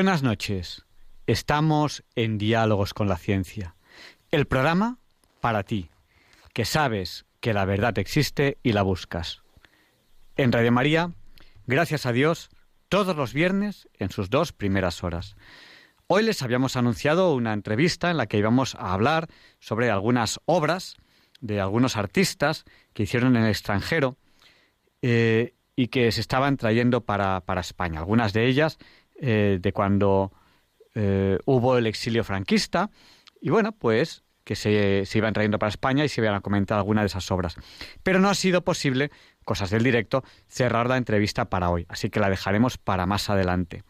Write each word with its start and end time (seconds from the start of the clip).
Buenas 0.00 0.22
noches. 0.22 0.86
Estamos 1.26 2.04
en 2.16 2.38
Diálogos 2.38 2.94
con 2.94 3.06
la 3.06 3.18
Ciencia. 3.18 3.74
El 4.30 4.46
programa 4.46 4.96
para 5.42 5.62
ti, 5.62 5.90
que 6.54 6.64
sabes 6.64 7.26
que 7.40 7.52
la 7.52 7.66
verdad 7.66 7.98
existe 7.98 8.56
y 8.62 8.72
la 8.72 8.80
buscas. 8.80 9.42
En 10.36 10.52
Radio 10.52 10.72
María, 10.72 11.12
gracias 11.66 12.06
a 12.06 12.12
Dios, 12.12 12.48
todos 12.88 13.14
los 13.14 13.34
viernes 13.34 13.90
en 13.98 14.08
sus 14.08 14.30
dos 14.30 14.54
primeras 14.54 15.04
horas. 15.04 15.36
Hoy 16.06 16.22
les 16.22 16.40
habíamos 16.40 16.76
anunciado 16.76 17.34
una 17.34 17.52
entrevista 17.52 18.10
en 18.10 18.16
la 18.16 18.24
que 18.24 18.38
íbamos 18.38 18.76
a 18.76 18.94
hablar 18.94 19.28
sobre 19.58 19.90
algunas 19.90 20.40
obras 20.46 20.96
de 21.42 21.60
algunos 21.60 21.98
artistas 21.98 22.64
que 22.94 23.02
hicieron 23.02 23.36
en 23.36 23.42
el 23.42 23.50
extranjero 23.50 24.16
eh, 25.02 25.52
y 25.76 25.88
que 25.88 26.10
se 26.10 26.22
estaban 26.22 26.56
trayendo 26.56 27.02
para, 27.02 27.42
para 27.42 27.60
España. 27.60 27.98
Algunas 27.98 28.32
de 28.32 28.46
ellas 28.46 28.78
eh, 29.22 29.58
de 29.60 29.72
cuando 29.72 30.32
eh, 30.94 31.38
hubo 31.44 31.76
el 31.76 31.86
exilio 31.86 32.24
franquista 32.24 32.90
y 33.40 33.50
bueno, 33.50 33.72
pues 33.72 34.24
que 34.44 34.56
se, 34.56 35.04
se, 35.04 35.18
iban 35.18 35.34
trayendo 35.34 35.58
para 35.58 35.68
España 35.68 36.04
y 36.04 36.08
se 36.08 36.22
iban 36.22 36.34
a 36.34 36.40
comentar 36.40 36.82
de 36.82 37.06
esas 37.06 37.30
obras. 37.30 37.56
Pero 38.02 38.18
no 38.18 38.30
ha 38.30 38.34
sido 38.34 38.64
posible, 38.64 39.10
cosas 39.44 39.68
del 39.68 39.84
directo, 39.84 40.24
cerrar 40.48 40.88
la 40.88 40.96
entrevista 40.96 41.50
para 41.50 41.68
hoy, 41.68 41.84
así 41.90 42.08
que 42.08 42.18
la 42.18 42.30
dejaremos 42.30 42.78
para 42.78 43.04
más 43.04 43.28
adelante. 43.28 43.84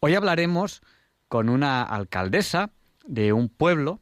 Hoy 0.00 0.14
hablaremos 0.14 0.82
con 1.28 1.48
una 1.48 1.82
alcaldesa 1.84 2.70
de 3.06 3.32
un 3.32 3.48
pueblo 3.48 4.00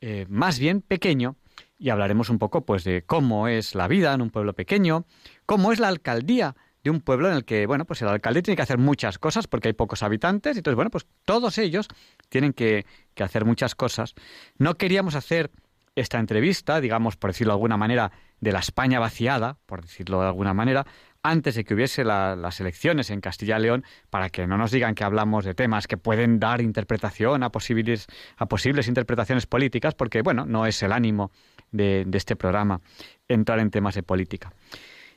eh, 0.00 0.26
más 0.28 0.58
bien 0.58 0.80
pequeño 0.80 1.36
y 1.78 1.90
hablaremos 1.90 2.30
un 2.30 2.38
poco 2.38 2.64
pues 2.64 2.84
de 2.84 3.02
cómo 3.02 3.46
es 3.46 3.74
la 3.74 3.88
vida 3.88 4.14
en 4.14 4.22
un 4.22 4.30
pueblo 4.30 4.54
pequeño, 4.54 5.04
cómo 5.46 5.70
es 5.70 5.80
la 5.80 5.88
alcaldía 5.88 6.56
de 6.84 6.90
un 6.90 7.00
pueblo 7.00 7.28
en 7.28 7.34
el 7.34 7.44
que, 7.44 7.66
bueno, 7.66 7.86
pues 7.86 8.02
el 8.02 8.08
alcalde 8.08 8.42
tiene 8.42 8.56
que 8.56 8.62
hacer 8.62 8.78
muchas 8.78 9.18
cosas 9.18 9.46
porque 9.46 9.68
hay 9.68 9.74
pocos 9.74 10.02
habitantes, 10.02 10.54
y 10.56 10.58
entonces, 10.60 10.76
bueno, 10.76 10.90
pues 10.90 11.06
todos 11.24 11.58
ellos 11.58 11.88
tienen 12.28 12.52
que, 12.52 12.86
que 13.14 13.24
hacer 13.24 13.44
muchas 13.44 13.74
cosas. 13.74 14.14
No 14.58 14.74
queríamos 14.74 15.14
hacer 15.14 15.50
esta 15.96 16.18
entrevista, 16.18 16.80
digamos, 16.80 17.16
por 17.16 17.30
decirlo 17.30 17.52
de 17.52 17.56
alguna 17.56 17.76
manera, 17.76 18.12
de 18.40 18.52
la 18.52 18.58
España 18.58 19.00
vaciada, 19.00 19.56
por 19.66 19.82
decirlo 19.82 20.20
de 20.20 20.26
alguna 20.26 20.52
manera, 20.52 20.86
antes 21.22 21.54
de 21.54 21.64
que 21.64 21.72
hubiese 21.72 22.04
las 22.04 22.60
elecciones 22.60 23.08
en 23.08 23.22
Castilla 23.22 23.58
y 23.58 23.62
León, 23.62 23.84
para 24.10 24.28
que 24.28 24.46
no 24.46 24.58
nos 24.58 24.70
digan 24.70 24.94
que 24.94 25.04
hablamos 25.04 25.46
de 25.46 25.54
temas 25.54 25.86
que 25.86 25.96
pueden 25.96 26.38
dar 26.38 26.60
interpretación 26.60 27.42
a 27.42 27.50
posibles, 27.50 28.06
a 28.36 28.44
posibles 28.44 28.88
interpretaciones 28.88 29.46
políticas, 29.46 29.94
porque, 29.94 30.20
bueno, 30.20 30.44
no 30.44 30.66
es 30.66 30.82
el 30.82 30.92
ánimo 30.92 31.30
de, 31.72 32.04
de 32.06 32.18
este 32.18 32.36
programa 32.36 32.82
entrar 33.26 33.58
en 33.58 33.70
temas 33.70 33.94
de 33.94 34.02
política. 34.02 34.52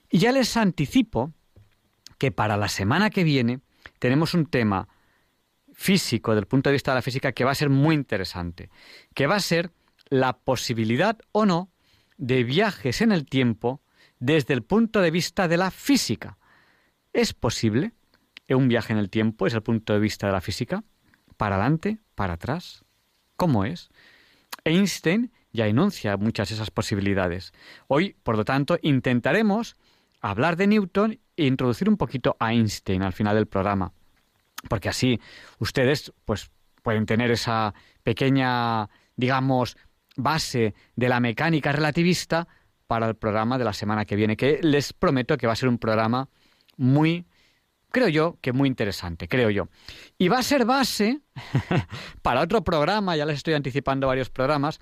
Y 0.09 0.19
ya 0.19 0.31
les 0.31 0.55
anticipo 0.55 1.33
que 2.17 2.31
para 2.31 2.57
la 2.57 2.67
semana 2.67 3.09
que 3.09 3.23
viene 3.23 3.59
tenemos 3.99 4.33
un 4.33 4.45
tema 4.45 4.87
físico, 5.73 6.33
del 6.33 6.47
punto 6.47 6.69
de 6.69 6.73
vista 6.73 6.91
de 6.91 6.95
la 6.95 7.01
física, 7.01 7.31
que 7.31 7.45
va 7.45 7.51
a 7.51 7.55
ser 7.55 7.69
muy 7.69 7.95
interesante, 7.95 8.69
que 9.13 9.27
va 9.27 9.35
a 9.35 9.39
ser 9.39 9.71
la 10.09 10.37
posibilidad 10.39 11.19
o 11.31 11.45
no 11.45 11.69
de 12.17 12.43
viajes 12.43 13.01
en 13.01 13.11
el 13.11 13.25
tiempo 13.25 13.81
desde 14.19 14.53
el 14.53 14.63
punto 14.63 15.01
de 15.01 15.11
vista 15.11 15.47
de 15.47 15.57
la 15.57 15.69
física. 15.69 16.37
¿Es 17.13 17.33
posible 17.33 17.93
un 18.49 18.67
viaje 18.67 18.93
en 18.93 18.99
el 18.99 19.09
tiempo 19.09 19.45
desde 19.45 19.57
el 19.57 19.63
punto 19.63 19.93
de 19.93 19.99
vista 19.99 20.27
de 20.27 20.33
la 20.33 20.41
física? 20.41 20.83
¿Para 21.37 21.55
adelante? 21.55 21.99
¿Para 22.15 22.33
atrás? 22.33 22.83
¿Cómo 23.35 23.65
es? 23.65 23.89
Einstein 24.63 25.31
ya 25.51 25.67
enuncia 25.67 26.17
muchas 26.17 26.49
de 26.49 26.55
esas 26.55 26.71
posibilidades. 26.71 27.53
Hoy, 27.87 28.15
por 28.23 28.37
lo 28.37 28.45
tanto, 28.45 28.79
intentaremos 28.81 29.75
hablar 30.21 30.55
de 30.55 30.67
Newton 30.67 31.19
introducir 31.37 31.89
un 31.89 31.97
poquito 31.97 32.35
a 32.39 32.51
Einstein 32.51 33.03
al 33.03 33.13
final 33.13 33.35
del 33.35 33.47
programa, 33.47 33.93
porque 34.69 34.89
así 34.89 35.19
ustedes 35.59 36.11
pues 36.25 36.49
pueden 36.81 37.05
tener 37.05 37.31
esa 37.31 37.73
pequeña, 38.03 38.89
digamos, 39.15 39.77
base 40.15 40.73
de 40.95 41.09
la 41.09 41.19
mecánica 41.19 41.71
relativista 41.71 42.47
para 42.87 43.07
el 43.07 43.15
programa 43.15 43.57
de 43.57 43.65
la 43.65 43.73
semana 43.73 44.05
que 44.05 44.15
viene, 44.15 44.37
que 44.37 44.59
les 44.63 44.93
prometo 44.93 45.37
que 45.37 45.47
va 45.47 45.53
a 45.53 45.57
ser 45.57 45.69
un 45.69 45.77
programa 45.77 46.29
muy, 46.77 47.25
creo 47.91 48.07
yo, 48.07 48.37
que 48.41 48.53
muy 48.53 48.67
interesante, 48.67 49.27
creo 49.27 49.49
yo. 49.49 49.67
Y 50.17 50.29
va 50.29 50.39
a 50.39 50.43
ser 50.43 50.65
base 50.65 51.21
para 52.21 52.41
otro 52.41 52.63
programa, 52.63 53.15
ya 53.15 53.25
les 53.25 53.37
estoy 53.37 53.53
anticipando 53.53 54.07
varios 54.07 54.29
programas, 54.29 54.79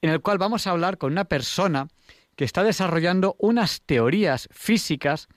en 0.00 0.10
el 0.10 0.20
cual 0.20 0.38
vamos 0.38 0.66
a 0.66 0.70
hablar 0.70 0.98
con 0.98 1.12
una 1.12 1.24
persona 1.24 1.88
que 2.36 2.44
está 2.44 2.64
desarrollando 2.64 3.36
unas 3.38 3.82
teorías 3.82 4.48
físicas 4.50 5.28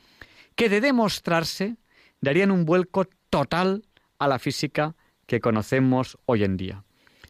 que 0.55 0.69
de 0.69 0.81
demostrarse 0.81 1.77
darían 2.21 2.51
un 2.51 2.65
vuelco 2.65 3.05
total 3.29 3.85
a 4.19 4.27
la 4.27 4.39
física 4.39 4.95
que 5.25 5.41
conocemos 5.41 6.17
hoy 6.25 6.43
en 6.43 6.57
día. 6.57 6.83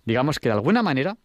Digamos 0.06 0.40
que 0.40 0.50
de 0.50 0.54
alguna 0.54 0.84
manera, 0.84 1.18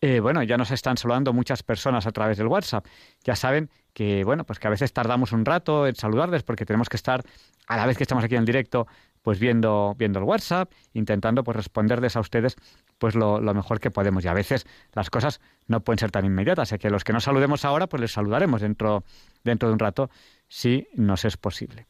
Eh, 0.00 0.20
bueno, 0.20 0.42
ya 0.42 0.58
nos 0.58 0.70
están 0.70 0.98
saludando 0.98 1.32
muchas 1.32 1.62
personas 1.62 2.06
a 2.06 2.12
través 2.12 2.36
del 2.36 2.48
WhatsApp. 2.48 2.86
Ya 3.24 3.34
saben 3.34 3.70
que, 3.94 4.24
bueno, 4.24 4.44
pues 4.44 4.58
que 4.58 4.66
a 4.66 4.70
veces 4.70 4.92
tardamos 4.92 5.32
un 5.32 5.44
rato 5.44 5.86
en 5.86 5.94
saludarles 5.94 6.42
porque 6.42 6.66
tenemos 6.66 6.88
que 6.88 6.96
estar, 6.96 7.22
a 7.66 7.76
la 7.76 7.86
vez 7.86 7.96
que 7.96 8.04
estamos 8.04 8.22
aquí 8.22 8.34
en 8.34 8.40
el 8.40 8.46
directo, 8.46 8.86
pues 9.22 9.38
viendo, 9.40 9.94
viendo 9.98 10.18
el 10.18 10.24
WhatsApp, 10.24 10.70
intentando 10.92 11.42
pues 11.42 11.56
responderles 11.56 12.14
a 12.14 12.20
ustedes 12.20 12.56
pues 12.98 13.14
lo, 13.14 13.40
lo, 13.40 13.54
mejor 13.54 13.80
que 13.80 13.90
podemos. 13.90 14.24
Y 14.24 14.28
a 14.28 14.34
veces 14.34 14.66
las 14.92 15.08
cosas 15.08 15.40
no 15.66 15.80
pueden 15.80 15.98
ser 15.98 16.10
tan 16.10 16.26
inmediatas. 16.26 16.70
Así 16.70 16.78
que 16.78 16.90
los 16.90 17.02
que 17.02 17.14
no 17.14 17.20
saludemos 17.20 17.64
ahora, 17.64 17.86
pues 17.86 18.00
les 18.02 18.12
saludaremos 18.12 18.60
dentro, 18.60 19.02
dentro 19.44 19.68
de 19.68 19.72
un 19.72 19.78
rato, 19.78 20.10
si 20.46 20.86
nos 20.94 21.24
es 21.24 21.38
posible. 21.38 21.86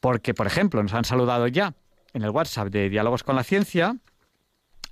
Porque, 0.00 0.34
por 0.34 0.46
ejemplo, 0.46 0.82
nos 0.82 0.94
han 0.94 1.04
saludado 1.04 1.48
ya 1.48 1.74
en 2.12 2.22
el 2.22 2.30
WhatsApp 2.30 2.68
de 2.68 2.88
Diálogos 2.88 3.24
con 3.24 3.34
la 3.34 3.42
Ciencia, 3.42 3.96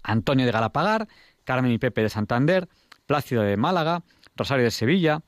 Antonio 0.03 0.45
de 0.45 0.53
Galapagar, 0.53 1.09
Carmen 1.45 1.73
y 1.73 1.79
Pepe 1.79 2.03
de 2.03 2.09
Santander, 2.09 2.69
Plácido 3.07 3.43
de 3.43 3.57
Málaga, 3.57 4.03
Rosario 4.37 4.65
de 4.65 4.71
Sevilla. 4.71 5.21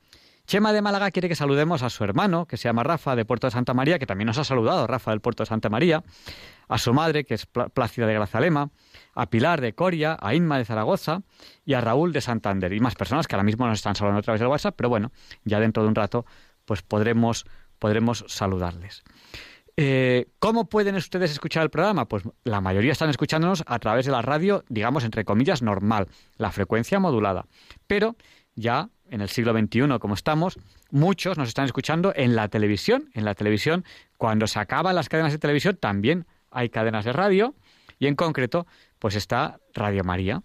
Chema 0.47 0.75
de 0.75 0.83
Málaga 0.83 1.11
quiere 1.11 1.29
que 1.29 1.37
saludemos 1.37 1.83
a 1.83 1.89
su 1.89 2.05
hermano, 2.05 2.47
que 2.47 2.59
se 2.59 2.69
llama 2.69 2.83
Rafa, 2.83 3.17
de 3.17 3.25
Puerto 3.25 3.47
de 3.47 3.51
Santa 3.51 3.73
María, 3.73 3.99
que 3.99 4.05
también 4.05 4.27
nos 4.27 4.37
ha 4.37 4.45
saludado, 4.45 4.87
Rafa 4.87 5.11
del 5.11 5.21
Puerto 5.21 5.43
de 5.43 5.47
Santa 5.47 5.71
María, 5.71 6.05
a 6.69 6.77
su 6.77 6.93
madre, 6.93 7.25
que 7.25 7.35
es 7.35 7.47
Plácida 7.47 8.07
de 8.07 8.15
Grazalema, 8.15 8.71
a 9.15 9.27
Pilar 9.31 9.63
de 9.63 9.75
Coria, 9.75 10.19
a 10.21 10.35
Inma 10.35 10.59
de 10.59 10.67
Zaragoza 10.67 11.23
y 11.65 11.73
a 11.73 11.81
Raúl 11.81 12.13
de 12.13 12.21
Santander. 12.21 12.75
Y 12.75 12.81
más 12.81 12.95
personas 12.95 13.27
que 13.27 13.35
ahora 13.35 13.45
mismo 13.45 13.67
nos 13.67 13.79
están 13.79 13.95
saludando 13.95 14.19
a 14.19 14.23
través 14.23 14.41
del 14.41 14.49
WhatsApp, 14.49 14.75
pero 14.77 14.91
bueno, 14.91 15.13
ya 15.45 15.61
dentro 15.61 15.83
de 15.83 15.89
un 15.89 15.95
rato 15.95 16.27
pues 16.67 16.83
podremos, 16.83 17.47
podremos 17.79 18.25
saludarles. 18.29 19.03
Eh, 19.77 20.27
¿Cómo 20.39 20.69
pueden 20.69 20.95
ustedes 20.95 21.33
escuchar 21.33 21.65
el 21.65 21.71
programa? 21.71 22.07
Pues 22.07 22.23
la 22.45 22.61
mayoría 22.61 22.93
están 22.93 23.11
escuchándonos 23.11 23.65
a 23.67 23.79
través 23.79 24.07
de 24.07 24.13
la 24.13 24.23
radio, 24.23 24.65
digamos, 24.69 25.05
entre 25.05 25.25
comillas, 25.25 25.63
normal, 25.63 26.09
la 26.37 26.53
frecuencia 26.53 27.01
modulada. 27.01 27.47
Pero 27.87 28.17
ya 28.55 28.91
en 29.11 29.21
el 29.21 29.29
siglo 29.29 29.53
XXI 29.53 29.99
como 29.99 30.15
estamos, 30.15 30.59
muchos 30.91 31.39
nos 31.39 31.49
están 31.49 31.65
escuchando 31.65 32.13
en 32.15 32.37
la 32.37 32.49
televisión. 32.49 33.11
En 33.15 33.25
la 33.25 33.35
televisión, 33.35 33.85
cuando 34.17 34.47
se 34.47 34.59
acaban 34.59 34.95
las 34.95 35.09
cadenas 35.09 35.33
de 35.33 35.39
televisión, 35.39 35.77
también 35.77 36.27
hay 36.51 36.69
cadenas 36.69 37.05
de 37.05 37.13
radio 37.13 37.55
y 37.99 38.07
en 38.07 38.15
concreto, 38.15 38.67
pues 38.99 39.17
está 39.17 39.59
Radio 39.73 40.05
María. 40.05 40.43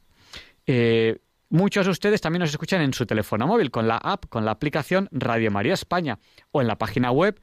Eh, 0.65 1.19
muchos 1.49 1.85
de 1.85 1.91
ustedes 1.91 2.21
también 2.21 2.41
nos 2.41 2.49
escuchan 2.49 2.81
en 2.81 2.93
su 2.93 3.05
teléfono 3.05 3.47
móvil 3.47 3.71
con 3.71 3.87
la 3.87 3.97
app, 3.97 4.25
con 4.27 4.45
la 4.45 4.51
aplicación 4.51 5.07
Radio 5.11 5.51
María 5.51 5.73
España 5.73 6.19
o 6.51 6.61
en 6.61 6.67
la 6.67 6.77
página 6.77 7.11
web 7.11 7.39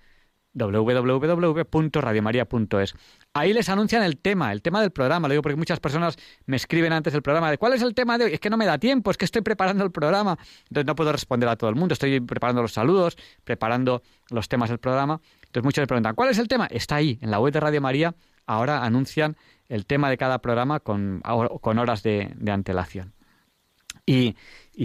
www.radiomaria.es. 0.57 2.95
Ahí 3.35 3.53
les 3.53 3.69
anuncian 3.69 4.03
el 4.03 4.17
tema, 4.17 4.53
el 4.53 4.63
tema 4.63 4.81
del 4.81 4.91
programa. 4.91 5.29
Lo 5.29 5.33
digo 5.33 5.43
porque 5.43 5.57
muchas 5.57 5.79
personas 5.79 6.17
me 6.47 6.57
escriben 6.57 6.93
antes 6.93 7.13
del 7.13 7.23
programa 7.23 7.51
de 7.51 7.59
cuál 7.59 7.75
es 7.75 7.83
el 7.83 7.95
tema 7.95 8.19
de 8.19 8.25
hoy. 8.25 8.33
Es 8.33 8.41
que 8.41 8.51
no 8.51 8.57
me 8.57 8.65
da 8.65 8.79
tiempo, 8.79 9.11
es 9.11 9.17
que 9.17 9.27
estoy 9.27 9.43
preparando 9.43 9.85
el 9.85 9.91
programa. 9.91 10.39
Entonces 10.69 10.87
no 10.87 10.97
puedo 10.97 11.13
responder 11.13 11.49
a 11.49 11.57
todo 11.57 11.71
el 11.71 11.77
mundo. 11.77 11.93
Estoy 11.93 12.21
preparando 12.21 12.63
los 12.63 12.73
saludos, 12.73 13.17
preparando 13.45 14.03
los 14.31 14.49
temas 14.49 14.71
del 14.71 14.79
programa. 14.79 15.21
Entonces 15.45 15.65
muchos 15.65 15.83
me 15.83 15.87
preguntan, 15.87 16.15
¿cuál 16.15 16.31
es 16.31 16.39
el 16.39 16.49
tema? 16.49 16.67
Está 16.71 16.97
ahí, 16.97 17.19
en 17.21 17.31
la 17.31 17.39
web 17.39 17.53
de 17.53 17.61
Radio 17.61 17.81
María. 17.81 18.15
Ahora 18.47 18.85
anuncian 18.85 19.37
el 19.69 19.87
tema 19.87 20.09
de 20.09 20.17
cada 20.17 20.41
programa 20.41 20.81
con, 20.81 21.21
con 21.61 21.79
horas 21.79 22.03
de, 22.03 22.35
antelación. 22.49 23.13
Y, 24.07 24.37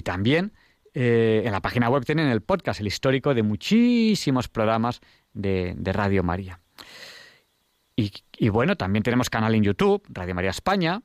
también 0.03 0.53
eh, 0.94 1.44
en 1.45 1.51
la 1.51 1.62
página 1.62 1.89
web 1.89 2.03
tienen 2.06 2.27
el 2.27 2.41
podcast, 2.41 2.79
el 2.79 2.88
histórico 2.88 3.33
de 3.33 3.44
muchísimos 3.44 4.47
programas 4.47 5.01
de, 5.33 5.75
Radio 5.93 6.23
María. 6.23 6.59
Y, 7.95 8.49
bueno, 8.49 8.75
también 8.77 9.03
tenemos 9.03 9.29
canal 9.29 9.53
en 9.53 9.63
YouTube, 9.63 10.03
Radio 10.09 10.33
María 10.33 10.49
España, 10.49 11.01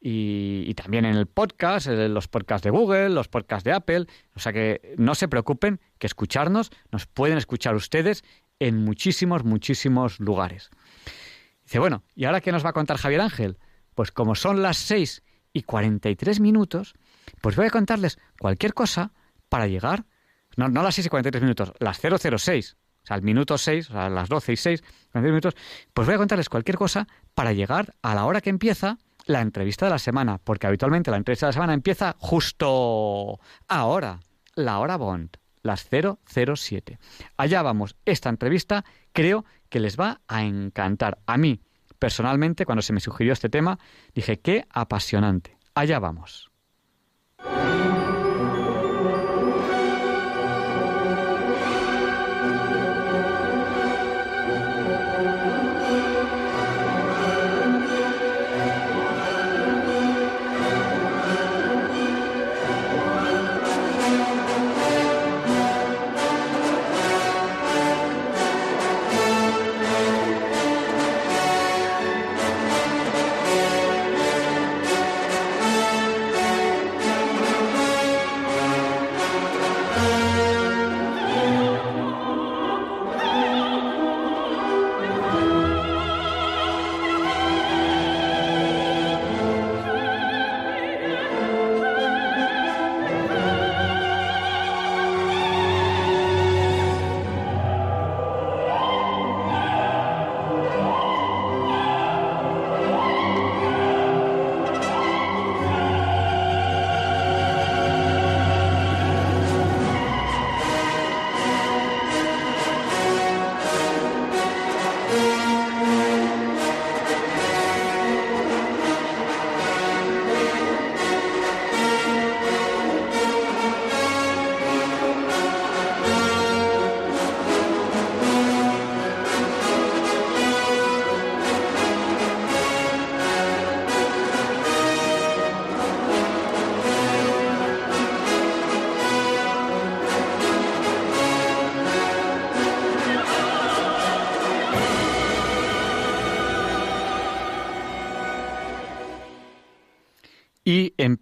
y, 0.00 0.74
también 0.74 1.06
en 1.06 1.16
el 1.16 1.26
podcast, 1.26 1.86
en 1.86 2.12
los 2.12 2.28
podcasts 2.28 2.64
de 2.64 2.70
Google, 2.70 3.08
los 3.08 3.28
podcasts 3.28 3.64
de 3.64 3.72
Apple. 3.72 4.06
O 4.34 4.40
sea 4.40 4.52
que 4.52 4.94
no 4.98 5.14
se 5.14 5.28
preocupen, 5.28 5.80
que 5.98 6.06
escucharnos, 6.06 6.70
nos 6.92 7.06
pueden 7.06 7.38
escuchar 7.38 7.74
ustedes 7.74 8.22
en 8.58 8.84
muchísimos, 8.84 9.44
muchísimos 9.44 10.20
lugares. 10.20 10.70
Dice, 11.64 11.78
bueno, 11.78 12.02
¿y 12.14 12.26
ahora 12.26 12.42
qué 12.42 12.52
nos 12.52 12.64
va 12.64 12.70
a 12.70 12.74
contar 12.74 12.98
Javier 12.98 13.22
Ángel? 13.22 13.56
Pues 13.94 14.10
como 14.10 14.34
son 14.34 14.60
las 14.60 14.76
6 14.76 15.22
y 15.54 15.62
43 15.62 16.40
minutos, 16.40 16.94
pues 17.40 17.56
voy 17.56 17.66
a 17.66 17.70
contarles 17.70 18.18
cualquier 18.38 18.74
cosa 18.74 19.12
para 19.48 19.66
llegar, 19.66 20.04
no, 20.56 20.68
no 20.68 20.82
las 20.82 20.96
6 20.96 21.06
y 21.06 21.10
43 21.10 21.42
minutos, 21.42 21.72
las 21.78 21.98
006, 21.98 22.76
o 23.04 23.06
sea, 23.06 23.16
al 23.16 23.22
minuto 23.22 23.58
6, 23.58 23.90
o 23.90 23.92
sea, 23.92 24.06
a 24.06 24.10
las 24.10 24.28
12 24.28 24.52
y 24.52 24.56
6, 24.56 24.84
minutos, 25.14 25.54
pues 25.92 26.06
voy 26.06 26.14
a 26.14 26.18
contarles 26.18 26.48
cualquier 26.48 26.76
cosa 26.78 27.06
para 27.34 27.52
llegar 27.52 27.94
a 28.02 28.14
la 28.14 28.24
hora 28.24 28.40
que 28.40 28.50
empieza 28.50 28.98
la 29.26 29.42
entrevista 29.42 29.86
de 29.86 29.90
la 29.90 29.98
semana, 29.98 30.38
porque 30.42 30.66
habitualmente 30.66 31.10
la 31.10 31.18
entrevista 31.18 31.46
de 31.46 31.48
la 31.48 31.54
semana 31.54 31.74
empieza 31.74 32.16
justo 32.18 33.38
ahora, 33.68 34.20
la 34.54 34.78
hora 34.78 34.96
Bond, 34.96 35.36
las 35.62 35.86
007. 35.88 36.98
Allá 37.36 37.62
vamos, 37.62 37.96
esta 38.04 38.30
entrevista 38.30 38.84
creo 39.12 39.44
que 39.68 39.80
les 39.80 39.98
va 39.98 40.20
a 40.26 40.42
encantar. 40.42 41.18
A 41.26 41.36
mí, 41.36 41.60
personalmente, 41.98 42.64
cuando 42.64 42.82
se 42.82 42.92
me 42.92 43.00
sugirió 43.00 43.32
este 43.32 43.48
tema, 43.48 43.78
dije, 44.14 44.40
qué 44.40 44.66
apasionante. 44.70 45.56
Allá 45.74 45.98
vamos. 45.98 46.50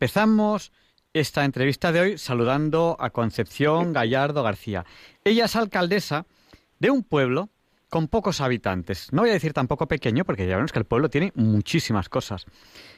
Empezamos 0.02 0.72
esta 1.12 1.44
entrevista 1.44 1.92
de 1.92 2.00
hoy 2.00 2.18
saludando 2.18 2.96
a 2.98 3.10
Concepción 3.10 3.92
Gallardo 3.92 4.42
García. 4.42 4.84
Ella 5.22 5.44
es 5.44 5.54
alcaldesa 5.54 6.26
de 6.80 6.90
un 6.90 7.04
pueblo 7.04 7.50
con 7.88 8.08
pocos 8.08 8.40
habitantes. 8.40 9.12
No 9.12 9.22
voy 9.22 9.30
a 9.30 9.34
decir 9.34 9.52
tampoco 9.52 9.86
pequeño, 9.86 10.24
porque 10.24 10.48
ya 10.48 10.56
vemos 10.56 10.72
que 10.72 10.80
el 10.80 10.86
pueblo 10.86 11.08
tiene 11.08 11.30
muchísimas 11.36 12.08
cosas. 12.08 12.46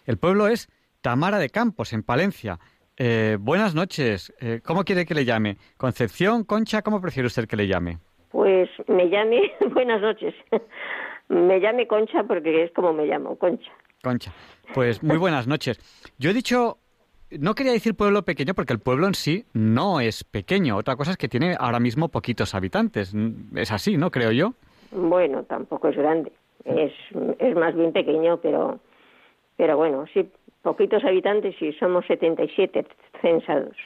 El 0.06 0.16
pueblo 0.16 0.48
es 0.48 0.70
Tamara 1.02 1.38
de 1.38 1.50
Campos, 1.50 1.92
en 1.92 2.04
Palencia. 2.04 2.58
Eh, 2.96 3.36
buenas 3.38 3.74
noches. 3.74 4.32
Eh, 4.40 4.62
¿Cómo 4.64 4.82
quiere 4.84 5.04
que 5.04 5.12
le 5.12 5.26
llame? 5.26 5.58
¿Concepción, 5.76 6.44
Concha? 6.44 6.80
¿Cómo 6.80 7.02
prefiere 7.02 7.26
usted 7.26 7.46
que 7.46 7.56
le 7.56 7.66
llame? 7.66 7.98
Pues 8.30 8.70
me 8.88 9.10
llame, 9.10 9.52
buenas 9.74 10.00
noches. 10.00 10.34
me 11.28 11.60
llame 11.60 11.86
Concha 11.86 12.24
porque 12.24 12.64
es 12.64 12.72
como 12.72 12.94
me 12.94 13.04
llamo, 13.04 13.36
Concha. 13.36 13.70
Concha. 14.02 14.32
Pues 14.72 15.02
muy 15.02 15.18
buenas 15.18 15.46
noches. 15.46 15.78
Yo 16.18 16.30
he 16.30 16.34
dicho 16.34 16.78
no 17.38 17.54
quería 17.54 17.72
decir 17.72 17.94
pueblo 17.94 18.22
pequeño 18.24 18.54
porque 18.54 18.72
el 18.72 18.78
pueblo 18.78 19.06
en 19.06 19.14
sí 19.14 19.44
no 19.52 20.00
es 20.00 20.24
pequeño. 20.24 20.76
Otra 20.76 20.96
cosa 20.96 21.12
es 21.12 21.16
que 21.16 21.28
tiene 21.28 21.56
ahora 21.58 21.80
mismo 21.80 22.08
poquitos 22.08 22.54
habitantes. 22.54 23.14
Es 23.54 23.72
así, 23.72 23.96
¿no? 23.96 24.10
Creo 24.10 24.32
yo. 24.32 24.54
Bueno, 24.90 25.44
tampoco 25.44 25.88
es 25.88 25.96
grande. 25.96 26.32
Es, 26.64 26.92
es 27.38 27.54
más 27.56 27.74
bien 27.74 27.92
pequeño, 27.92 28.38
pero, 28.40 28.80
pero 29.56 29.76
bueno, 29.76 30.04
sí, 30.12 30.28
poquitos 30.62 31.04
habitantes 31.04 31.54
y 31.60 31.72
somos 31.74 32.06
77 32.06 32.86
censados. 33.20 33.76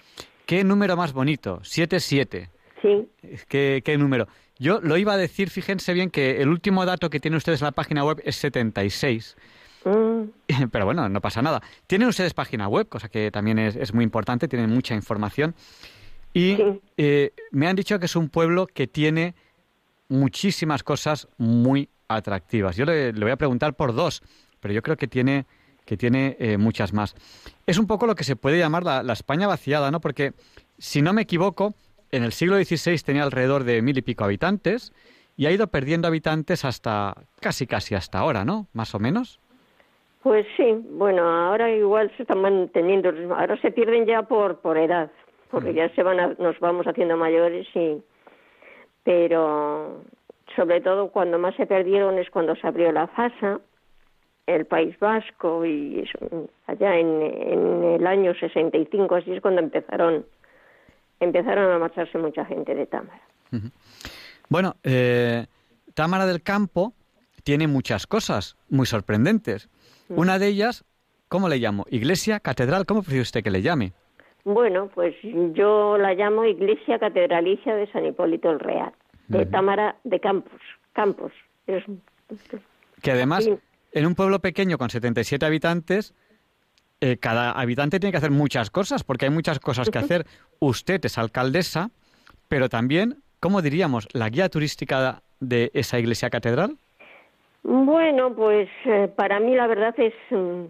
¿Qué 0.47 0.65
número 0.65 0.97
más 0.97 1.13
bonito? 1.13 1.63
77. 1.63 2.49
Sí. 2.81 3.09
¿Qué, 3.49 3.83
¿Qué 3.85 3.99
número? 3.99 4.27
Yo 4.59 4.81
lo 4.81 4.97
iba 4.97 5.13
a 5.13 5.17
decir, 5.17 5.51
fíjense 5.51 5.93
bien, 5.93 6.11
que 6.11 6.41
el 6.41 6.49
último 6.49 6.85
dato 6.85 7.11
que 7.11 7.21
tienen 7.21 7.37
ustedes 7.37 7.61
en 7.61 7.67
la 7.67 7.73
página 7.73 8.05
web 8.05 8.21
es 8.25 8.37
76. 8.37 9.37
Mm. 9.85 10.23
Pero 10.71 10.85
bueno, 10.85 11.09
no 11.09 11.21
pasa 11.21 11.43
nada. 11.43 11.63
Tienen 11.87 12.09
ustedes 12.09 12.35
página 12.35 12.69
web, 12.69 12.89
cosa 12.89 13.09
que 13.09 13.31
también 13.31 13.59
es, 13.59 13.95
muy 13.95 14.05
importante, 14.05 14.49
tienen 14.49 14.71
mucha 14.71 14.95
información. 14.95 15.55
Y 16.35 16.59
eh, 16.97 17.33
me 17.51 17.69
han 17.69 17.77
dicho 17.77 17.99
que 17.99 18.07
es 18.07 18.17
un 18.17 18.29
pueblo 18.29 18.67
que 18.67 18.87
tiene 18.87 19.35
muchísimas 20.09 20.83
cosas 20.83 21.29
muy 21.39 21.89
atractivas. 22.07 22.77
Yo 22.77 22.85
le, 22.85 23.13
voy 23.13 23.31
a 23.31 23.37
preguntar 23.37 23.75
por 23.75 23.95
dos, 23.95 24.23
pero 24.61 24.73
yo 24.75 24.83
creo 24.83 24.97
que 24.97 25.09
tiene, 25.09 25.47
que 25.85 25.97
tiene 25.97 26.37
eh, 26.39 26.59
muchas 26.59 26.93
más. 26.93 27.15
Es 27.67 27.79
un 27.79 27.87
poco 27.87 28.07
lo 28.07 28.15
que 28.15 28.25
se 28.25 28.37
puede 28.37 28.59
llamar 28.59 28.85
la, 28.85 29.03
la, 29.03 29.13
España 29.13 29.47
vaciada, 29.47 29.91
¿no? 29.91 30.01
Porque, 30.01 30.33
si 30.79 31.03
no 31.03 31.13
me 31.13 31.23
equivoco, 31.23 31.75
en 32.11 32.25
el 32.25 32.33
siglo 32.33 32.57
XVI 32.63 32.99
tenía 32.99 33.23
alrededor 33.23 33.65
de 33.65 33.83
mil 33.83 33.99
y 33.99 34.03
pico 34.03 34.25
habitantes 34.25 34.93
y 35.37 35.47
ha 35.47 35.53
ido 35.53 35.69
perdiendo 35.69 36.09
habitantes 36.09 36.65
hasta 36.65 37.15
casi 37.41 37.67
casi 37.67 37.95
hasta 37.95 38.19
ahora, 38.19 38.45
¿no? 38.45 38.67
Más 38.73 38.95
o 38.95 38.99
menos. 38.99 39.41
Pues 40.23 40.47
sí, 40.57 40.85
bueno, 40.91 41.23
ahora 41.23 41.71
igual 41.71 42.11
se 42.17 42.23
están 42.23 42.41
manteniendo, 42.41 43.11
ahora 43.35 43.57
se 43.61 43.71
pierden 43.71 44.05
ya 44.07 44.23
por, 44.23 44.59
por 44.59 44.77
edad. 44.77 45.11
porque 45.51 45.73
ya 45.73 45.89
se 45.95 46.03
van 46.03 46.37
nos 46.39 46.59
vamos 46.61 46.87
haciendo 46.87 47.17
mayores 47.17 47.67
y 47.75 48.03
pero 49.03 50.03
sobre 50.55 50.81
todo 50.81 51.11
cuando 51.11 51.39
más 51.39 51.55
se 51.57 51.67
perdieron 51.67 52.19
es 52.19 52.29
cuando 52.31 52.55
se 52.57 52.67
abrió 52.67 52.93
la 52.93 53.07
FASA, 53.07 53.61
el 54.47 54.67
País 54.67 54.99
Vasco 54.99 55.65
y 55.65 56.05
allá 56.67 56.97
en, 56.97 57.23
en 57.23 57.85
el 57.85 58.07
año 58.07 58.35
65 58.35 59.15
así 59.15 59.33
es 59.33 59.41
cuando 59.41 59.61
empezaron 59.63 60.27
empezaron 61.21 61.73
a 61.73 61.79
marcharse 61.79 62.19
mucha 62.19 62.45
gente 62.45 62.75
de 62.75 62.87
Támara. 62.87 63.23
Bueno, 64.49 64.77
eh, 64.83 65.47
Támara 65.95 66.27
del 66.27 66.43
Campo 66.43 66.93
tiene 67.43 67.67
muchas 67.67 68.07
cosas 68.07 68.57
muy 68.69 68.87
sorprendentes. 68.87 69.69
Una 70.09 70.39
de 70.39 70.49
ellas, 70.49 70.85
¿cómo 71.29 71.49
le 71.49 71.59
llamo? 71.59 71.85
Iglesia, 71.91 72.41
catedral, 72.41 72.87
¿cómo 72.87 73.03
prefiere 73.03 73.23
usted 73.23 73.43
que 73.43 73.51
le 73.51 73.63
llame? 73.63 73.93
Bueno, 74.45 74.89
pues 74.95 75.15
yo 75.23 75.99
la 75.99 76.15
llamo 76.15 76.45
Iglesia 76.45 76.99
Catedralicia 76.99 77.75
de 77.75 77.91
San 77.93 78.07
Hipólito 78.07 78.51
el 78.51 78.61
Real, 78.61 78.93
de 79.27 79.45
Támara 79.45 79.97
de 80.05 80.21
Campos. 80.21 80.61
Campos. 80.95 81.33
que 83.03 83.11
además, 83.11 83.49
en 83.93 84.07
un 84.07 84.15
pueblo 84.15 84.41
pequeño 84.41 84.79
con 84.79 84.89
77 84.91 85.45
habitantes, 85.45 86.15
eh, 87.01 87.19
cada 87.19 87.53
habitante 87.53 88.01
tiene 88.01 88.11
que 88.11 88.17
hacer 88.17 88.31
muchas 88.31 88.71
cosas, 88.71 89.05
porque 89.05 89.27
hay 89.27 89.31
muchas 89.31 89.61
cosas 89.61 89.91
que 89.91 89.99
hacer. 89.99 90.27
Usted 90.61 91.05
es 91.05 91.19
alcaldesa, 91.19 91.91
pero 92.49 92.69
también, 92.69 93.23
¿cómo 93.41 93.61
diríamos, 93.61 94.09
la 94.13 94.31
guía 94.31 94.49
turística 94.49 95.23
de 95.41 95.71
esa 95.75 95.99
iglesia 95.99 96.31
catedral? 96.31 96.79
Bueno, 97.63 98.35
pues 98.35 98.69
eh, 98.85 99.09
para 99.15 99.41
mí 99.41 99.55
la 99.55 99.67
verdad 99.67 99.95
es, 99.99 100.15
mm, 100.31 100.65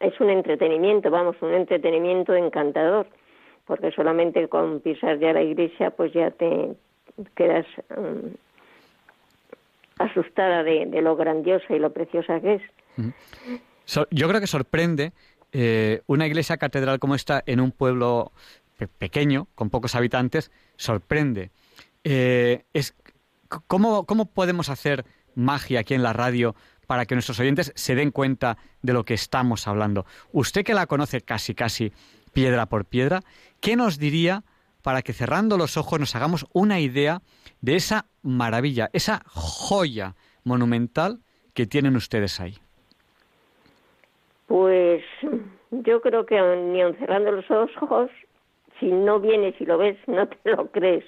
es 0.00 0.20
un 0.20 0.30
entretenimiento, 0.30 1.10
vamos, 1.10 1.36
un 1.40 1.52
entretenimiento 1.52 2.34
encantador, 2.34 3.06
porque 3.66 3.90
solamente 3.92 4.48
con 4.48 4.80
pisar 4.80 5.18
ya 5.18 5.32
la 5.32 5.42
iglesia, 5.42 5.90
pues 5.90 6.12
ya 6.12 6.30
te 6.30 6.74
quedas 7.36 7.66
mm, 7.90 8.34
asustada 9.98 10.62
de, 10.62 10.86
lo 11.02 11.16
grandiosa 11.16 11.74
y 11.74 11.78
lo 11.78 11.92
preciosa 11.92 12.40
que 12.40 12.54
es. 12.54 12.62
yo 14.10 14.28
creo 14.28 14.40
que 14.40 14.46
sorprende 14.46 15.12
eh, 15.52 16.02
una 16.06 16.26
iglesia 16.26 16.56
catedral 16.56 16.98
como 16.98 17.14
esta 17.14 17.42
en 17.46 17.60
un 17.60 17.70
pueblo 17.70 18.32
pequeño, 18.98 19.46
con 19.54 19.70
pocos 19.70 19.94
habitantes, 19.94 20.50
sorprende. 20.76 21.50
Eh, 22.02 22.64
es, 22.72 22.96
¿cómo, 23.66 24.04
¿Cómo 24.04 24.26
podemos 24.26 24.68
hacer 24.68 25.04
magia 25.34 25.80
aquí 25.80 25.94
en 25.94 26.02
la 26.02 26.12
radio 26.12 26.54
para 26.86 27.06
que 27.06 27.14
nuestros 27.14 27.40
oyentes 27.40 27.72
se 27.74 27.94
den 27.94 28.10
cuenta 28.10 28.58
de 28.82 28.92
lo 28.92 29.04
que 29.04 29.14
estamos 29.14 29.66
hablando? 29.66 30.06
Usted 30.32 30.64
que 30.64 30.74
la 30.74 30.86
conoce 30.86 31.20
casi, 31.20 31.54
casi 31.54 31.92
piedra 32.32 32.66
por 32.66 32.84
piedra, 32.84 33.20
¿qué 33.60 33.76
nos 33.76 33.98
diría 33.98 34.42
para 34.82 35.00
que 35.02 35.14
cerrando 35.14 35.56
los 35.56 35.76
ojos 35.78 35.98
nos 35.98 36.14
hagamos 36.14 36.46
una 36.52 36.80
idea 36.80 37.22
de 37.62 37.76
esa 37.76 38.06
maravilla, 38.22 38.90
esa 38.92 39.22
joya 39.26 40.14
monumental 40.44 41.20
que 41.54 41.66
tienen 41.66 41.96
ustedes 41.96 42.40
ahí? 42.40 42.58
Pues 44.46 45.02
yo 45.70 46.00
creo 46.02 46.26
que 46.26 46.34
ni 46.34 46.82
aun 46.82 46.96
cerrando 46.98 47.32
los 47.32 47.50
ojos, 47.50 48.10
si 48.78 48.86
no 48.86 49.20
vienes 49.20 49.54
y 49.60 49.64
lo 49.64 49.78
ves, 49.78 49.96
no 50.06 50.28
te 50.28 50.50
lo 50.50 50.70
crees. 50.70 51.04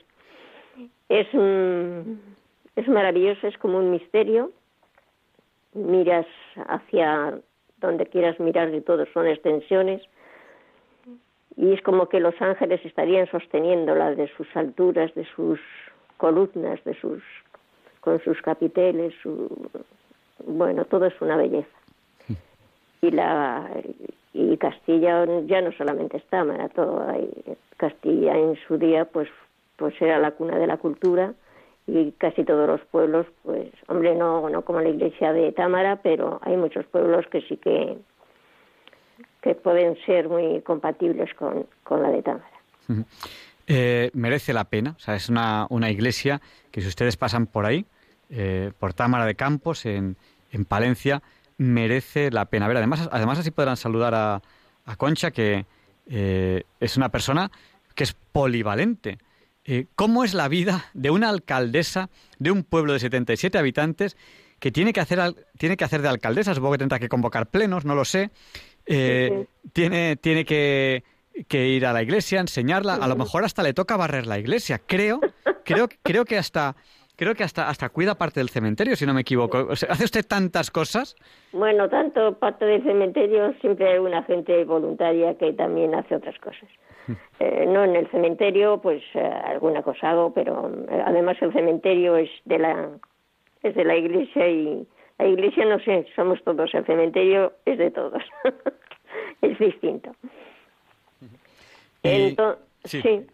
Es, 1.08 1.28
es 2.76 2.88
maravilloso, 2.88 3.46
es 3.46 3.58
como 3.58 3.78
un 3.78 3.90
misterio. 3.90 4.52
Miras 5.74 6.26
hacia 6.68 7.38
donde 7.78 8.06
quieras 8.06 8.38
mirar 8.40 8.72
y 8.74 8.80
todo 8.80 9.04
son 9.12 9.26
extensiones. 9.26 10.02
Y 11.56 11.72
es 11.72 11.82
como 11.82 12.08
que 12.08 12.20
los 12.20 12.40
ángeles 12.40 12.84
estarían 12.84 13.26
sosteniéndola 13.30 14.14
de 14.14 14.28
sus 14.36 14.46
alturas, 14.54 15.14
de 15.14 15.24
sus 15.34 15.58
columnas, 16.16 16.82
de 16.84 16.94
sus 17.00 17.22
con 18.00 18.22
sus 18.22 18.40
capiteles, 18.40 19.12
su, 19.20 19.68
bueno, 20.46 20.84
todo 20.84 21.06
es 21.06 21.20
una 21.20 21.36
belleza 21.36 21.76
y 23.06 23.10
la 23.10 23.68
y 24.32 24.56
Castilla 24.58 25.24
ya 25.46 25.62
no 25.62 25.72
solamente 25.72 26.18
está, 26.18 26.44
todo 26.74 27.06
Castilla 27.76 28.36
en 28.36 28.56
su 28.66 28.78
día 28.78 29.04
pues 29.04 29.28
pues 29.76 29.94
era 30.00 30.18
la 30.18 30.32
cuna 30.32 30.58
de 30.58 30.66
la 30.66 30.76
cultura 30.76 31.34
y 31.86 32.12
casi 32.12 32.44
todos 32.44 32.66
los 32.66 32.80
pueblos 32.86 33.26
pues 33.42 33.68
hombre 33.88 34.14
no 34.14 34.48
no 34.48 34.62
como 34.62 34.80
la 34.80 34.88
iglesia 34.88 35.32
de 35.32 35.52
Támara 35.52 36.00
pero 36.02 36.40
hay 36.42 36.56
muchos 36.56 36.84
pueblos 36.86 37.26
que 37.30 37.40
sí 37.42 37.56
que 37.56 37.98
que 39.42 39.54
pueden 39.54 39.96
ser 40.04 40.28
muy 40.28 40.60
compatibles 40.62 41.32
con, 41.34 41.66
con 41.84 42.02
la 42.02 42.10
de 42.10 42.22
Támara 42.22 42.50
eh, 43.66 44.10
merece 44.14 44.52
la 44.52 44.64
pena 44.64 44.94
o 44.96 45.00
sea 45.00 45.14
es 45.14 45.28
una, 45.28 45.66
una 45.70 45.90
iglesia 45.90 46.40
que 46.70 46.80
si 46.80 46.88
ustedes 46.88 47.16
pasan 47.16 47.46
por 47.46 47.66
ahí 47.66 47.86
eh, 48.30 48.72
por 48.78 48.92
Támara 48.92 49.24
de 49.24 49.36
Campos 49.36 49.86
en, 49.86 50.16
en 50.50 50.64
Palencia 50.64 51.22
merece 51.58 52.30
la 52.30 52.46
pena 52.46 52.68
ver. 52.68 52.76
Además, 52.76 53.08
además 53.12 53.38
así 53.38 53.50
podrán 53.50 53.76
saludar 53.76 54.14
a, 54.14 54.42
Concha, 54.96 55.30
que 55.30 55.66
eh, 56.06 56.62
es 56.78 56.96
una 56.96 57.08
persona 57.08 57.50
que 57.94 58.04
es 58.04 58.14
polivalente. 58.14 59.18
Eh, 59.66 59.86
¿Cómo 59.96 60.22
es 60.22 60.32
la 60.32 60.48
vida 60.48 60.84
de 60.94 61.10
una 61.10 61.28
alcaldesa 61.28 62.08
de 62.38 62.52
un 62.52 62.62
pueblo 62.62 62.92
de 62.92 63.00
77 63.00 63.58
habitantes 63.58 64.16
que 64.60 64.70
tiene 64.70 64.92
que 64.92 65.00
hacer, 65.00 65.18
tiene 65.58 65.76
que 65.76 65.84
hacer 65.84 66.02
de 66.02 66.08
alcaldesa? 66.08 66.54
Supongo 66.54 66.72
que 66.72 66.78
tendrá 66.78 66.98
que 66.98 67.08
convocar 67.08 67.48
plenos, 67.48 67.84
no 67.84 67.94
lo 67.94 68.04
sé. 68.04 68.30
Eh, 68.86 69.46
tiene, 69.72 70.16
tiene 70.16 70.44
que, 70.44 71.02
que, 71.48 71.68
ir 71.68 71.84
a 71.84 71.92
la 71.92 72.02
iglesia, 72.02 72.40
enseñarla. 72.40 72.94
A 72.94 73.08
lo 73.08 73.16
mejor 73.16 73.44
hasta 73.44 73.64
le 73.64 73.74
toca 73.74 73.96
barrer 73.96 74.26
la 74.26 74.38
iglesia. 74.38 74.80
Creo, 74.86 75.20
creo, 75.64 75.88
creo 76.02 76.24
que 76.24 76.38
hasta 76.38 76.76
creo 77.16 77.34
que 77.34 77.42
hasta, 77.42 77.68
hasta 77.68 77.88
cuida 77.88 78.14
parte 78.14 78.40
del 78.40 78.50
cementerio, 78.50 78.94
si 78.94 79.06
no 79.06 79.14
me 79.14 79.22
equivoco. 79.22 79.68
¿Hace 79.70 80.04
usted 80.04 80.24
tantas 80.24 80.70
cosas? 80.70 81.16
Bueno, 81.52 81.88
tanto 81.88 82.38
parte 82.38 82.66
del 82.66 82.82
cementerio, 82.84 83.54
siempre 83.60 83.92
hay 83.92 83.98
una 83.98 84.22
gente 84.24 84.64
voluntaria 84.64 85.36
que 85.38 85.52
también 85.54 85.94
hace 85.94 86.14
otras 86.14 86.38
cosas. 86.38 86.68
Eh, 87.38 87.66
no 87.66 87.84
en 87.84 87.94
el 87.94 88.10
cementerio, 88.10 88.80
pues 88.80 89.02
eh, 89.12 89.20
alguna 89.20 89.82
cosa 89.82 90.10
hago, 90.10 90.32
pero 90.32 90.70
eh, 90.90 91.02
además 91.04 91.36
el 91.42 91.52
cementerio 91.52 92.16
es 92.16 92.30
de 92.46 92.58
la 92.58 92.88
es 93.62 93.74
de 93.74 93.84
la 93.84 93.94
iglesia 93.94 94.48
y 94.48 94.86
la 95.18 95.26
iglesia 95.26 95.66
no 95.66 95.78
sé, 95.80 96.06
somos 96.16 96.42
todos, 96.44 96.72
el 96.72 96.86
cementerio 96.86 97.52
es 97.66 97.76
de 97.76 97.90
todos. 97.90 98.22
es 99.42 99.58
distinto. 99.58 100.16
Entonces, 102.02 102.64
sí. 102.84 103.26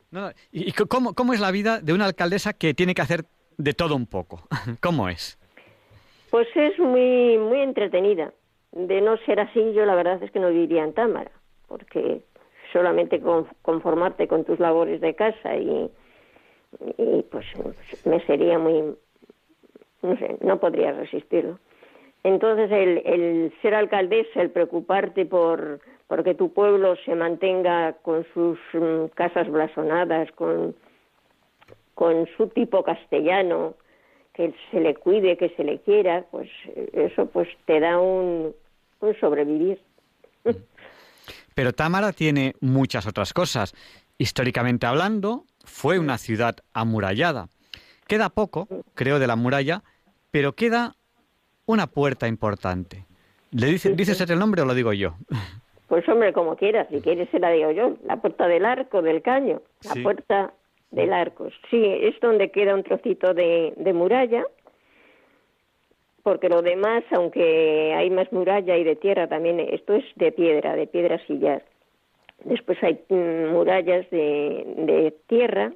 ¿Y 0.50 0.72
cómo, 0.72 1.14
cómo 1.14 1.32
es 1.32 1.40
la 1.40 1.52
vida 1.52 1.80
de 1.80 1.92
una 1.92 2.06
alcaldesa 2.06 2.52
que 2.52 2.74
tiene 2.74 2.94
que 2.94 3.02
hacer 3.02 3.24
de 3.58 3.74
todo 3.74 3.94
un 3.94 4.06
poco. 4.06 4.42
¿Cómo 4.80 5.08
es? 5.08 5.38
Pues 6.30 6.48
es 6.54 6.78
muy, 6.78 7.38
muy 7.38 7.60
entretenida. 7.60 8.32
De 8.72 9.00
no 9.00 9.16
ser 9.18 9.38
así, 9.40 9.72
yo 9.74 9.84
la 9.84 9.94
verdad 9.94 10.22
es 10.22 10.30
que 10.30 10.40
no 10.40 10.48
viviría 10.48 10.82
en 10.82 10.94
Támara, 10.94 11.30
porque 11.68 12.24
solamente 12.72 13.20
conformarte 13.62 14.28
con 14.28 14.44
tus 14.44 14.58
labores 14.58 15.00
de 15.00 15.14
casa 15.14 15.56
y, 15.56 15.90
y 16.98 17.22
pues 17.30 17.46
me 18.04 18.20
sería 18.26 18.58
muy, 18.58 18.94
no 20.02 20.16
sé, 20.16 20.36
no 20.40 20.58
podría 20.58 20.92
resistirlo. 20.92 21.58
Entonces 22.24 22.70
el, 22.70 23.02
el 23.04 23.52
ser 23.62 23.74
alcaldesa, 23.74 24.42
el 24.42 24.50
preocuparte 24.50 25.26
por 25.26 25.80
porque 26.06 26.34
tu 26.34 26.52
pueblo 26.52 26.94
se 27.04 27.14
mantenga 27.14 27.94
con 28.02 28.26
sus 28.34 28.58
mm, 28.74 29.06
casas 29.14 29.50
blasonadas, 29.50 30.30
con 30.32 30.74
con 31.94 32.26
su 32.36 32.48
tipo 32.48 32.82
castellano, 32.82 33.74
que 34.34 34.54
se 34.70 34.80
le 34.80 34.94
cuide, 34.94 35.36
que 35.36 35.50
se 35.50 35.64
le 35.64 35.78
quiera, 35.80 36.24
pues 36.30 36.48
eso 36.92 37.26
pues 37.26 37.48
te 37.66 37.80
da 37.80 37.98
un 37.98 38.54
sobrevivir. 39.20 39.78
Pero 41.54 41.72
Támara 41.72 42.12
tiene 42.12 42.54
muchas 42.60 43.06
otras 43.06 43.32
cosas. 43.32 43.74
Históricamente 44.18 44.86
hablando, 44.86 45.44
fue 45.64 45.98
una 45.98 46.18
ciudad 46.18 46.56
amurallada. 46.72 47.48
Queda 48.06 48.30
poco, 48.30 48.68
creo, 48.94 49.18
de 49.18 49.26
la 49.26 49.36
muralla, 49.36 49.82
pero 50.30 50.54
queda 50.54 50.96
una 51.66 51.86
puerta 51.86 52.28
importante. 52.28 53.06
¿Le 53.50 53.66
dice, 53.66 53.94
¿Dice 53.94 54.12
usted 54.12 54.30
el 54.30 54.38
nombre 54.38 54.62
o 54.62 54.64
lo 54.64 54.74
digo 54.74 54.92
yo? 54.92 55.14
Pues 55.88 56.08
hombre, 56.08 56.32
como 56.32 56.56
quieras, 56.56 56.86
si 56.90 57.02
quieres 57.02 57.28
se 57.28 57.38
la 57.38 57.50
digo 57.50 57.70
yo. 57.70 57.98
La 58.06 58.16
puerta 58.16 58.48
del 58.48 58.64
arco, 58.64 59.02
del 59.02 59.20
caño. 59.20 59.60
La 59.82 60.02
puerta 60.02 60.54
del 60.90 61.12
Arcos. 61.12 61.52
Sí, 61.70 61.84
es 61.84 62.18
donde 62.20 62.50
queda 62.50 62.74
un 62.74 62.82
trocito 62.82 63.34
de, 63.34 63.74
muralla, 63.94 64.44
porque 66.22 66.48
lo 66.48 66.62
demás, 66.62 67.04
aunque 67.10 67.94
hay 67.96 68.10
más 68.10 68.32
muralla 68.32 68.76
y 68.76 68.84
de 68.84 68.96
tierra 68.96 69.26
también, 69.28 69.60
esto 69.60 69.94
es 69.94 70.04
de 70.16 70.32
piedra, 70.32 70.74
de 70.76 70.86
piedra 70.86 71.18
sillar. 71.26 71.62
Después 72.44 72.82
hay 72.82 73.00
mm, 73.08 73.52
murallas 73.52 74.08
de, 74.10 74.64
de 74.76 75.14
tierra, 75.26 75.72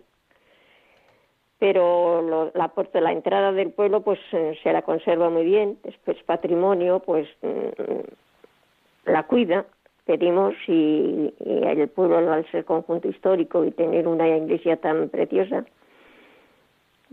pero 1.59 2.51
la 2.55 2.69
puerta, 2.69 3.01
la 3.01 3.13
entrada 3.13 3.53
del 3.53 3.71
pueblo, 3.71 4.03
pues 4.03 4.19
eh, 4.33 4.59
se 4.63 4.73
la 4.73 4.83
conserva 4.83 5.31
muy 5.31 5.45
bien. 5.45 5.79
Después 5.85 6.17
patrimonio, 6.25 7.01
pues 7.01 7.29
mm, 7.43 9.11
la 9.11 9.23
cuida 9.25 9.67
pedimos 10.07 10.55
y, 10.69 11.35
el 11.41 11.89
pueblo 11.89 12.33
al 12.33 12.49
ser 12.51 12.65
conjunto 12.65 13.09
histórico 13.09 13.65
y 13.65 13.73
tener 13.73 14.07
una 14.07 14.29
iglesia 14.29 14.77
tan 14.77 15.09
preciosa, 15.09 15.67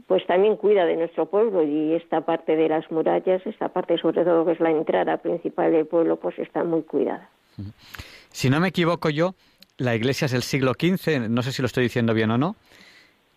pues 0.07 0.25
también 0.25 0.57
cuida 0.57 0.85
de 0.85 0.95
nuestro 0.95 1.27
pueblo 1.27 1.63
y 1.63 1.93
esta 1.93 2.21
parte 2.21 2.55
de 2.55 2.69
las 2.69 2.89
murallas, 2.91 3.45
esta 3.45 3.69
parte 3.69 3.97
sobre 3.97 4.23
todo 4.23 4.45
que 4.45 4.53
es 4.53 4.59
la 4.59 4.71
entrada 4.71 5.17
principal 5.17 5.71
del 5.71 5.85
pueblo, 5.85 6.17
pues 6.17 6.38
está 6.39 6.63
muy 6.63 6.83
cuidada. 6.83 7.29
Si 8.29 8.50
no 8.50 8.59
me 8.59 8.69
equivoco 8.69 9.09
yo, 9.09 9.35
la 9.77 9.95
iglesia 9.95 10.25
es 10.25 10.31
del 10.31 10.43
siglo 10.43 10.73
XV, 10.73 11.29
no 11.29 11.43
sé 11.43 11.51
si 11.51 11.62
lo 11.62 11.67
estoy 11.67 11.83
diciendo 11.83 12.13
bien 12.13 12.31
o 12.31 12.38
no, 12.38 12.55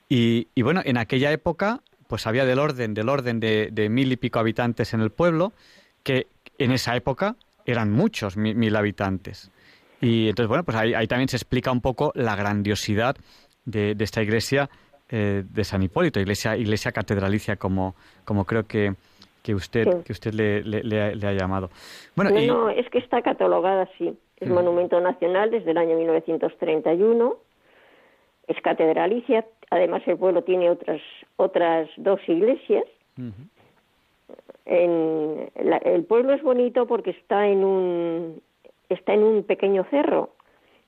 y, 0.09 0.47
bueno, 0.63 0.83
en 0.85 0.99
aquella 0.99 1.33
época 1.33 1.81
pues 2.07 2.29
había 2.29 2.45
del 2.45 2.61
orden, 2.61 2.95
del 2.95 3.09
orden 3.09 3.41
de, 3.41 3.71
de, 3.73 3.89
mil 3.89 4.13
y 4.13 4.17
pico 4.17 4.39
habitantes 4.39 4.95
en 4.95 5.01
el 5.01 5.11
pueblo, 5.11 5.53
que 6.05 6.29
en 6.59 6.71
esa 6.71 6.95
época 6.95 7.35
eran 7.67 7.91
muchos 7.91 8.37
mil, 8.37 8.77
habitantes. 8.77 9.51
Y 10.01 10.29
entonces, 10.29 10.49
bueno, 10.49 10.65
pues 10.65 10.77
ahí, 10.77 11.07
también 11.07 11.29
se 11.29 11.37
explica 11.37 11.73
un 11.73 11.81
poco 11.81 12.13
la 12.15 12.37
grandiosidad 12.37 13.17
de, 13.65 13.97
esta 13.99 14.23
iglesia 14.23 14.71
eh, 15.09 15.45
de 15.49 15.65
San 15.65 15.83
Hipólito, 15.83 16.19
iglesia, 16.19 16.57
iglesia 16.57 16.93
catedralicia, 16.93 17.57
como, 17.57 17.95
como 18.25 18.45
creo 18.45 18.67
que, 18.67 18.95
que 19.43 19.55
usted, 19.55 20.03
que 20.03 20.13
usted 20.13 20.35
le, 20.35 20.63
le, 20.63 21.01
ha, 21.01 21.33
llamado. 21.33 21.71
Bueno, 22.17 22.31
no, 22.41 22.71
es 22.71 22.89
que 22.91 22.99
está 22.99 23.23
catalogada 23.23 23.83
así. 23.83 24.19
Es 24.39 24.49
mm. 24.49 24.53
monumento 24.53 25.01
nacional 25.01 25.51
desde 25.53 25.71
el 25.71 25.79
año 25.79 25.97
1931. 25.97 27.37
Es 28.49 28.61
catedralicia. 28.63 29.47
Además, 29.71 30.03
el 30.07 30.19
pueblo 30.19 30.43
tiene 30.43 30.71
otras, 30.71 31.01
otras 31.37 31.89
dos 31.97 32.21
iglesias. 32.29 32.85
En, 34.65 35.51
el 35.55 36.05
pueblo 36.05 36.33
es 36.33 36.43
bonito 36.43 36.87
porque 36.87 37.11
está 37.11 37.47
en 37.47 37.65
un 37.65 38.43
está 38.89 39.15
en 39.15 39.23
un 39.23 39.43
pequeño 39.45 39.85
cerro 39.91 40.31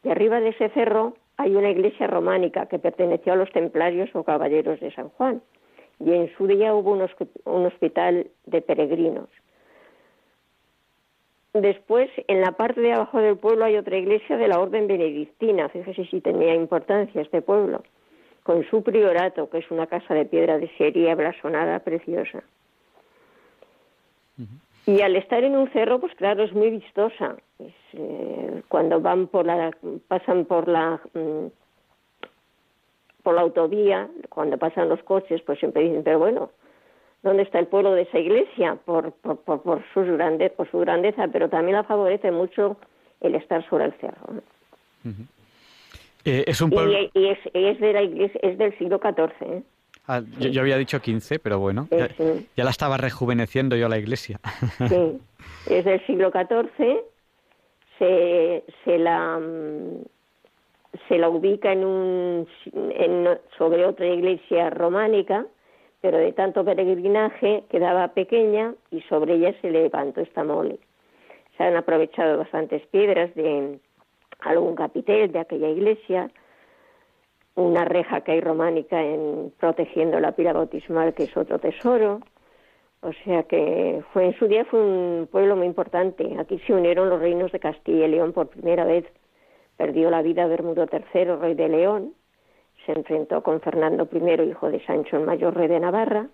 y 0.04 0.08
arriba 0.08 0.40
de 0.40 0.50
ese 0.50 0.68
cerro 0.70 1.14
hay 1.38 1.54
una 1.54 1.70
iglesia 1.70 2.08
románica 2.08 2.66
que 2.66 2.78
perteneció 2.78 3.32
a 3.32 3.36
los 3.36 3.50
templarios 3.52 4.10
o 4.14 4.24
caballeros 4.24 4.80
de 4.80 4.92
San 4.92 5.08
Juan 5.10 5.40
y 6.00 6.12
en 6.12 6.32
su 6.36 6.46
día 6.46 6.74
hubo 6.74 6.92
un, 6.92 7.64
hospital 7.66 8.26
de 8.46 8.60
peregrinos. 8.60 9.28
Después, 11.54 12.10
en 12.26 12.40
la 12.40 12.52
parte 12.52 12.80
de 12.80 12.92
abajo 12.92 13.18
del 13.18 13.36
pueblo 13.36 13.64
hay 13.64 13.76
otra 13.76 13.96
iglesia 13.96 14.36
de 14.36 14.48
la 14.48 14.60
orden 14.60 14.86
benedictina, 14.86 15.68
fíjese 15.68 16.04
si 16.06 16.20
tenía 16.20 16.54
importancia 16.54 17.22
este 17.22 17.40
pueblo, 17.40 17.82
con 18.42 18.64
su 18.68 18.82
priorato, 18.82 19.48
que 19.48 19.58
es 19.58 19.70
una 19.70 19.86
casa 19.86 20.14
de 20.14 20.24
piedra 20.24 20.58
de 20.58 20.68
serie 20.76 21.14
blasonada 21.14 21.78
preciosa. 21.80 22.42
Y 24.88 25.02
al 25.02 25.16
estar 25.16 25.44
en 25.44 25.54
un 25.54 25.70
cerro, 25.70 26.00
pues 26.00 26.14
claro, 26.14 26.44
es 26.44 26.54
muy 26.54 26.70
vistosa. 26.70 27.36
Eh, 27.92 28.62
cuando 28.68 29.02
van 29.02 29.26
por 29.26 29.44
la, 29.44 29.70
pasan 30.08 30.46
por 30.46 30.66
la, 30.66 30.98
mm, 31.12 31.48
por 33.22 33.34
la 33.34 33.42
autovía, 33.42 34.08
cuando 34.30 34.56
pasan 34.56 34.88
los 34.88 35.02
coches, 35.02 35.42
pues 35.42 35.58
siempre 35.58 35.82
dicen, 35.82 36.04
pero 36.04 36.18
bueno, 36.18 36.48
¿dónde 37.22 37.42
está 37.42 37.58
el 37.58 37.66
pueblo 37.66 37.92
de 37.92 38.02
esa 38.02 38.18
iglesia? 38.18 38.78
Por, 38.86 39.12
por, 39.12 39.36
por, 39.40 39.60
por, 39.60 39.84
su, 39.92 40.00
grandeza, 40.04 40.54
por 40.56 40.70
su 40.70 40.78
grandeza, 40.78 41.28
pero 41.30 41.50
también 41.50 41.76
la 41.76 41.84
favorece 41.84 42.30
mucho 42.30 42.78
el 43.20 43.34
estar 43.34 43.68
sobre 43.68 43.84
el 43.84 43.92
cerro. 44.00 44.40
Eh, 46.24 46.44
es 46.46 46.62
un 46.62 46.70
pueblo... 46.70 46.96
y, 47.12 47.26
es, 47.26 47.38
es, 47.52 47.78
de 47.78 47.92
la 47.92 48.02
iglesia, 48.04 48.40
es 48.42 48.56
del 48.56 48.78
siglo 48.78 48.98
XIV. 48.98 49.52
¿eh? 49.52 49.62
Ah, 50.10 50.22
yo, 50.38 50.62
había 50.62 50.78
dicho 50.78 51.02
15, 51.02 51.38
pero 51.38 51.58
bueno, 51.58 51.86
ya, 51.90 52.64
la 52.64 52.70
estaba 52.70 52.96
rejuveneciendo 52.96 53.76
yo 53.76 53.90
la 53.90 53.98
iglesia. 53.98 54.40
Sí, 54.88 55.20
es 55.70 55.84
del 55.84 56.04
siglo 56.06 56.30
XIV, 56.30 57.00
se, 57.98 58.64
se, 58.84 58.98
la, 58.98 59.38
se 61.08 61.18
la 61.18 61.28
ubica 61.28 61.72
en 61.72 61.84
un, 61.84 62.48
en, 62.72 63.38
sobre 63.58 63.84
otra 63.84 64.06
iglesia 64.06 64.70
románica, 64.70 65.44
pero 66.00 66.16
de 66.16 66.32
tanto 66.32 66.64
peregrinaje 66.64 67.64
quedaba 67.68 68.08
pequeña 68.08 68.74
y 68.90 69.02
sobre 69.02 69.34
ella 69.34 69.54
se 69.60 69.70
levantó 69.70 70.22
esta 70.22 70.42
mole. 70.42 70.78
Se 71.58 71.64
han 71.64 71.76
aprovechado 71.76 72.38
bastantes 72.38 72.80
piedras 72.86 73.34
de 73.34 73.78
algún 74.40 74.74
capitel 74.74 75.32
de 75.32 75.40
aquella 75.40 75.68
iglesia, 75.68 76.30
una 77.58 77.84
reja 77.84 78.20
que 78.20 78.32
hay 78.32 78.40
románica 78.40 79.02
en 79.02 79.52
protegiendo 79.58 80.20
la 80.20 80.32
pila 80.32 80.52
bautismal, 80.52 81.12
que 81.14 81.24
es 81.24 81.36
otro 81.36 81.58
tesoro. 81.58 82.20
O 83.00 83.12
sea 83.24 83.42
que 83.44 84.02
fue 84.12 84.26
en 84.26 84.38
su 84.38 84.46
día 84.46 84.64
fue 84.64 84.80
un 84.80 85.28
pueblo 85.30 85.56
muy 85.56 85.66
importante. 85.66 86.36
Aquí 86.38 86.60
se 86.60 86.72
unieron 86.72 87.10
los 87.10 87.20
reinos 87.20 87.50
de 87.50 87.58
Castilla 87.58 88.06
y 88.06 88.10
León 88.10 88.32
por 88.32 88.48
primera 88.48 88.84
vez. 88.84 89.04
Perdió 89.76 90.08
la 90.10 90.22
vida 90.22 90.46
Bermudo 90.46 90.86
III, 90.90 91.24
rey 91.36 91.54
de 91.54 91.68
León. 91.68 92.14
Se 92.86 92.92
enfrentó 92.92 93.42
con 93.42 93.60
Fernando 93.60 94.08
I, 94.12 94.42
hijo 94.48 94.70
de 94.70 94.84
Sancho 94.84 95.16
el 95.16 95.24
Mayor, 95.24 95.56
rey 95.56 95.68
de 95.68 95.80
Navarra. 95.80 96.28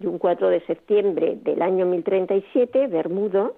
Y 0.00 0.06
un 0.06 0.18
4 0.18 0.48
de 0.48 0.60
septiembre 0.66 1.36
del 1.42 1.62
año 1.62 1.86
1037, 1.86 2.88
Bermudo 2.88 3.56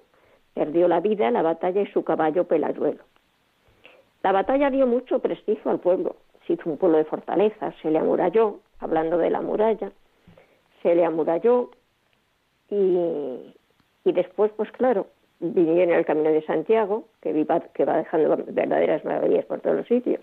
perdió 0.53 0.87
la 0.87 1.01
vida 1.01 1.27
en 1.27 1.33
la 1.33 1.41
batalla 1.41 1.81
y 1.81 1.87
su 1.87 2.03
caballo 2.03 2.45
Peladuelo. 2.45 3.03
La 4.23 4.31
batalla 4.31 4.69
dio 4.69 4.87
mucho 4.87 5.19
prestigio 5.19 5.71
al 5.71 5.79
pueblo 5.79 6.15
se 6.45 6.53
hizo 6.53 6.69
un 6.69 6.77
pueblo 6.77 6.97
de 6.97 7.05
fortaleza, 7.05 7.73
se 7.81 7.91
le 7.91 7.99
amuralló, 7.99 8.59
hablando 8.79 9.17
de 9.17 9.29
la 9.29 9.41
muralla, 9.41 9.91
se 10.81 10.95
le 10.95 11.05
amuralló 11.05 11.71
y, 12.69 13.53
y 14.03 14.11
después, 14.11 14.51
pues 14.55 14.71
claro, 14.71 15.07
vinieron 15.39 15.95
el 15.95 16.05
camino 16.05 16.31
de 16.31 16.41
Santiago, 16.43 17.05
que, 17.21 17.33
viva, 17.33 17.59
que 17.73 17.85
va 17.85 17.97
dejando 17.97 18.37
verdaderas 18.47 19.03
maravillas 19.03 19.45
por 19.45 19.61
todos 19.61 19.77
los 19.77 19.87
sitios. 19.87 20.21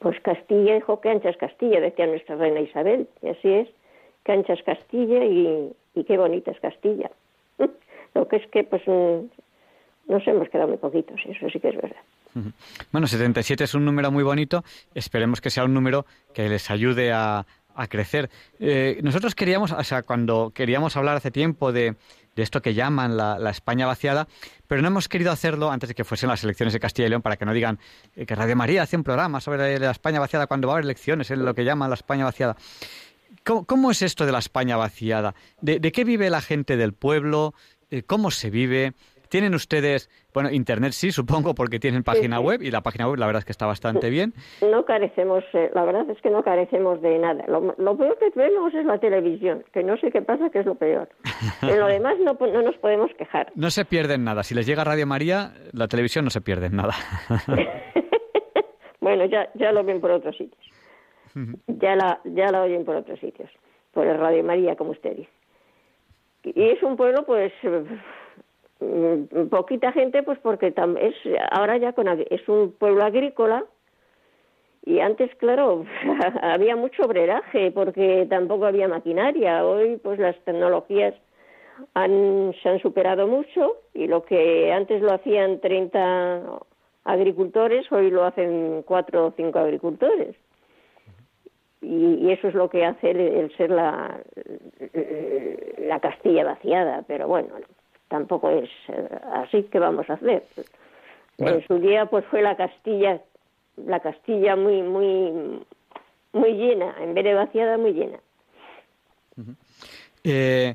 Pues 0.00 0.20
Castilla 0.20 0.74
dijo 0.74 1.00
que 1.00 1.10
ancha 1.10 1.30
es 1.30 1.36
Castilla, 1.36 1.80
decía 1.80 2.06
nuestra 2.06 2.36
reina 2.36 2.60
Isabel, 2.60 3.08
y 3.22 3.28
así 3.28 3.52
es, 3.52 3.68
que 4.24 4.32
ancha 4.32 4.52
es 4.52 4.62
Castilla 4.62 5.24
y, 5.24 5.72
y 5.94 6.04
qué 6.04 6.16
bonita 6.18 6.50
es 6.50 6.60
Castilla. 6.60 7.10
Lo 8.14 8.28
que 8.28 8.36
es 8.36 8.46
que 8.48 8.64
pues 8.64 8.82
mm, 8.86 9.26
nos 10.08 10.26
hemos 10.26 10.48
quedado 10.48 10.68
muy 10.68 10.78
poquitos, 10.78 11.20
eso 11.26 11.48
sí 11.50 11.60
que 11.60 11.68
es 11.68 11.76
verdad. 11.76 12.02
Bueno, 12.92 13.06
77 13.06 13.64
es 13.64 13.74
un 13.74 13.84
número 13.84 14.10
muy 14.10 14.24
bonito. 14.24 14.64
Esperemos 14.94 15.40
que 15.40 15.50
sea 15.50 15.64
un 15.64 15.74
número 15.74 16.06
que 16.34 16.48
les 16.48 16.70
ayude 16.70 17.12
a, 17.12 17.46
crecer. 17.88 18.28
Eh, 18.58 18.98
nosotros 19.04 19.36
queríamos, 19.36 19.70
o 19.70 19.84
sea, 19.84 20.02
cuando 20.02 20.50
queríamos 20.52 20.96
hablar 20.96 21.14
hace 21.14 21.30
tiempo 21.30 21.70
de, 21.70 21.94
esto 22.34 22.60
que 22.60 22.74
llaman 22.74 23.16
la, 23.16 23.50
España 23.50 23.86
vaciada, 23.86 24.26
pero 24.66 24.82
no 24.82 24.88
hemos 24.88 25.08
querido 25.08 25.30
hacerlo 25.30 25.70
antes 25.70 25.88
de 25.88 25.94
que 25.94 26.02
fuesen 26.02 26.28
las 26.28 26.42
elecciones 26.42 26.72
de 26.72 26.80
Castilla 26.80 27.06
y 27.06 27.10
León 27.10 27.22
para 27.22 27.36
que 27.36 27.44
no 27.44 27.52
digan 27.52 27.78
eh, 28.16 28.26
que 28.26 28.34
Radio 28.34 28.56
María 28.56 28.82
hace 28.82 28.96
un 28.96 29.04
programa 29.04 29.40
sobre 29.40 29.78
la 29.78 29.92
España 29.92 30.18
vaciada 30.18 30.48
cuando 30.48 30.66
va 30.66 30.74
a 30.74 30.76
haber 30.76 30.86
elecciones, 30.86 31.30
es 31.30 31.38
lo 31.38 31.54
que 31.54 31.64
llaman 31.64 31.88
la 31.88 31.94
España 31.94 32.24
vaciada. 32.24 32.56
¿Cómo, 33.44 33.90
es 33.90 34.02
esto 34.02 34.26
de 34.26 34.32
la 34.32 34.40
España 34.40 34.76
vaciada? 34.76 35.34
¿De, 35.60 35.80
qué 35.92 36.04
vive 36.04 36.28
la 36.28 36.42
gente 36.42 36.76
del 36.76 36.92
pueblo? 36.92 37.54
Eh, 37.90 38.02
¿Cómo 38.02 38.30
se 38.30 38.50
vive? 38.50 38.92
¿Tienen 39.28 39.54
ustedes, 39.54 40.10
bueno, 40.32 40.50
internet 40.50 40.92
sí, 40.92 41.10
supongo, 41.10 41.54
porque 41.54 41.78
tienen 41.78 42.02
página 42.02 42.40
web 42.40 42.62
y 42.62 42.70
la 42.70 42.80
página 42.80 43.08
web 43.08 43.18
la 43.18 43.26
verdad 43.26 43.40
es 43.40 43.44
que 43.44 43.52
está 43.52 43.66
bastante 43.66 44.10
bien? 44.10 44.32
No 44.62 44.84
carecemos, 44.84 45.44
eh, 45.52 45.70
la 45.74 45.84
verdad 45.84 46.08
es 46.10 46.20
que 46.20 46.30
no 46.30 46.42
carecemos 46.42 47.00
de 47.02 47.18
nada. 47.18 47.44
Lo, 47.46 47.96
peor 47.96 48.18
que 48.18 48.30
vemos 48.34 48.72
es 48.74 48.84
la 48.86 48.98
televisión, 48.98 49.64
que 49.72 49.82
no 49.82 49.96
sé 49.98 50.10
qué 50.10 50.22
pasa, 50.22 50.50
que 50.50 50.60
es 50.60 50.66
lo 50.66 50.74
peor. 50.74 51.08
En 51.62 51.80
lo 51.80 51.86
demás 51.86 52.16
no, 52.20 52.36
no 52.40 52.62
nos 52.62 52.76
podemos 52.76 53.10
quejar. 53.18 53.52
No 53.54 53.70
se 53.70 53.84
pierden 53.84 54.24
nada. 54.24 54.42
Si 54.42 54.54
les 54.54 54.66
llega 54.66 54.84
Radio 54.84 55.06
María, 55.06 55.52
la 55.72 55.88
televisión 55.88 56.24
no 56.24 56.30
se 56.30 56.40
pierde 56.40 56.70
nada. 56.70 56.94
bueno, 59.00 59.24
ya, 59.26 59.50
ya 59.54 59.72
lo 59.72 59.84
ven 59.84 60.00
por 60.00 60.10
otros 60.10 60.36
sitios. 60.36 60.64
Ya 61.66 61.94
la, 61.94 62.20
ya 62.24 62.50
la 62.50 62.62
oyen 62.62 62.84
por 62.84 62.96
otros 62.96 63.18
sitios. 63.20 63.50
Por 63.92 64.06
el 64.06 64.18
Radio 64.18 64.42
María, 64.44 64.76
como 64.76 64.92
usted 64.92 65.16
dice. 65.16 65.30
Y 66.44 66.70
es 66.70 66.82
un 66.82 66.96
pueblo, 66.96 67.24
pues 67.26 67.52
poquita 69.50 69.92
gente 69.92 70.22
pues 70.22 70.38
porque 70.38 70.68
es 70.68 71.14
ahora 71.50 71.76
ya 71.78 71.92
con 71.92 72.08
es 72.08 72.48
un 72.48 72.72
pueblo 72.72 73.04
agrícola 73.04 73.64
y 74.84 75.00
antes 75.00 75.34
claro 75.36 75.84
había 76.42 76.76
mucho 76.76 77.02
obreraje 77.04 77.70
porque 77.72 78.26
tampoco 78.30 78.66
había 78.66 78.88
maquinaria. 78.88 79.64
Hoy 79.64 79.96
pues 79.96 80.18
las 80.18 80.36
tecnologías 80.44 81.14
han, 81.94 82.54
se 82.62 82.68
han 82.68 82.80
superado 82.80 83.26
mucho 83.26 83.76
y 83.94 84.06
lo 84.06 84.24
que 84.24 84.72
antes 84.72 85.02
lo 85.02 85.12
hacían 85.12 85.60
30 85.60 86.42
agricultores 87.04 87.90
hoy 87.90 88.10
lo 88.10 88.24
hacen 88.24 88.82
cuatro 88.86 89.26
o 89.26 89.32
cinco 89.36 89.58
agricultores. 89.58 90.36
Y, 91.80 92.30
eso 92.32 92.48
es 92.48 92.54
lo 92.54 92.68
que 92.68 92.84
hace 92.84 93.10
el, 93.10 93.54
ser 93.56 93.70
la, 93.70 94.20
la 95.78 96.00
Castilla 96.00 96.44
vaciada 96.44 97.04
pero 97.06 97.28
bueno 97.28 97.50
tampoco 98.08 98.50
es 98.50 98.70
eh, 98.88 99.08
así 99.34 99.64
que 99.64 99.78
vamos 99.78 100.08
a 100.10 100.14
hacer. 100.14 100.44
En 101.38 101.66
su 101.66 101.78
día 101.78 102.06
pues 102.06 102.24
fue 102.26 102.42
la 102.42 102.56
Castilla, 102.56 103.20
la 103.76 104.00
Castilla 104.00 104.56
muy 104.56 104.82
muy 104.82 105.60
muy 106.32 106.52
llena, 106.54 106.94
en 107.00 107.14
vez 107.14 107.24
de 107.24 107.34
vaciada 107.34 107.78
muy 107.78 107.92
llena. 107.92 108.18
Eh, 110.24 110.74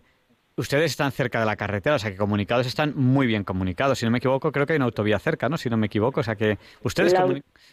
ustedes 0.56 0.92
están 0.92 1.12
cerca 1.12 1.40
de 1.40 1.46
la 1.46 1.56
carretera, 1.56 1.96
o 1.96 2.00
sea 2.00 2.12
que 2.12 2.18
comunicados 2.18 2.66
están 2.68 2.94
muy 2.96 3.28
bien 3.28 3.44
comunicados. 3.44 4.00
Si 4.00 4.06
no 4.06 4.12
me 4.12 4.20
equivoco, 4.20 4.52
creo 4.52 4.66
que 4.66 4.74
hay 4.74 4.78
una 4.78 4.86
autovía 4.86 5.20
cerca, 5.20 5.50
¿no? 5.50 5.58
Si 5.58 5.70
no 5.70 5.78
me 5.78 5.88
equivoco, 5.88 6.22
o 6.22 6.24
sea 6.24 6.36
que 6.36 6.58
ustedes 6.84 7.14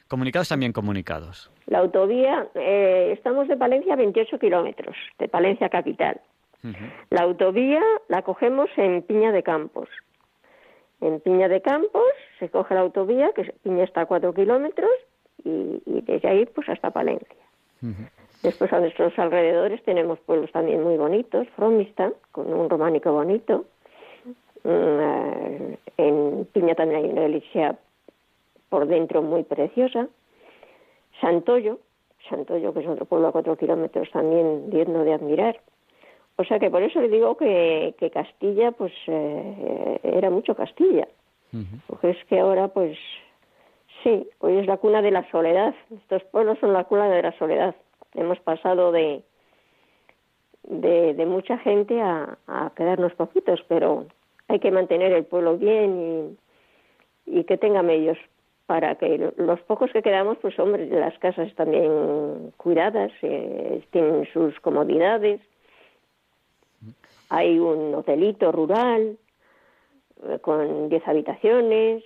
comunicados 0.09 0.46
están 0.46 0.61
bien 0.61 0.73
comunicados. 0.73 1.51
La 1.66 1.79
autovía, 1.79 2.49
eh, 2.55 3.12
estamos 3.12 3.49
de 3.49 3.57
Palencia 3.57 3.94
a 3.94 3.96
28 3.96 4.38
kilómetros, 4.38 4.96
de 5.18 5.29
Palencia 5.29 5.68
capital. 5.68 6.20
La 7.11 7.23
autovía 7.23 7.83
la 8.09 8.23
cogemos 8.23 8.68
en 8.77 9.03
Piña 9.03 9.33
de 9.33 9.42
Campos. 9.42 9.88
En 11.01 11.20
Piña 11.20 11.49
de 11.49 11.62
Campos 11.62 12.12
se 12.38 12.51
coge 12.51 12.75
la 12.75 12.81
autovía, 12.81 13.33
que 13.33 13.44
Piña 13.62 13.85
está 13.85 14.03
a 14.03 14.07
4 14.07 14.35
kilómetros, 14.35 14.90
y, 15.44 15.81
desde 15.87 16.29
ahí 16.29 16.46
pues 16.46 16.68
hasta 16.68 16.90
Palencia. 16.90 17.37
Después 18.42 18.73
a 18.73 18.81
nuestros 18.81 19.18
alrededores 19.18 19.83
tenemos 19.85 20.18
pueblos 20.20 20.53
también 20.53 20.83
muy 20.83 20.96
bonitos, 20.96 21.49
Fromista, 21.57 22.12
con 22.33 22.53
un 22.53 22.68
románico 22.68 23.12
bonito. 23.12 23.64
Mm, 24.64 24.68
eh, 24.68 25.79
en 25.96 26.49
Piña 26.53 26.75
también 26.75 27.05
hay 27.05 27.11
una 27.11 27.27
iglesia 27.27 27.79
por 28.68 28.87
dentro 28.87 29.23
muy 29.23 29.42
preciosa. 29.44 30.09
Santoyo, 31.20 31.79
Santoyo 32.29 32.73
que 32.73 32.81
es 32.81 32.87
otro 32.87 33.05
pueblo 33.05 33.29
a 33.29 33.33
cuatro 33.33 33.57
kilómetros 33.57 34.11
también 34.11 34.70
digno 34.70 35.05
de 35.05 35.14
admirar. 35.14 35.61
O 36.36 36.44
sea 36.44 36.58
que 36.58 36.70
por 36.70 36.82
eso 36.82 37.00
le 37.00 37.08
digo 37.08 37.36
que, 37.36 37.94
Castilla 38.12 38.72
pues 38.72 38.92
eh, 39.06 40.00
era 40.02 40.30
mucho 40.30 40.54
Castilla. 40.54 41.06
Porque 41.88 42.10
es 42.10 42.24
que 42.26 42.38
ahora 42.38 42.68
pues 42.68 42.96
sí, 44.04 44.28
hoy 44.38 44.58
es 44.58 44.66
la 44.66 44.76
cuna 44.76 45.02
de 45.02 45.10
la 45.10 45.28
soledad. 45.30 45.74
Estos 45.90 46.22
pueblos 46.24 46.58
son 46.60 46.72
la 46.72 46.84
cuna 46.84 47.08
de 47.08 47.22
la 47.22 47.36
soledad 47.38 47.74
hemos 48.14 48.38
pasado 48.40 48.92
de, 48.92 49.22
de, 50.64 51.26
mucha 51.26 51.58
gente 51.58 52.00
a, 52.00 52.38
quedarnos 52.76 53.14
poquitos, 53.14 53.60
pero 53.68 54.06
hay 54.48 54.58
que 54.58 54.70
mantener 54.70 55.12
el 55.12 55.24
pueblo 55.24 55.56
bien 55.56 56.36
y, 57.26 57.38
y 57.38 57.44
que 57.44 57.56
tenga 57.56 57.82
medios 57.82 58.18
para 58.66 58.94
que 58.94 59.32
los 59.36 59.60
pocos 59.62 59.90
que 59.92 60.02
quedamos, 60.02 60.38
pues 60.38 60.58
hombre, 60.58 60.86
las 60.86 61.18
casas 61.18 61.48
están 61.48 61.72
bien 61.72 62.52
cuidadas, 62.56 63.10
eh, 63.22 63.82
tienen 63.90 64.28
sus 64.32 64.58
comodidades, 64.60 65.40
hay 67.28 67.58
un 67.58 67.94
hotelito 67.94 68.52
rural 68.52 69.18
eh, 70.26 70.38
con 70.40 70.88
10 70.88 71.08
habitaciones, 71.08 72.02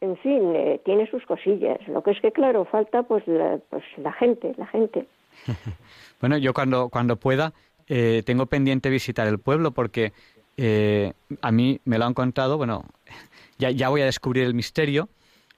en 0.00 0.16
fin, 0.18 0.54
eh, 0.54 0.80
tiene 0.84 1.10
sus 1.10 1.24
cosillas. 1.24 1.78
Lo 1.88 2.02
que 2.02 2.10
es 2.10 2.20
que, 2.20 2.32
claro, 2.32 2.64
falta 2.64 3.02
pues 3.02 3.24
pues 3.24 3.84
la 3.96 4.12
gente, 4.12 4.54
la 4.56 4.66
gente. 4.66 5.06
bueno, 6.20 6.38
yo 6.38 6.52
cuando, 6.52 6.88
cuando 6.88 7.16
pueda 7.16 7.52
eh, 7.88 8.22
tengo 8.26 8.46
pendiente 8.46 8.90
visitar 8.90 9.26
el 9.28 9.38
pueblo 9.38 9.70
porque 9.70 10.12
eh, 10.56 11.12
a 11.40 11.52
mí 11.52 11.80
me 11.84 11.98
lo 11.98 12.04
han 12.04 12.14
contado, 12.14 12.56
bueno, 12.56 12.84
ya, 13.58 13.70
ya 13.70 13.88
voy 13.88 14.02
a 14.02 14.06
descubrir 14.06 14.44
el 14.44 14.54
misterio. 14.54 15.08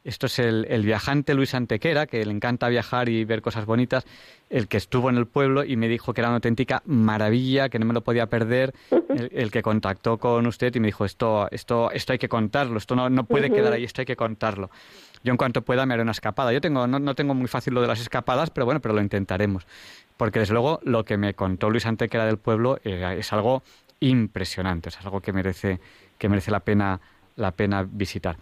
Esto 0.05 0.27
es 0.27 0.39
el, 0.39 0.67
el, 0.71 0.85
viajante 0.85 1.35
Luis 1.35 1.55
Antequera, 1.55 2.07
que 2.07 2.25
le 2.25 2.33
encanta 2.33 2.69
viajar 2.69 3.09
y 3.09 3.25
ver 3.25 3.43
cosas 3.43 3.67
bonitas, 3.67 4.07
el 4.49 4.69
que 4.69 4.77
estuvo 4.77 5.11
en 5.11 5.17
el 5.17 5.27
pueblo 5.27 5.65
y 5.65 5.77
me 5.77 5.89
dijo 5.89 6.15
que 6.15 6.21
era 6.21 6.29
una 6.29 6.37
auténtica 6.37 6.83
maravilla, 6.87 7.69
que 7.69 7.79
no 7.79 7.85
me 7.85 7.93
lo 7.93 8.03
podía 8.03 8.27
perder, 8.27 8.75
el, 9.11 9.51
que 9.51 9.61
contactó 9.61 10.17
con 10.19 10.47
usted 10.47 10.75
y 10.75 10.81
me 10.81 10.89
dijo, 10.89 11.05
esto, 11.05 11.49
esto, 11.51 11.91
esto 11.91 12.13
hay 12.13 12.19
que 12.19 12.29
contarlo, 12.29 12.79
esto 12.79 12.95
no, 12.95 13.11
no 13.11 13.25
puede 13.25 13.51
quedar 13.51 13.73
ahí, 13.73 13.85
esto 13.85 14.01
hay 14.01 14.07
que 14.07 14.17
contarlo 14.17 14.71
yo 15.23 15.33
en 15.33 15.37
cuanto 15.37 15.63
pueda 15.63 15.87
me 15.87 15.95
haré 15.95 16.03
una 16.03 16.13
escapada. 16.13 16.53
Yo 16.53 16.61
tengo, 16.61 16.87
no, 16.87 17.15
tengo 17.15 17.35
muy 17.35 17.49
fácil 17.49 17.75
lo 17.75 17.81
de 17.81 17.89
las 17.89 18.01
escapadas, 18.01 18.51
pero 18.51 18.65
bueno, 18.65 18.81
pero 18.81 18.95
lo 18.95 19.01
intentaremos. 19.01 19.67
Porque 20.17 20.41
desde 20.41 20.53
luego 20.53 20.81
lo 20.85 21.05
que 21.05 21.17
me 21.17 21.35
contó 21.35 21.71
Luis 21.71 21.87
Antequera 21.87 22.27
del 22.27 22.39
pueblo 22.39 22.79
eh, 22.85 23.17
es 23.19 23.33
algo 23.33 23.63
impresionante, 24.01 24.89
es 24.89 25.01
algo 25.01 25.21
que 25.21 25.33
merece, 25.33 25.81
que 26.19 26.29
merece 26.29 26.51
la 26.51 26.61
pena, 26.61 27.01
la 27.37 27.53
pena 27.53 27.87
visitar. 27.89 28.37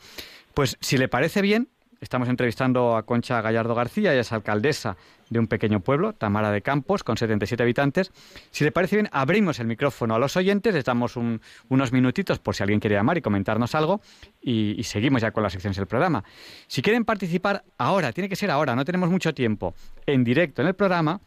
Pues 0.56 0.78
si 0.80 0.96
le 0.96 1.06
parece 1.06 1.42
bien, 1.42 1.68
Estamos 1.98 2.28
entrevistando 2.28 2.94
a 2.94 3.04
Concha 3.04 3.40
Gallardo 3.40 3.74
García, 3.74 4.12
ella 4.12 4.20
es 4.20 4.30
alcaldesa 4.30 4.98
de 5.30 5.38
un 5.38 5.46
pequeño 5.46 5.80
pueblo, 5.80 6.12
Tamara 6.12 6.50
de 6.50 6.60
Campos, 6.60 7.02
con 7.02 7.16
77 7.16 7.62
habitantes. 7.62 8.12
Si 8.50 8.64
le 8.64 8.70
parece 8.70 8.96
bien, 8.96 9.08
abrimos 9.12 9.60
el 9.60 9.66
micrófono 9.66 10.14
a 10.14 10.18
los 10.18 10.36
oyentes, 10.36 10.74
les 10.74 10.84
damos 10.84 11.16
unos 11.16 11.92
minutitos 11.92 12.38
por 12.38 12.54
si 12.54 12.62
alguien 12.62 12.80
quiere 12.80 12.96
llamar 12.96 13.16
y 13.16 13.22
comentarnos 13.22 13.74
algo 13.74 14.02
y, 14.42 14.82
seguimos 14.84 15.22
ya 15.22 15.30
con 15.30 15.42
las 15.42 15.52
secciones 15.52 15.78
del 15.78 15.86
programa. 15.86 16.22
Si 16.66 16.82
quieren 16.82 17.06
participar 17.06 17.64
ahora, 17.78 18.12
tiene 18.12 18.28
que 18.28 18.36
ser 18.36 18.50
ahora, 18.50 18.76
no 18.76 18.84
tenemos 18.84 19.08
mucho 19.08 19.32
tiempo, 19.32 19.74
en 20.04 20.22
directo 20.22 20.60
en 20.60 20.68
el 20.68 20.74
programa, 20.74 21.22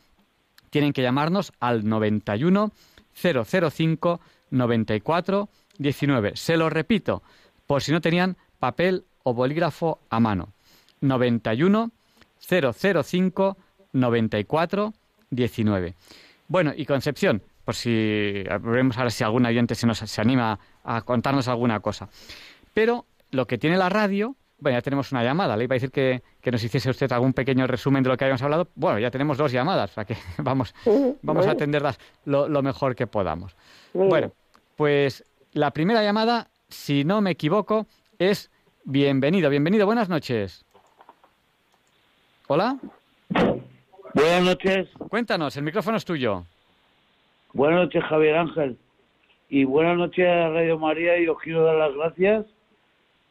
tienen 0.70 0.94
que 0.94 1.02
llamarnos 1.02 1.52
al 1.60 1.84
91 1.90 2.72
005 3.16 4.22
94 4.52 5.50
19. 5.80 6.36
Se 6.36 6.58
lo 6.58 6.70
repito, 6.70 7.24
por 7.66 7.82
si 7.82 7.92
no 7.92 8.02
tenían 8.02 8.38
papel 8.60 9.06
o 9.30 9.34
bolígrafo 9.34 10.00
a 10.10 10.20
mano. 10.20 10.50
91 11.02 11.92
005 12.42 13.58
94 13.94 14.94
19. 15.30 15.96
Bueno, 16.48 16.74
y 16.76 16.86
Concepción, 16.86 17.44
por 17.64 17.76
si 17.76 18.44
veremos 18.62 18.98
ahora 18.98 19.12
si 19.12 19.24
algún 19.24 19.46
oyente 19.46 19.76
se 19.76 19.86
nos 19.86 20.00
se 20.00 20.22
anima 20.22 20.60
a 20.84 21.02
contarnos 21.02 21.48
alguna 21.48 21.80
cosa. 21.80 22.10
Pero 22.74 23.06
lo 23.32 23.46
que 23.46 23.60
tiene 23.60 23.78
la 23.78 23.90
radio, 23.90 24.36
bueno, 24.58 24.78
ya 24.78 24.82
tenemos 24.82 25.12
una 25.12 25.24
llamada. 25.24 25.56
Le 25.56 25.66
iba 25.66 25.74
a 25.74 25.78
decir 25.78 25.92
que, 25.92 26.24
nos 26.52 26.64
hiciese 26.64 26.90
usted 26.90 27.12
algún 27.12 27.34
pequeño 27.34 27.68
resumen 27.68 28.02
de 28.02 28.10
lo 28.10 28.18
que 28.18 28.26
habíamos 28.26 28.42
hablado. 28.42 28.68
Bueno, 28.76 28.98
ya 28.98 29.12
tenemos 29.12 29.38
dos 29.38 29.52
llamadas, 29.52 29.92
o 29.92 29.94
sea 29.94 30.06
que 30.06 30.18
vamos, 30.40 30.74
vamos 31.22 31.46
a 31.46 31.52
atenderlas 31.52 32.00
lo, 32.26 32.50
lo 32.50 32.64
mejor 32.64 32.96
que 32.96 33.06
podamos. 33.06 33.56
Bueno, 33.94 34.32
pues 34.76 35.24
la 35.54 35.72
primera 35.72 36.02
llamada, 36.04 36.48
si 36.70 37.04
no 37.04 37.22
me 37.22 37.32
equivoco, 37.32 37.86
es 38.18 38.50
bienvenido, 38.90 39.50
bienvenido. 39.50 39.86
Buenas 39.86 40.10
noches. 40.10 40.66
Hola. 42.48 42.78
Buenas 44.14 44.44
noches. 44.44 44.90
Cuéntanos, 45.10 45.56
el 45.58 45.64
micrófono 45.64 45.98
es 45.98 46.06
tuyo. 46.06 46.46
Buenas 47.54 47.82
noches, 47.82 48.04
Javier 48.04 48.38
Ángel. 48.38 48.78
Y 49.50 49.64
buenas 49.64 49.98
noches 49.98 50.28
a 50.28 50.50
Radio 50.50 50.80
María 50.80 51.20
y 51.20 51.28
os 51.28 51.40
quiero 51.40 51.64
dar 51.64 51.76
las 51.76 51.94
gracias 51.94 52.46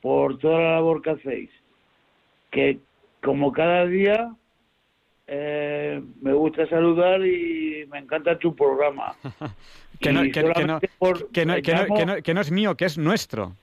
por 0.01 0.39
toda 0.39 0.61
la 0.61 0.73
labor 0.75 1.03
que 1.03 1.11
hacéis. 1.11 1.51
Que 2.51 2.79
como 3.23 3.53
cada 3.53 3.85
día 3.87 4.33
eh, 5.27 6.01
me 6.21 6.33
gusta 6.33 6.69
saludar 6.69 7.21
y 7.27 7.85
me 7.91 7.99
encanta 7.99 8.39
tu 8.39 8.55
programa. 8.55 9.17
que, 10.01 10.13
no, 10.13 10.23
que 12.23 12.35
no 12.35 12.41
es 12.41 12.51
mío, 12.53 12.77
que 12.77 12.85
es 12.85 12.97
nuestro. 12.97 13.57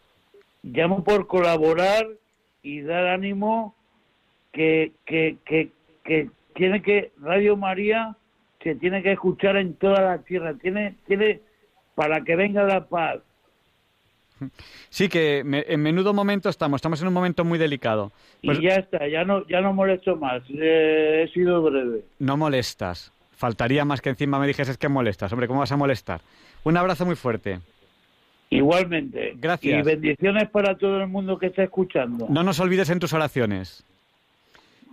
Llamo 0.66 1.04
por 1.04 1.28
colaborar 1.28 2.08
y 2.64 2.82
dar 2.82 3.08
ánimo 3.08 3.76
que, 4.52 4.94
que, 5.06 5.38
que, 5.46 5.70
que 6.04 6.30
tiene 6.56 6.82
que 6.82 7.12
Radio 7.22 7.56
María 7.56 8.16
se 8.64 8.74
tiene 8.74 9.04
que 9.04 9.12
escuchar 9.12 9.58
en 9.58 9.76
toda 9.76 10.02
la 10.02 10.18
tierra, 10.18 10.56
tiene, 10.56 10.96
tiene 11.06 11.40
para 11.94 12.22
que 12.22 12.36
venga 12.36 12.64
la 12.64 12.86
paz. 12.86 13.20
Sí, 14.90 15.08
que 15.08 15.40
en 15.40 15.82
menudo 15.82 16.14
momento 16.14 16.50
estamos, 16.50 16.80
estamos 16.80 17.00
en 17.02 17.08
un 17.08 17.14
momento 17.14 17.46
muy 17.46 17.60
delicado. 17.60 18.12
y 18.42 18.48
pues 18.48 18.60
ya 18.60 18.76
está, 18.76 19.08
ya 19.08 19.24
no, 19.24 19.48
ya 19.48 19.62
no 19.62 19.72
molesto 19.72 20.16
más, 20.16 20.42
eh, 20.50 21.26
he 21.26 21.32
sido 21.32 21.62
breve. 21.62 22.02
No 22.18 22.38
molestas, 22.38 23.14
faltaría 23.38 23.86
más 23.86 24.02
que 24.02 24.10
encima 24.10 24.40
me 24.40 24.48
dijeses 24.48 24.78
que 24.78 24.90
molestas, 24.90 25.32
hombre, 25.32 25.48
¿cómo 25.48 25.60
vas 25.60 25.72
a 25.72 25.78
molestar? 25.78 26.22
Un 26.64 26.76
abrazo 26.76 27.06
muy 27.06 27.16
fuerte. 27.16 27.60
Igualmente. 28.50 29.34
Gracias. 29.38 29.80
Y 29.80 29.82
bendiciones 29.84 30.50
para 30.50 30.78
todo 30.78 31.02
el 31.02 31.08
mundo 31.08 31.38
que 31.38 31.48
está 31.48 31.64
escuchando. 31.64 32.28
No 32.30 32.44
nos 32.44 32.60
olvides 32.60 32.90
en 32.90 33.00
tus 33.00 33.14
oraciones. 33.14 33.84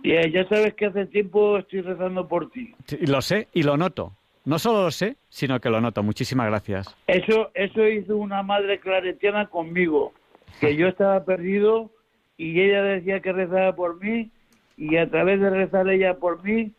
Eh, 0.03 0.31
ya 0.31 0.47
sabes 0.49 0.73
que 0.73 0.87
hace 0.87 1.05
tiempo 1.05 1.57
estoy 1.57 1.81
rezando 1.81 2.27
por 2.27 2.49
ti. 2.51 2.73
lo 3.01 3.21
sé 3.21 3.47
y 3.53 3.63
lo 3.63 3.77
noto. 3.77 4.13
No 4.45 4.59
solo 4.59 4.83
lo 4.83 4.91
sé, 4.91 5.15
sino 5.29 5.59
que 5.61 5.69
lo 5.69 5.79
noto. 5.79 6.03
Muchísimas 6.03 6.47
gracias. 6.47 6.93
Eso, 7.07 7.51
eso 7.53 7.87
hizo 7.87 8.17
una 8.17 8.43
madre 8.43 8.79
claretiana 8.79 9.47
conmigo, 9.47 10.13
que 10.59 10.75
yo 10.75 10.87
estaba 10.87 11.23
perdido 11.23 11.89
y 12.37 12.59
ella 12.59 12.83
decía 12.83 13.21
que 13.21 13.31
rezaba 13.31 13.73
por 13.73 14.01
mí 14.03 14.29
y 14.75 14.97
a 14.97 15.09
través 15.09 15.39
de 15.39 15.49
rezar 15.49 15.87
ella 15.89 16.15
por 16.15 16.43
mí, 16.43 16.73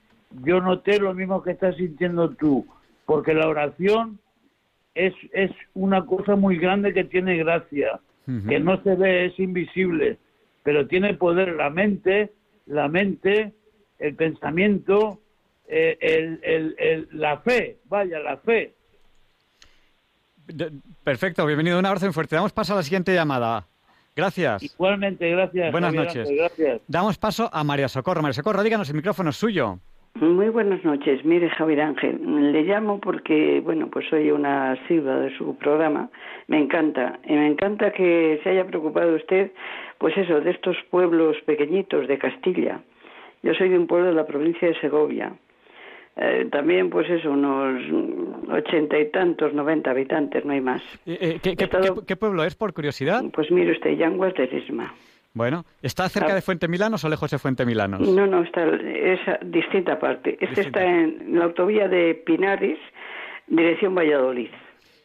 yo 0.44 0.60
noté 0.60 0.98
lo 0.98 1.14
mismo 1.14 1.42
que 1.42 1.52
estás 1.52 1.76
sintiendo 1.76 2.30
tú, 2.30 2.66
porque 3.06 3.32
la 3.32 3.48
oración 3.48 4.18
es, 4.94 5.14
es 5.32 5.50
una 5.74 6.04
cosa 6.04 6.36
muy 6.36 6.58
grande 6.58 6.92
que 6.92 7.04
tiene 7.04 7.36
gracia, 7.36 8.00
que 8.48 8.58
no 8.58 8.82
se 8.82 8.94
ve, 8.94 9.26
es 9.26 9.38
invisible, 9.38 10.16
pero 10.62 10.86
tiene 10.86 11.12
poder 11.12 11.52
la 11.54 11.68
mente 11.68 12.32
la 12.66 12.88
mente, 12.88 13.52
el 13.98 14.14
pensamiento, 14.14 15.20
eh, 15.68 15.98
el, 16.00 17.08
la 17.12 17.38
fe, 17.38 17.78
vaya, 17.86 18.18
la 18.20 18.36
fe. 18.38 18.74
Perfecto, 21.02 21.46
bienvenido. 21.46 21.78
Un 21.78 21.86
abrazo 21.86 22.06
muy 22.06 22.12
fuerte. 22.12 22.36
Damos 22.36 22.52
paso 22.52 22.74
a 22.74 22.76
la 22.76 22.82
siguiente 22.82 23.14
llamada. 23.14 23.66
Gracias. 24.16 24.62
Igualmente, 24.62 25.28
gracias. 25.30 25.72
Buenas 25.72 25.94
noches. 25.94 26.28
Gracias. 26.30 26.82
Damos 26.86 27.18
paso 27.18 27.50
a 27.52 27.64
María 27.64 27.88
Socorro. 27.88 28.22
María 28.22 28.34
Socorro, 28.34 28.62
díganos, 28.62 28.88
el 28.88 28.94
micrófono 28.94 29.30
es 29.30 29.36
suyo. 29.36 29.80
Muy 30.20 30.48
buenas 30.48 30.84
noches. 30.84 31.24
Mire, 31.24 31.50
Javier 31.50 31.80
Ángel, 31.80 32.52
le 32.52 32.62
llamo 32.62 33.00
porque, 33.00 33.60
bueno, 33.60 33.88
pues 33.88 34.06
soy 34.08 34.30
una 34.30 34.72
asidua 34.72 35.16
de 35.16 35.36
su 35.36 35.56
programa. 35.56 36.08
Me 36.46 36.58
encanta. 36.58 37.18
Y 37.24 37.32
me 37.32 37.48
encanta 37.48 37.90
que 37.90 38.40
se 38.42 38.50
haya 38.50 38.64
preocupado 38.64 39.16
usted, 39.16 39.50
pues 39.98 40.16
eso, 40.16 40.40
de 40.40 40.52
estos 40.52 40.76
pueblos 40.90 41.36
pequeñitos 41.46 42.06
de 42.06 42.18
Castilla. 42.18 42.80
Yo 43.42 43.54
soy 43.54 43.70
de 43.70 43.78
un 43.78 43.88
pueblo 43.88 44.08
de 44.08 44.14
la 44.14 44.24
provincia 44.24 44.68
de 44.68 44.78
Segovia. 44.80 45.32
Eh, 46.16 46.46
también, 46.50 46.90
pues 46.90 47.10
eso, 47.10 47.32
unos 47.32 47.82
ochenta 48.48 48.96
y 48.96 49.10
tantos, 49.10 49.52
noventa 49.52 49.90
habitantes, 49.90 50.44
no 50.44 50.52
hay 50.52 50.60
más. 50.60 50.80
Eh, 51.06 51.40
¿qué, 51.42 51.56
qué, 51.56 52.16
pueblo 52.16 52.44
es, 52.44 52.54
por 52.54 52.72
curiosidad? 52.72 53.24
Pues 53.32 53.50
mire 53.50 53.72
usted, 53.72 53.96
Yanguas 53.96 54.32
de 54.34 54.46
Risma. 54.46 54.94
Bueno, 55.34 55.64
¿está 55.82 56.08
cerca 56.08 56.30
ah. 56.30 56.34
de 56.36 56.42
Fuente 56.42 56.68
Milanos 56.68 57.04
o 57.04 57.08
lejos 57.08 57.28
de 57.28 57.40
Fuente 57.40 57.66
Milanos? 57.66 58.00
No, 58.00 58.24
no, 58.24 58.44
está 58.44 58.64
es 58.64 59.18
distinta 59.42 59.98
parte. 59.98 60.38
Este 60.40 60.60
está 60.60 60.84
en 60.84 61.36
la 61.36 61.46
autovía 61.46 61.88
de 61.88 62.14
Pinares, 62.14 62.78
dirección 63.48 63.96
Valladolid. 63.96 64.50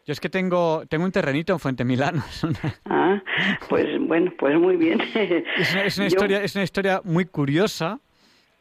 Yo 0.05 0.13
es 0.13 0.19
que 0.19 0.29
tengo, 0.29 0.83
tengo 0.87 1.03
un 1.03 1.11
terrenito 1.11 1.53
en 1.53 1.59
Fuente 1.59 1.83
Milanos. 1.83 2.45
Ah, 2.85 3.21
pues 3.69 3.87
bueno, 3.99 4.31
pues 4.37 4.59
muy 4.59 4.75
bien. 4.75 5.01
Es 5.57 5.97
una, 5.97 6.05
historia, 6.05 6.43
es 6.43 6.53
una 6.55 6.63
historia 6.63 7.01
muy 7.03 7.25
curiosa 7.25 7.99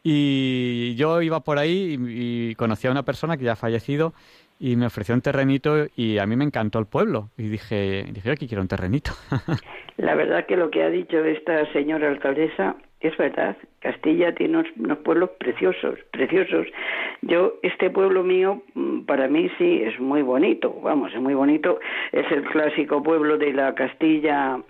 y 0.03 0.95
yo 0.95 1.21
iba 1.21 1.41
por 1.41 1.59
ahí 1.59 1.99
y, 1.99 2.51
y 2.51 2.55
conocí 2.55 2.87
a 2.87 2.91
una 2.91 3.03
persona 3.03 3.37
que 3.37 3.45
ya 3.45 3.53
ha 3.53 3.57
fallecido 3.57 4.15
y 4.59 4.77
me 4.77 4.87
ofreció 4.87 5.15
un 5.15 5.21
terrenito 5.21 5.87
y 5.97 6.19
a 6.19 6.27
mí 6.27 6.37
me 6.37 6.45
encantó 6.45 6.79
el 6.79 6.87
pueblo 6.87 7.31
y 7.37 7.49
dije, 7.49 8.05
dije, 8.13 8.31
aquí 8.31 8.49
quiero 8.49 8.63
un 8.63 8.69
terrenito. 8.69 9.13
La 9.97 10.15
verdad 10.15 10.47
que 10.47 10.57
lo 10.57 10.71
que 10.71 10.83
ha 10.83 10.91
dicho 10.91 11.25
esta 11.25 11.71
señora 11.73 12.09
alcaldesa 12.09 12.77
es 13.01 13.17
verdad. 13.17 13.57
Castilla 13.81 14.35
tiene 14.35 14.65
unos, 14.77 14.99
pueblos 14.99 15.31
preciosos, 15.39 15.99
preciosos. 16.11 16.67
Yo, 17.23 17.55
este 17.63 17.91
pueblo 17.91 18.23
mío, 18.23 18.63
mm, 18.75 19.03
para 19.03 19.29
mí 19.29 19.49
sí 19.59 19.83
es 19.83 19.99
muy 20.01 20.23
bonito, 20.23 20.73
vamos, 20.83 21.13
es 21.15 21.21
muy 21.21 21.35
bonito. 21.35 21.79
Es 22.13 22.31
el 22.31 22.45
clásico 22.45 23.03
pueblo 23.03 23.39
de 23.39 23.53
la 23.53 23.75
Castilla. 23.75 24.61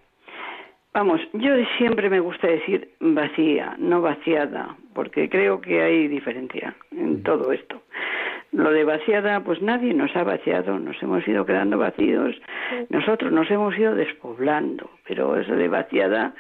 Vamos, 0.93 1.21
yo 1.35 1.51
siempre 1.77 2.11
me 2.11 2.21
gusta 2.21 2.47
decir 2.49 2.91
vacía, 3.01 3.77
no 3.79 4.01
vaciada, 4.01 4.77
porque 4.95 5.29
creo 5.29 5.61
que 5.61 5.83
hay 5.83 6.09
diferencia 6.09 6.75
en 6.91 7.23
todo 7.23 7.53
esto. 7.53 7.83
Lo 8.53 8.71
de 8.71 8.85
vaciada, 8.85 9.41
pues 9.45 9.61
nadie 9.61 9.93
nos 9.93 10.15
ha 10.17 10.25
vaciado, 10.25 10.79
nos 10.79 11.01
hemos 11.03 11.27
ido 11.29 11.45
quedando 11.45 11.77
vacíos, 11.77 12.35
nosotros 12.89 13.31
nos 13.31 13.51
hemos 13.51 13.77
ido 13.79 13.95
despoblando, 13.95 14.91
pero 15.07 15.37
eso 15.37 15.55
de 15.55 15.69
vaciada, 15.69 16.35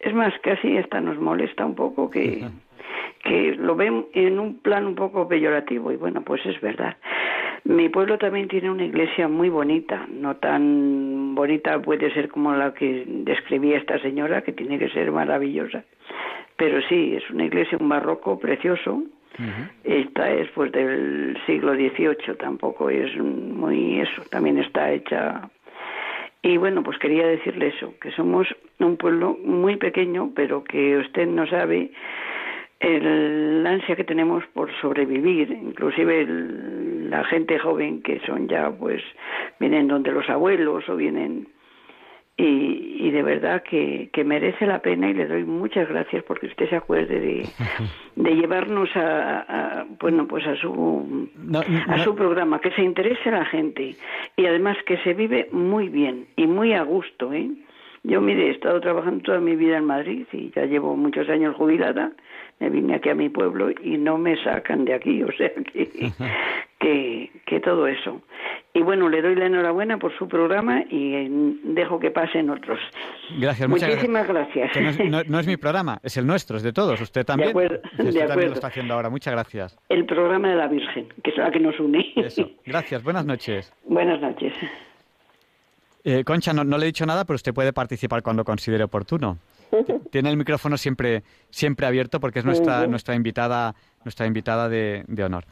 es 0.00 0.12
más, 0.12 0.34
casi 0.42 0.76
esta 0.76 1.00
nos 1.00 1.18
molesta 1.18 1.64
un 1.64 1.76
poco 1.76 2.10
que, 2.10 2.44
que 3.24 3.54
lo 3.54 3.76
ven 3.76 4.06
en 4.12 4.40
un 4.40 4.58
plan 4.58 4.86
un 4.86 4.96
poco 4.96 5.28
peyorativo. 5.28 5.92
Y 5.92 5.96
bueno, 5.96 6.22
pues 6.22 6.44
es 6.46 6.60
verdad. 6.60 6.96
Mi 7.64 7.88
pueblo 7.88 8.18
también 8.18 8.48
tiene 8.48 8.70
una 8.70 8.84
iglesia 8.84 9.28
muy 9.28 9.48
bonita, 9.48 10.06
no 10.10 10.34
tan 10.36 11.36
bonita 11.36 11.80
puede 11.80 12.12
ser 12.12 12.28
como 12.28 12.52
la 12.54 12.74
que 12.74 13.04
describía 13.06 13.78
esta 13.78 14.00
señora, 14.00 14.42
que 14.42 14.52
tiene 14.52 14.80
que 14.80 14.88
ser 14.88 15.12
maravillosa, 15.12 15.84
pero 16.56 16.80
sí, 16.88 17.14
es 17.14 17.30
una 17.30 17.44
iglesia, 17.44 17.78
un 17.80 17.88
barroco 17.88 18.36
precioso, 18.40 19.04
esta 19.84 20.30
es 20.30 20.48
pues 20.50 20.72
del 20.72 21.38
siglo 21.46 21.74
XVIII, 21.74 22.36
tampoco 22.38 22.90
es 22.90 23.16
muy 23.16 24.00
eso, 24.00 24.22
también 24.30 24.58
está 24.58 24.90
hecha. 24.92 25.48
Y 26.42 26.56
bueno, 26.56 26.82
pues 26.82 26.98
quería 26.98 27.26
decirle 27.26 27.68
eso, 27.68 27.94
que 28.00 28.10
somos 28.10 28.48
un 28.80 28.96
pueblo 28.96 29.38
muy 29.44 29.76
pequeño, 29.76 30.32
pero 30.34 30.64
que 30.64 30.98
usted 30.98 31.26
no 31.26 31.46
sabe 31.46 31.92
el 32.80 33.64
ansia 33.64 33.94
que 33.94 34.02
tenemos 34.02 34.44
por 34.52 34.72
sobrevivir, 34.80 35.52
inclusive 35.52 36.26
la 36.26 37.22
gente 37.24 37.58
joven 37.58 38.02
que 38.02 38.20
son 38.26 38.48
ya 38.48 38.70
pues 38.70 39.02
vienen 39.60 39.86
donde 39.86 40.10
los 40.10 40.28
abuelos 40.28 40.88
o 40.88 40.96
vienen 40.96 41.46
y, 42.36 43.10
de 43.10 43.22
verdad 43.22 43.62
que, 43.62 44.10
merece 44.24 44.66
la 44.66 44.80
pena 44.80 45.10
y 45.10 45.14
le 45.14 45.26
doy 45.26 45.44
muchas 45.44 45.88
gracias 45.88 46.24
porque 46.24 46.46
usted 46.46 46.68
se 46.68 46.76
acuerde 46.76 47.20
de, 47.20 47.48
de 48.16 48.34
llevarnos 48.34 48.88
a, 48.94 49.84
bueno 50.00 50.26
pues 50.26 50.46
a 50.46 50.56
su 50.56 51.28
a 51.88 51.98
su 51.98 52.14
programa 52.14 52.60
que 52.60 52.70
se 52.72 52.82
interese 52.82 53.28
a 53.28 53.38
la 53.38 53.44
gente 53.44 53.96
y 54.36 54.46
además 54.46 54.76
que 54.86 54.96
se 54.98 55.14
vive 55.14 55.48
muy 55.52 55.88
bien 55.88 56.26
y 56.36 56.46
muy 56.46 56.72
a 56.72 56.82
gusto 56.82 57.32
¿eh? 57.32 57.50
yo 58.02 58.20
mire 58.20 58.48
he 58.48 58.50
estado 58.50 58.80
trabajando 58.80 59.22
toda 59.22 59.40
mi 59.40 59.54
vida 59.54 59.76
en 59.76 59.84
Madrid 59.84 60.26
y 60.32 60.50
ya 60.50 60.64
llevo 60.64 60.96
muchos 60.96 61.28
años 61.28 61.54
jubilada 61.56 62.12
me 62.62 62.70
vine 62.70 62.94
aquí 62.94 63.08
a 63.08 63.14
mi 63.14 63.28
pueblo 63.28 63.70
y 63.82 63.98
no 63.98 64.18
me 64.18 64.36
sacan 64.44 64.84
de 64.84 64.94
aquí, 64.94 65.22
o 65.24 65.32
sea 65.32 65.50
que, 65.72 66.12
que, 66.78 67.30
que, 67.44 67.60
todo 67.60 67.88
eso. 67.88 68.22
Y 68.72 68.82
bueno, 68.82 69.08
le 69.08 69.20
doy 69.20 69.34
la 69.34 69.46
enhorabuena 69.46 69.98
por 69.98 70.16
su 70.16 70.28
programa 70.28 70.84
y 70.88 71.28
dejo 71.64 71.98
que 71.98 72.10
pasen 72.10 72.50
otros. 72.50 72.78
Gracias, 73.38 73.68
Muchísimas 73.68 74.28
gracias. 74.28 74.70
No 75.28 75.40
es, 75.40 75.46
mi 75.46 75.56
programa, 75.56 75.98
es 76.02 76.16
el 76.16 76.26
nuestro, 76.26 76.56
es 76.56 76.62
de 76.62 76.72
todos. 76.72 77.00
Usted 77.00 77.24
también, 77.26 77.48
de 77.48 77.50
acuerdo, 77.50 77.80
usted 77.98 78.26
también 78.26 78.48
lo 78.48 78.54
está 78.54 78.68
haciendo 78.68 78.94
ahora. 78.94 79.10
Muchas 79.10 79.32
gracias. 79.34 79.78
El 79.88 80.06
programa 80.06 80.50
de 80.50 80.56
la 80.56 80.68
Virgen, 80.68 81.08
que 81.22 81.30
es 81.30 81.36
la 81.36 81.50
que 81.50 81.58
nos 81.58 81.78
une. 81.80 82.12
Eso. 82.16 82.48
Gracias, 82.64 83.02
buenas 83.02 83.26
noches. 83.26 83.72
Buenas 83.84 84.20
noches. 84.20 84.54
Eh, 86.04 86.24
Concha, 86.24 86.52
no, 86.52 86.64
no 86.64 86.78
le 86.78 86.84
he 86.84 86.86
dicho 86.86 87.06
nada, 87.06 87.24
pero 87.24 87.36
usted 87.36 87.54
puede 87.54 87.72
participar 87.72 88.22
cuando 88.22 88.44
considere 88.44 88.84
oportuno. 88.84 89.38
Tiene 90.10 90.30
el 90.30 90.36
micrófono 90.36 90.76
siempre, 90.76 91.22
siempre 91.50 91.86
abierto 91.86 92.20
porque 92.20 92.40
es 92.40 92.44
nuestra, 92.44 92.86
nuestra 92.86 93.14
invitada, 93.14 93.74
nuestra 94.04 94.26
invitada 94.26 94.68
de, 94.68 95.04
honor. 95.24 95.44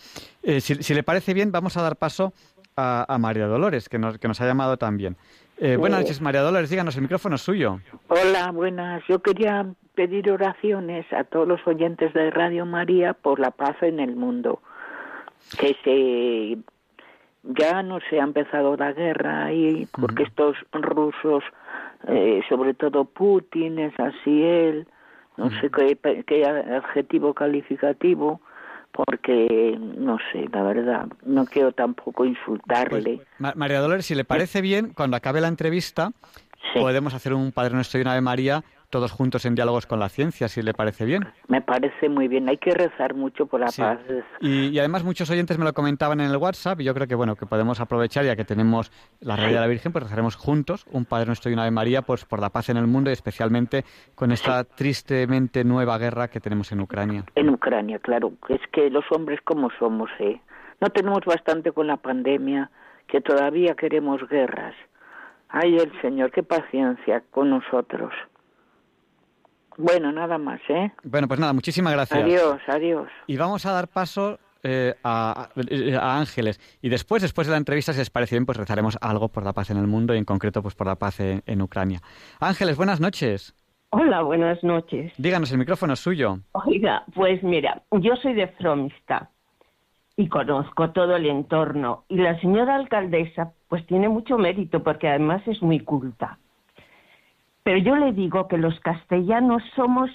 Eh, 0.42 0.60
si, 0.60 0.94
le 0.94 1.02
parece 1.02 1.34
bien, 1.34 1.52
vamos 1.52 1.76
a 1.76 1.82
dar 1.82 1.96
paso 1.96 2.32
a, 2.76 3.16
María 3.18 3.46
Dolores, 3.46 3.88
que 3.88 3.98
nos, 3.98 4.18
que 4.18 4.26
nos 4.28 4.40
ha 4.40 4.46
llamado 4.46 4.76
también. 4.76 5.16
Eh, 5.58 5.76
buenas 5.76 6.00
noches, 6.00 6.20
María 6.22 6.40
Dolores, 6.40 6.70
díganos, 6.70 6.96
el 6.96 7.02
micrófono 7.02 7.36
es 7.36 7.42
suyo. 7.42 7.80
Hola, 8.08 8.50
buenas. 8.50 9.02
Yo 9.08 9.20
quería 9.20 9.66
pedir 9.94 10.30
oraciones 10.30 11.04
a 11.12 11.24
todos 11.24 11.46
los 11.46 11.60
oyentes 11.66 12.14
de 12.14 12.30
Radio 12.30 12.64
María 12.64 13.12
por 13.12 13.38
la 13.38 13.50
paz 13.50 13.76
en 13.82 14.00
el 14.00 14.16
mundo. 14.16 14.62
Que 15.58 15.76
se 15.84 16.58
ya 17.42 17.82
no 17.82 17.98
se 18.08 18.20
ha 18.20 18.24
empezado 18.24 18.76
la 18.76 18.92
guerra 18.92 19.46
ahí, 19.46 19.88
porque 19.92 20.24
estos 20.24 20.56
rusos 20.72 21.42
eh, 22.08 22.40
sobre 22.48 22.74
todo 22.74 23.04
Putin, 23.04 23.78
es 23.78 23.92
así 23.98 24.42
él, 24.42 24.86
no 25.36 25.50
sé 25.60 25.70
qué, 25.70 26.24
qué 26.26 26.44
adjetivo 26.44 27.34
calificativo, 27.34 28.40
porque 28.92 29.78
no 29.78 30.18
sé, 30.32 30.48
la 30.52 30.62
verdad, 30.62 31.08
no 31.24 31.44
quiero 31.44 31.72
tampoco 31.72 32.24
insultarle. 32.24 33.20
Pues, 33.38 33.56
María 33.56 33.80
Dolores, 33.80 34.06
si 34.06 34.14
le 34.14 34.24
parece 34.24 34.60
bien, 34.60 34.92
cuando 34.94 35.16
acabe 35.16 35.40
la 35.40 35.48
entrevista, 35.48 36.12
podemos 36.74 37.14
hacer 37.14 37.34
un 37.34 37.52
Padre 37.52 37.74
Nuestro 37.74 37.98
y 37.98 38.02
una 38.02 38.12
Ave 38.12 38.20
María 38.22 38.64
todos 38.90 39.12
juntos 39.12 39.44
en 39.46 39.54
diálogos 39.54 39.86
con 39.86 40.00
la 40.00 40.08
ciencia, 40.08 40.48
si 40.48 40.62
le 40.62 40.74
parece 40.74 41.04
bien. 41.04 41.24
Me 41.48 41.62
parece 41.62 42.08
muy 42.08 42.28
bien, 42.28 42.48
hay 42.48 42.58
que 42.58 42.72
rezar 42.72 43.14
mucho 43.14 43.46
por 43.46 43.60
la 43.60 43.66
paz. 43.66 43.98
Y, 44.40 44.78
además 44.78 45.04
muchos 45.04 45.30
oyentes 45.30 45.58
me 45.58 45.64
lo 45.64 45.72
comentaban 45.72 46.20
en 46.20 46.30
el 46.30 46.36
WhatsApp 46.36 46.80
y 46.80 46.84
yo 46.84 46.94
creo 46.94 47.06
que 47.06 47.14
bueno 47.14 47.36
que 47.36 47.46
podemos 47.46 47.80
aprovechar 47.80 48.24
ya 48.24 48.36
que 48.36 48.44
tenemos 48.44 48.92
la 49.20 49.36
realidad 49.36 49.60
de 49.60 49.66
la 49.66 49.70
Virgen, 49.70 49.92
pues 49.92 50.04
rezaremos 50.04 50.36
juntos 50.36 50.86
un 50.90 51.04
Padre 51.04 51.26
Nuestro 51.26 51.50
y 51.50 51.54
una 51.54 51.62
Ave 51.62 51.70
María 51.70 52.02
pues 52.02 52.24
por 52.24 52.40
la 52.40 52.50
paz 52.50 52.68
en 52.68 52.76
el 52.76 52.86
mundo 52.86 53.10
y 53.10 53.12
especialmente 53.12 53.84
con 54.14 54.32
esta 54.32 54.64
tristemente 54.64 55.64
nueva 55.64 55.96
guerra 55.98 56.28
que 56.28 56.40
tenemos 56.40 56.72
en 56.72 56.80
Ucrania. 56.80 57.24
En 57.36 57.48
Ucrania, 57.48 57.98
claro, 58.00 58.32
es 58.48 58.60
que 58.72 58.90
los 58.90 59.04
hombres 59.12 59.40
como 59.44 59.70
somos, 59.78 60.10
¿eh? 60.18 60.40
No 60.80 60.88
tenemos 60.88 61.20
bastante 61.26 61.72
con 61.72 61.86
la 61.86 61.98
pandemia, 61.98 62.70
que 63.06 63.20
todavía 63.20 63.74
queremos 63.74 64.26
guerras. 64.28 64.74
Ay, 65.48 65.76
el 65.76 65.92
Señor, 66.00 66.30
qué 66.30 66.42
paciencia 66.42 67.22
con 67.30 67.50
nosotros. 67.50 68.12
Bueno, 69.76 70.12
nada 70.12 70.38
más, 70.38 70.60
¿eh? 70.68 70.92
Bueno, 71.04 71.28
pues 71.28 71.40
nada, 71.40 71.52
muchísimas 71.52 71.92
gracias. 71.92 72.22
Adiós, 72.22 72.60
adiós. 72.68 73.08
Y 73.26 73.36
vamos 73.36 73.64
a 73.66 73.72
dar 73.72 73.88
paso 73.88 74.38
eh, 74.62 74.94
a, 75.02 75.48
Ángeles. 76.18 76.60
Y 76.82 76.88
después, 76.88 77.22
después 77.22 77.46
de 77.46 77.52
la 77.52 77.58
entrevista, 77.58 77.92
si 77.92 77.98
les 77.98 78.10
parece 78.10 78.36
bien, 78.36 78.46
pues 78.46 78.58
rezaremos 78.58 78.98
algo 79.00 79.28
por 79.28 79.44
la 79.44 79.52
paz 79.52 79.70
en 79.70 79.78
el 79.78 79.86
mundo 79.86 80.14
y 80.14 80.18
en 80.18 80.24
concreto 80.24 80.62
pues 80.62 80.74
por 80.74 80.86
la 80.86 80.96
paz 80.96 81.20
en, 81.20 81.62
Ucrania. 81.62 82.00
Ángeles, 82.40 82.76
buenas 82.76 83.00
noches. 83.00 83.54
Hola, 83.90 84.22
buenas 84.22 84.62
noches. 84.62 85.12
Díganos, 85.18 85.50
el 85.50 85.58
micrófono 85.58 85.94
es 85.94 86.00
suyo. 86.00 86.38
Oiga, 86.52 87.04
pues 87.14 87.42
mira, 87.42 87.82
yo 87.90 88.14
soy 88.16 88.34
de 88.34 88.48
Fromista 88.48 89.30
y 90.16 90.28
conozco 90.28 90.90
todo 90.90 91.16
el 91.16 91.26
entorno. 91.26 92.04
Y 92.08 92.18
la 92.18 92.38
señora 92.40 92.76
alcaldesa, 92.76 93.52
pues 93.68 93.86
tiene 93.86 94.08
mucho 94.08 94.36
mérito 94.38 94.82
porque 94.82 95.08
además 95.08 95.42
es 95.46 95.60
muy 95.62 95.80
culta. 95.80 96.38
Pero 97.62 97.78
yo 97.78 97.96
le 97.96 98.12
digo 98.12 98.48
que 98.48 98.58
los 98.58 98.78
castellanos 98.80 99.62
somos 99.74 100.10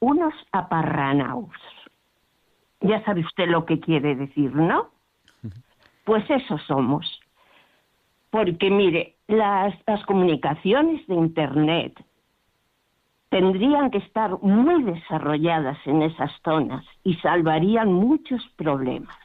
unos 0.00 0.34
aparranaos. 0.52 1.50
Ya 2.80 3.02
sabe 3.04 3.22
usted 3.22 3.48
lo 3.48 3.64
que 3.64 3.80
quiere 3.80 4.14
decir, 4.14 4.54
¿no? 4.54 4.90
Pues 6.04 6.24
eso 6.30 6.56
somos. 6.58 7.20
Porque 8.30 8.70
mire, 8.70 9.16
las, 9.26 9.74
las 9.88 10.04
comunicaciones 10.04 11.04
de 11.08 11.16
Internet 11.16 12.00
tendrían 13.28 13.90
que 13.90 13.98
estar 13.98 14.40
muy 14.40 14.84
desarrolladas 14.84 15.78
en 15.84 16.02
esas 16.02 16.30
zonas 16.44 16.84
y 17.02 17.14
salvarían 17.16 17.92
muchos 17.92 18.40
problemas. 18.56 19.18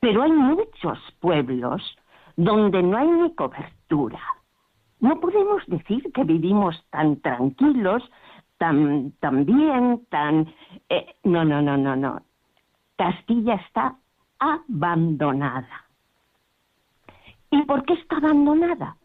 Pero 0.00 0.22
hay 0.22 0.32
muchos 0.32 0.98
pueblos 1.20 1.96
donde 2.36 2.82
no 2.82 2.98
hay 2.98 3.08
ni 3.08 3.34
cobertura. 3.34 4.20
No 5.00 5.18
podemos 5.20 5.62
decir 5.66 6.12
que 6.12 6.24
vivimos 6.24 6.82
tan 6.90 7.16
tranquilos, 7.20 8.02
tan, 8.58 9.12
tan 9.20 9.44
bien, 9.44 10.06
tan... 10.10 10.52
Eh, 10.88 11.14
no, 11.24 11.44
no, 11.44 11.62
no, 11.62 11.76
no, 11.76 11.96
no. 11.96 12.22
Castilla 12.96 13.54
está 13.54 13.96
abandonada. 14.38 15.86
¿Y 17.50 17.62
por 17.62 17.84
qué 17.84 17.94
está 17.94 18.16
abandonada? 18.16 18.96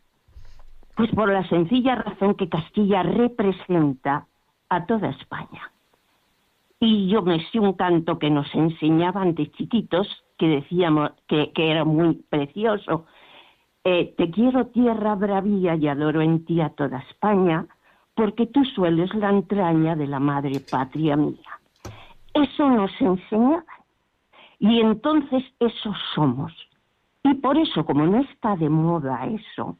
Pues 0.95 1.09
por 1.11 1.31
la 1.31 1.47
sencilla 1.47 1.95
razón 1.95 2.35
que 2.35 2.49
Castilla 2.49 3.03
representa 3.03 4.27
a 4.69 4.85
toda 4.85 5.09
España. 5.09 5.71
Y 6.79 7.07
yo 7.09 7.21
me 7.21 7.43
sé 7.49 7.59
un 7.59 7.73
canto 7.73 8.19
que 8.19 8.29
nos 8.29 8.53
enseñaban 8.53 9.33
de 9.35 9.49
chiquitos, 9.51 10.07
que 10.37 10.47
decíamos 10.47 11.11
que, 11.27 11.51
era 11.55 11.85
muy 11.85 12.15
precioso. 12.29 13.05
Eh, 13.87 14.15
te 14.17 14.31
quiero 14.31 14.65
tierra 14.67 15.13
bravía 15.13 15.75
y 15.75 15.87
adoro 15.87 16.21
en 16.21 16.43
ti 16.43 16.59
a 16.59 16.69
toda 16.69 16.97
España, 17.09 17.67
porque 18.15 18.47
tú 18.47 18.65
sueles 18.65 19.13
la 19.13 19.29
entraña 19.29 19.95
de 19.95 20.07
la 20.07 20.19
madre 20.19 20.59
patria 20.59 21.15
mía. 21.15 21.59
Eso 22.33 22.67
nos 22.69 22.91
enseñaban. 22.99 23.63
Y 24.59 24.81
entonces 24.81 25.43
eso 25.59 25.93
somos. 26.15 26.51
Y 27.23 27.35
por 27.35 27.57
eso, 27.57 27.85
como 27.85 28.05
no 28.07 28.21
está 28.21 28.55
de 28.55 28.69
moda 28.69 29.25
eso, 29.27 29.77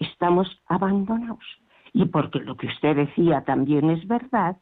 estamos 0.00 0.48
abandonados. 0.66 1.44
Y 1.94 2.04
porque 2.04 2.40
lo 2.40 2.56
que 2.56 2.66
usted 2.66 2.94
decía 2.94 3.42
también 3.44 3.88
es 3.88 4.06
verdad, 4.06 4.58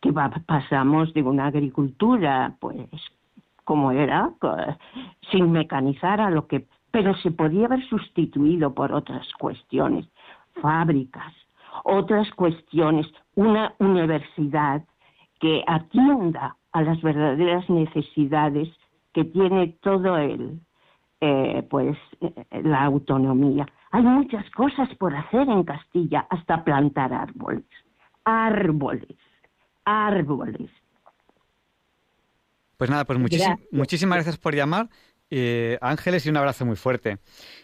que 0.00 0.12
pasamos 0.46 1.12
de 1.14 1.22
una 1.22 1.46
agricultura, 1.46 2.56
pues, 2.60 2.88
como 3.64 3.90
era, 3.90 4.30
sin 5.30 5.50
mecanizar 5.50 6.20
a 6.20 6.30
lo 6.30 6.46
que... 6.46 6.66
Pero 6.92 7.16
se 7.16 7.30
podía 7.30 7.66
haber 7.66 7.84
sustituido 7.88 8.72
por 8.72 8.92
otras 8.92 9.26
cuestiones, 9.38 10.06
fábricas, 10.60 11.32
otras 11.84 12.30
cuestiones, 12.34 13.06
una 13.34 13.74
universidad 13.78 14.84
que 15.40 15.64
atienda 15.66 16.56
a 16.72 16.82
las 16.82 17.00
verdaderas 17.02 17.68
necesidades 17.68 18.68
que 19.12 19.24
tiene 19.24 19.76
todo 19.82 20.16
el, 20.16 20.60
eh, 21.20 21.66
pues, 21.70 21.96
eh, 22.20 22.32
la 22.62 22.84
autonomía. 22.84 23.66
Hay 23.90 24.02
muchas 24.02 24.48
cosas 24.52 24.88
por 24.96 25.14
hacer 25.14 25.48
en 25.48 25.64
Castilla, 25.64 26.26
hasta 26.30 26.64
plantar 26.64 27.12
árboles. 27.12 27.64
Árboles, 28.24 29.16
árboles. 29.84 30.70
Pues 32.78 32.90
nada, 32.90 33.04
pues 33.04 33.18
muchísimas 33.70 34.16
gracias 34.16 34.38
por 34.38 34.54
llamar. 34.54 34.88
Eh, 35.34 35.78
Ángeles 35.80 36.26
y 36.26 36.28
un 36.28 36.36
abrazo 36.36 36.66
muy 36.66 36.76
fuerte. 36.76 37.16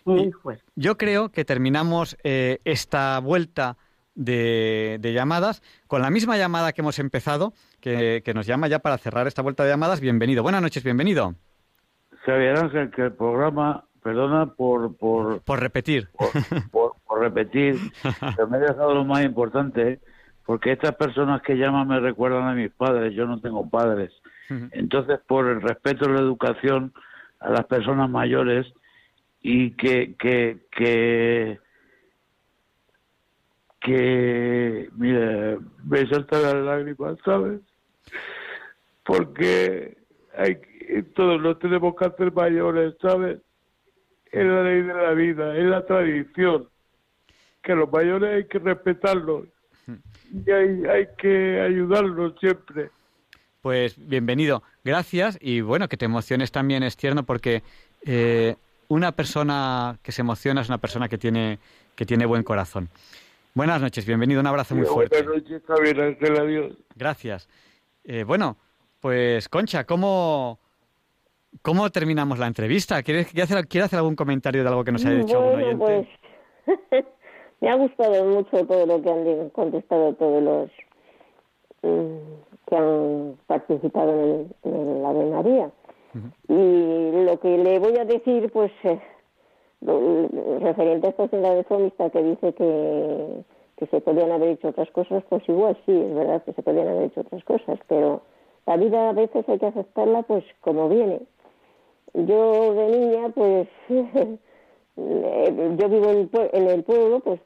Muy 0.06 0.32
fuerte. 0.32 0.64
Yo 0.74 0.96
creo 0.96 1.28
que 1.28 1.44
terminamos 1.44 2.16
eh, 2.24 2.60
esta 2.64 3.18
vuelta 3.18 3.76
de, 4.14 4.98
llamadas 5.02 5.62
con 5.86 6.00
la 6.00 6.08
misma 6.08 6.38
llamada 6.38 6.72
que 6.72 6.80
hemos 6.80 6.98
empezado, 6.98 7.52
que, 7.80 8.22
que, 8.24 8.32
nos 8.32 8.46
llama 8.46 8.68
ya 8.68 8.78
para 8.78 8.96
cerrar 8.96 9.26
esta 9.26 9.42
vuelta 9.42 9.64
de 9.64 9.70
llamadas. 9.70 10.00
Bienvenido. 10.00 10.42
Buenas 10.42 10.62
noches, 10.62 10.82
bienvenido. 10.82 11.34
Javier 12.24 12.56
Ángel, 12.56 12.90
que 12.90 13.02
el 13.02 13.12
programa 13.12 13.84
perdona 14.02 14.46
por... 14.46 14.96
Por, 14.96 15.42
por 15.42 15.60
repetir. 15.60 16.08
Por, 16.70 17.20
repetir, 17.20 17.76
pero 18.36 18.48
me 18.48 18.56
he 18.56 18.60
dejado 18.60 18.94
lo 18.94 19.04
más 19.04 19.22
importante, 19.24 20.00
porque 20.46 20.72
estas 20.72 20.94
personas 20.94 21.42
que 21.42 21.56
llaman 21.56 21.86
me 21.86 22.00
recuerdan 22.00 22.48
a 22.48 22.54
mis 22.54 22.70
padres, 22.70 23.14
yo 23.14 23.26
no 23.26 23.42
tengo 23.42 23.68
padres. 23.68 24.10
Entonces, 24.70 25.20
por 25.26 25.46
el 25.48 25.60
respeto 25.60 26.06
a 26.06 26.08
la 26.08 26.20
educación 26.20 26.94
a 27.40 27.50
las 27.50 27.66
personas 27.66 28.10
mayores 28.10 28.66
y 29.40 29.70
que, 29.72 30.14
que, 30.18 30.58
que, 30.70 31.58
que, 33.80 34.88
mire, 34.96 35.58
me 35.84 36.06
saltan 36.08 36.42
las 36.42 36.54
lágrimas, 36.54 37.16
¿sabes? 37.24 37.60
Porque 39.04 39.96
hay, 40.36 40.58
todos 41.14 41.40
no 41.40 41.56
tenemos 41.56 41.94
que 41.96 42.04
hacer 42.04 42.32
mayores, 42.32 42.94
¿sabes? 43.00 43.40
es 44.32 44.46
la 44.46 44.62
ley 44.62 44.82
de 44.82 44.94
la 44.94 45.12
vida, 45.12 45.56
es 45.56 45.64
la 45.64 45.86
tradición, 45.86 46.68
que 47.62 47.74
los 47.74 47.90
mayores 47.90 48.34
hay 48.34 48.44
que 48.44 48.58
respetarlos 48.58 49.46
y 50.32 50.50
hay, 50.50 50.84
hay 50.84 51.08
que 51.16 51.60
ayudarlos 51.60 52.34
siempre. 52.38 52.90
Pues 53.68 53.96
bienvenido, 53.98 54.62
gracias 54.82 55.36
y 55.42 55.60
bueno, 55.60 55.88
que 55.88 55.98
te 55.98 56.06
emociones 56.06 56.50
también 56.50 56.82
es 56.82 56.96
tierno 56.96 57.24
porque 57.24 57.62
eh, 58.06 58.56
una 58.88 59.12
persona 59.12 59.98
que 60.02 60.10
se 60.10 60.22
emociona 60.22 60.62
es 60.62 60.70
una 60.70 60.78
persona 60.78 61.06
que 61.06 61.18
tiene, 61.18 61.58
que 61.94 62.06
tiene 62.06 62.24
buen 62.24 62.44
corazón. 62.44 62.88
Buenas 63.52 63.82
noches, 63.82 64.06
bienvenido, 64.06 64.40
un 64.40 64.46
abrazo 64.46 64.74
muy 64.74 64.86
fuerte. 64.86 65.22
Buenas 65.22 65.42
noches, 65.42 65.62
Javier 65.66 66.00
Ángel, 66.00 66.38
adiós. 66.38 66.78
Gracias. 66.96 67.46
Eh, 68.04 68.24
bueno, 68.24 68.56
pues 69.00 69.50
Concha, 69.50 69.84
¿cómo, 69.84 70.58
¿Cómo 71.60 71.90
terminamos 71.90 72.38
la 72.38 72.46
entrevista? 72.46 73.02
¿Quiere 73.02 73.26
hacer, 73.42 73.68
¿quiere 73.68 73.84
hacer 73.84 73.98
algún 73.98 74.16
comentario 74.16 74.62
de 74.62 74.68
algo 74.70 74.82
que 74.82 74.92
nos 74.92 75.04
haya 75.04 75.16
dicho 75.16 75.42
bueno, 75.42 75.56
oyente? 75.58 76.08
Pues, 76.64 77.04
me 77.60 77.68
ha 77.68 77.74
gustado 77.74 78.24
mucho 78.24 78.66
todo 78.66 78.86
lo 78.86 79.02
que 79.02 79.10
han 79.10 79.50
contestado 79.50 80.14
todos 80.14 80.42
los 80.42 80.70
mm, 81.82 82.47
que 82.68 82.76
han 82.76 83.36
participado 83.46 84.12
en, 84.12 84.54
el, 84.64 85.02
la 85.02 85.14
de 85.14 85.24
María. 85.30 85.70
Y 86.48 87.24
lo 87.24 87.38
que 87.38 87.58
le 87.58 87.78
voy 87.78 87.96
a 87.98 88.04
decir, 88.04 88.50
pues, 88.52 88.72
eh, 88.84 88.98
referente 90.60 91.06
a 91.06 91.10
esta 91.10 91.28
senda 91.28 91.54
de 91.54 91.64
fomista 91.64 92.10
que 92.10 92.22
dice 92.22 92.52
que, 92.54 93.44
que 93.76 93.86
se 93.86 94.00
podían 94.00 94.32
haber 94.32 94.50
hecho 94.50 94.68
otras 94.68 94.90
cosas, 94.90 95.22
pues 95.28 95.48
igual 95.48 95.76
sí, 95.86 95.92
es 95.92 96.14
verdad 96.14 96.42
que 96.42 96.52
se 96.54 96.62
podían 96.62 96.88
haber 96.88 97.04
hecho 97.04 97.20
otras 97.20 97.44
cosas, 97.44 97.78
pero 97.86 98.22
la 98.66 98.76
vida 98.76 99.10
a 99.10 99.12
veces 99.12 99.48
hay 99.48 99.58
que 99.58 99.66
aceptarla 99.66 100.22
pues 100.22 100.44
como 100.60 100.88
viene 100.88 101.20
yo 102.14 102.74
de 102.74 102.98
niña, 102.98 103.28
pues, 103.34 103.68
yo 104.96 105.88
vivo 105.88 106.10
en, 106.52 106.68
el 106.68 106.84
pueblo, 106.84 107.20
pues, 107.20 107.40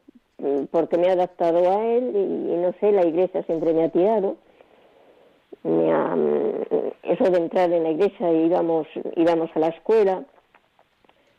porque 0.71 0.99
me 0.99 1.09
he 1.09 1.11
adaptado 1.11 1.71
a 1.71 1.85
él 1.85 2.13
y, 2.15 2.57
no 2.57 2.73
sé, 2.81 2.93
la 2.93 3.07
iglesia 3.07 3.43
siempre 3.45 3.73
me 3.73 3.85
ha 3.85 3.89
tirado. 3.91 4.37
Eso 5.65 7.31
de 7.31 7.39
entrar 7.39 7.73
en 7.73 7.83
la 7.83 7.91
iglesia, 7.91 8.33
íbamos, 8.33 8.87
íbamos 9.17 9.51
a 9.55 9.59
la 9.59 9.69
escuela. 9.69 10.25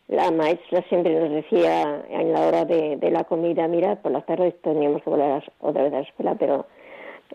La 0.07 0.31
maestra 0.31 0.83
siempre 0.89 1.17
nos 1.19 1.29
decía 1.29 2.05
en 2.09 2.33
la 2.33 2.41
hora 2.47 2.65
de, 2.65 2.97
la 3.09 3.23
comida, 3.23 3.67
mira, 3.67 3.95
por 3.95 4.11
las 4.11 4.25
tardes 4.25 4.53
teníamos 4.61 5.01
que 5.03 5.09
volver 5.09 5.43
otra 5.59 5.83
vez 5.83 5.93
a 5.93 5.97
la 5.97 6.01
escuela, 6.01 6.35
pero 6.35 6.65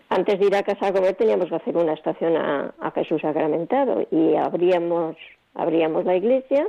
antes 0.09 0.39
de 0.39 0.45
ir 0.45 0.55
a 0.55 0.63
casa 0.63 0.87
a 0.87 0.93
comer 0.93 1.15
teníamos 1.15 1.49
que 1.49 1.55
hacer 1.55 1.75
una 1.75 1.93
estación 1.93 2.37
a, 2.37 2.73
a 2.79 2.91
Jesús 2.91 3.21
Sacramentado 3.21 4.05
y 4.11 4.35
abríamos 4.35 5.17
abríamos 5.55 6.05
la 6.05 6.15
iglesia 6.15 6.67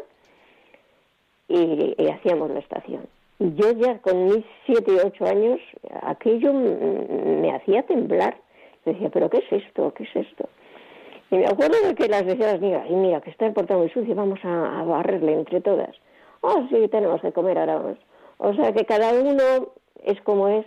y, 1.49 1.94
hacíamos 2.09 2.51
la 2.51 2.61
estación. 2.61 3.07
Y 3.38 3.55
yo 3.55 3.73
ya 3.73 3.99
con 3.99 4.27
mis 4.27 4.44
siete 4.66 4.92
y 4.92 5.07
ocho 5.07 5.25
años, 5.27 5.59
aquello 6.03 6.53
me 6.53 7.53
hacía 7.55 7.83
temblar. 7.85 8.37
Decía, 8.85 9.11
pero 9.11 9.29
¿qué 9.31 9.38
es 9.38 9.64
esto? 9.64 9.93
¿Qué 9.95 10.05
es 10.05 10.16
esto? 10.16 10.49
Y 11.31 11.37
me 11.37 11.47
acuerdo 11.47 11.77
de 11.87 11.95
que 11.95 12.09
las 12.09 12.27
decía 12.27 12.53
las 12.53 12.61
niñas, 12.61 12.87
y 12.88 12.95
mira, 12.95 13.21
que 13.21 13.31
está 13.31 13.47
el 13.47 13.53
portal 13.53 13.79
muy 13.79 13.90
sucio, 13.90 14.14
vamos 14.14 14.40
a, 14.43 14.83
barrerle 14.85 15.35
entre 15.35 15.61
todas. 15.61 15.95
Oh, 16.40 16.66
sí, 16.71 16.88
tenemos 16.88 17.21
que 17.21 17.33
comer 17.33 17.59
ahora. 17.59 17.95
O 18.38 18.55
sea 18.55 18.73
que 18.73 18.85
cada 18.85 19.12
uno 19.12 19.69
es 20.03 20.21
como 20.23 20.49
es. 20.49 20.67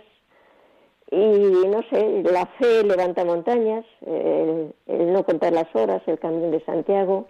Y 1.10 1.66
no 1.68 1.82
sé, 1.90 2.22
la 2.22 2.46
fe 2.58 2.82
levanta 2.82 3.24
montañas, 3.24 3.84
el, 4.06 4.74
el 4.86 5.12
no 5.12 5.22
contar 5.24 5.52
las 5.52 5.72
horas, 5.74 6.02
el 6.06 6.18
camino 6.18 6.50
de 6.50 6.64
Santiago, 6.64 7.26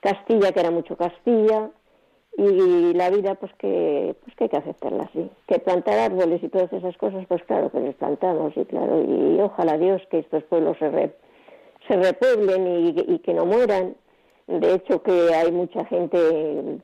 Castilla, 0.00 0.52
que 0.52 0.60
era 0.60 0.70
mucho 0.70 0.96
Castilla, 0.96 1.70
y 2.38 2.94
la 2.94 3.10
vida 3.10 3.34
pues 3.34 3.52
que 3.54 4.14
pues 4.22 4.36
que 4.36 4.44
hay 4.44 4.50
que 4.50 4.56
aceptarla 4.56 5.04
así. 5.04 5.28
Que 5.48 5.58
plantar 5.58 5.98
árboles 5.98 6.40
y 6.42 6.48
todas 6.48 6.72
esas 6.72 6.96
cosas 6.96 7.26
pues 7.26 7.42
claro 7.42 7.70
que 7.70 7.80
les 7.80 7.96
plantamos 7.96 8.56
y 8.56 8.64
claro 8.64 9.02
y 9.02 9.40
ojalá 9.40 9.76
Dios 9.76 10.00
que 10.08 10.20
estos 10.20 10.44
pueblos 10.44 10.76
se 10.78 11.12
se 11.88 11.96
repueblen 11.96 12.94
y, 13.08 13.18
que 13.18 13.34
no 13.34 13.44
mueran. 13.44 13.96
De 14.46 14.74
hecho 14.74 15.02
que 15.02 15.34
hay 15.34 15.50
mucha 15.50 15.84
gente 15.86 16.78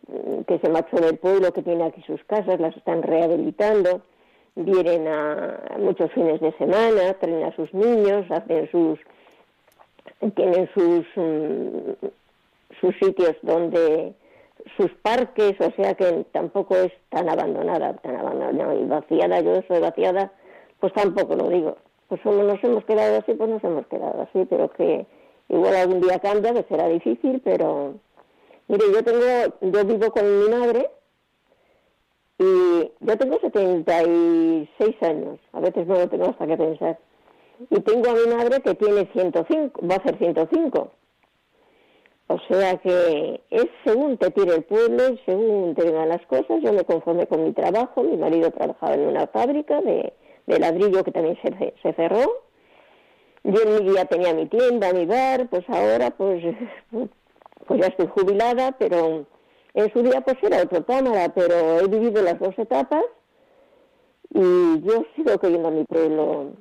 que 0.48 0.58
se 0.58 0.68
marchó 0.68 0.96
del 0.96 1.18
pueblo 1.18 1.52
que 1.52 1.62
tiene 1.62 1.84
aquí 1.84 2.02
sus 2.02 2.22
casas 2.24 2.58
las 2.58 2.76
están 2.76 3.02
rehabilitando 3.02 4.02
vienen 4.56 5.06
a 5.08 5.76
muchos 5.78 6.12
fines 6.12 6.40
de 6.40 6.52
semana 6.58 7.14
traen 7.14 7.42
a 7.44 7.56
sus 7.56 7.72
niños 7.74 8.30
hacen 8.30 8.70
sus 8.70 9.00
tienen 10.34 10.68
sus 10.74 11.06
mm, 11.16 12.06
sus 12.80 12.94
sitios 12.98 13.34
donde 13.42 14.14
sus 14.76 14.90
parques, 15.02 15.54
o 15.60 15.70
sea 15.72 15.94
que 15.94 16.24
tampoco 16.32 16.76
es 16.76 16.92
tan 17.10 17.28
abandonada, 17.28 17.94
tan 17.94 18.16
abandonada 18.16 18.74
y 18.74 18.84
vaciada, 18.84 19.40
yo 19.40 19.62
soy 19.68 19.80
vaciada, 19.80 20.32
pues 20.80 20.92
tampoco 20.92 21.36
lo 21.36 21.48
digo. 21.48 21.76
pues 22.08 22.20
solo 22.22 22.44
nos 22.44 22.62
hemos 22.62 22.84
quedado 22.84 23.18
así, 23.18 23.34
pues 23.34 23.48
nos 23.50 23.64
hemos 23.64 23.86
quedado 23.86 24.22
así, 24.22 24.46
pero 24.48 24.70
que 24.70 25.06
igual 25.48 25.74
algún 25.74 26.00
día 26.00 26.18
cambia, 26.18 26.54
que 26.54 26.64
será 26.64 26.88
difícil, 26.88 27.40
pero 27.44 27.94
mire, 28.68 28.84
yo 28.92 29.02
tengo, 29.02 29.24
yo 29.60 29.84
vivo 29.84 30.10
con 30.10 30.40
mi 30.40 30.48
madre 30.48 30.90
y 32.38 32.90
yo 33.00 33.18
tengo 33.18 33.38
76 33.40 35.02
años, 35.02 35.38
a 35.52 35.60
veces 35.60 35.86
no 35.86 35.94
lo 35.94 36.08
tengo 36.08 36.26
hasta 36.26 36.46
que 36.46 36.56
pensar, 36.56 36.98
y 37.70 37.80
tengo 37.80 38.10
a 38.10 38.14
mi 38.14 38.34
madre 38.34 38.60
que 38.60 38.74
tiene 38.74 39.08
105, 39.12 39.80
va 39.86 39.96
a 39.96 40.02
ser 40.02 40.18
105. 40.18 40.90
O 42.26 42.38
sea 42.48 42.78
que 42.78 43.42
es 43.50 43.66
según 43.84 44.16
te 44.16 44.30
tire 44.30 44.54
el 44.54 44.64
pueblo 44.64 45.02
según 45.26 45.74
te 45.74 45.84
vengan 45.84 46.08
las 46.08 46.24
cosas. 46.26 46.62
Yo 46.62 46.72
me 46.72 46.84
conformé 46.84 47.26
con 47.26 47.44
mi 47.44 47.52
trabajo. 47.52 48.02
Mi 48.02 48.16
marido 48.16 48.50
trabajaba 48.50 48.94
en 48.94 49.08
una 49.08 49.26
fábrica 49.26 49.80
de, 49.82 50.12
ladrillo 50.46 51.04
que 51.04 51.12
también 51.12 51.38
se, 51.42 51.74
se, 51.82 51.92
cerró. 51.92 52.24
Yo 53.42 53.60
en 53.60 53.74
mi 53.74 53.90
día 53.90 54.06
tenía 54.06 54.32
mi 54.32 54.46
tienda, 54.46 54.92
mi 54.94 55.04
bar. 55.04 55.48
Pues 55.50 55.68
ahora 55.68 56.10
pues, 56.12 56.42
pues 57.66 57.80
ya 57.80 57.88
estoy 57.88 58.06
jubilada, 58.06 58.72
pero 58.78 59.26
en 59.74 59.92
su 59.92 60.02
día 60.02 60.22
pues 60.22 60.38
era 60.42 60.62
otra 60.62 60.82
cámara. 60.82 61.28
Pero 61.34 61.80
he 61.80 61.88
vivido 61.88 62.22
las 62.22 62.38
dos 62.38 62.58
etapas 62.58 63.04
y 64.30 64.80
yo 64.80 65.04
sigo 65.14 65.38
queriendo 65.38 65.68
a 65.68 65.72
mi 65.72 65.84
pueblo 65.84 66.52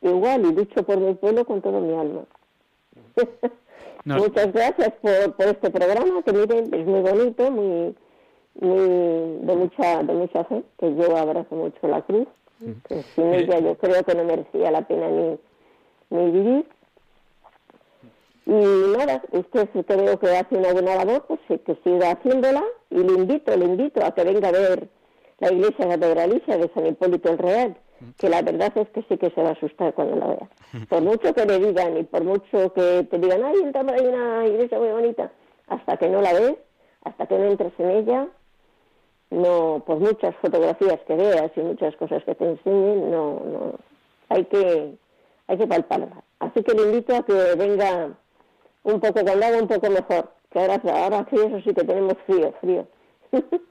igual 0.00 0.46
y 0.46 0.54
lucho 0.54 0.82
por 0.82 0.98
mi 0.98 1.14
pueblo 1.14 1.44
con 1.44 1.60
todo 1.60 1.80
mi 1.80 1.94
alma. 1.94 2.24
Muchas 4.04 4.52
gracias 4.52 4.92
por, 5.02 5.36
por 5.36 5.46
este 5.46 5.70
programa, 5.70 6.22
que 6.22 6.32
miren, 6.32 6.72
es 6.72 6.86
muy 6.86 7.00
bonito, 7.00 7.50
muy, 7.50 7.94
muy 8.54 9.46
de 9.46 9.56
mucha 9.56 10.02
de 10.02 10.12
mucha 10.14 10.44
fe, 10.44 10.62
que 10.78 10.94
yo 10.94 11.16
abrazo 11.16 11.54
mucho 11.54 11.86
la 11.86 12.02
cruz, 12.02 12.26
que 12.88 13.02
sin 13.14 13.34
ella 13.34 13.58
yo 13.58 13.76
creo 13.76 14.02
que 14.02 14.14
no 14.14 14.24
merecía 14.24 14.70
la 14.70 14.82
pena 14.82 15.08
ni, 15.08 15.38
ni 16.10 16.30
vivir. 16.30 16.66
Y 18.46 18.96
nada, 18.96 19.22
usted 19.32 19.68
creo 19.86 20.18
que 20.18 20.36
hace 20.36 20.56
una 20.56 20.72
buena 20.72 20.96
labor, 20.96 21.26
pues 21.26 21.40
que 21.60 21.76
siga 21.84 22.12
haciéndola 22.12 22.64
y 22.90 22.96
le 22.96 23.12
invito, 23.12 23.56
le 23.56 23.66
invito 23.66 24.04
a 24.04 24.12
que 24.12 24.24
venga 24.24 24.48
a 24.48 24.52
ver 24.52 24.88
la 25.38 25.52
iglesia 25.52 25.88
catedralicia 25.88 26.56
de 26.56 26.70
San 26.74 26.86
Hipólito 26.86 27.30
el 27.30 27.38
Real 27.38 27.76
que 28.18 28.28
la 28.28 28.42
verdad 28.42 28.72
es 28.76 28.88
que 28.90 29.02
sí 29.02 29.16
que 29.16 29.30
se 29.30 29.42
va 29.42 29.50
a 29.50 29.52
asustar 29.52 29.94
cuando 29.94 30.16
la 30.16 30.26
vea. 30.26 30.48
Por 30.88 31.02
mucho 31.02 31.34
que 31.34 31.44
le 31.44 31.58
digan 31.58 31.96
y 31.96 32.04
por 32.04 32.24
mucho 32.24 32.72
que 32.72 33.06
te 33.10 33.18
digan, 33.18 33.44
ay, 33.44 33.54
hay 33.74 34.06
una 34.06 34.46
iglesia 34.46 34.78
muy 34.78 34.88
bonita, 34.88 35.30
hasta 35.68 35.96
que 35.96 36.08
no 36.08 36.20
la 36.20 36.32
ves, 36.32 36.56
hasta 37.04 37.26
que 37.26 37.38
no 37.38 37.44
entres 37.44 37.72
en 37.78 37.90
ella, 37.90 38.28
no, 39.30 39.82
por 39.86 39.98
muchas 40.00 40.34
fotografías 40.36 41.00
que 41.06 41.14
veas 41.14 41.50
y 41.56 41.60
muchas 41.60 41.94
cosas 41.96 42.24
que 42.24 42.34
te 42.34 42.44
enseñen, 42.44 43.10
no, 43.10 43.40
no, 43.40 43.74
hay 44.28 44.44
que, 44.44 44.94
hay 45.46 45.58
que 45.58 45.66
palparla. 45.66 46.22
Así 46.40 46.62
que 46.62 46.74
le 46.74 46.82
invito 46.82 47.14
a 47.14 47.22
que 47.22 47.54
venga 47.56 48.10
un 48.82 49.00
poco 49.00 49.20
haga 49.20 49.58
un 49.58 49.68
poco 49.68 49.90
mejor, 49.90 50.30
que 50.50 50.58
ahora, 50.58 50.80
ahora 50.84 51.24
frío, 51.26 51.44
eso 51.44 51.60
sí 51.60 51.74
que 51.74 51.84
tenemos 51.84 52.14
frío, 52.26 52.52
frío. 52.60 52.86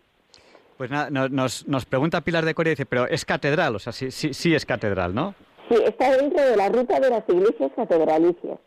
Pues 0.79 0.89
nada, 0.91 1.09
nos, 1.09 1.67
nos 1.67 1.83
pregunta 1.83 2.21
Pilar 2.21 2.45
de 2.45 2.53
Corea, 2.53 2.71
dice, 2.71 2.85
pero 2.85 3.05
es 3.05 3.25
catedral, 3.25 3.75
o 3.75 3.79
sea, 3.79 3.91
sí, 3.91 4.11
sí, 4.11 4.33
sí 4.33 4.55
es 4.55 4.65
catedral, 4.65 5.13
¿no? 5.13 5.35
Sí, 5.67 5.75
está 5.85 6.15
dentro 6.15 6.41
de 6.41 6.55
la 6.55 6.69
ruta 6.69 7.01
de 7.01 7.09
las 7.09 7.27
iglesias 7.27 7.69
catedralicias. 7.75 8.57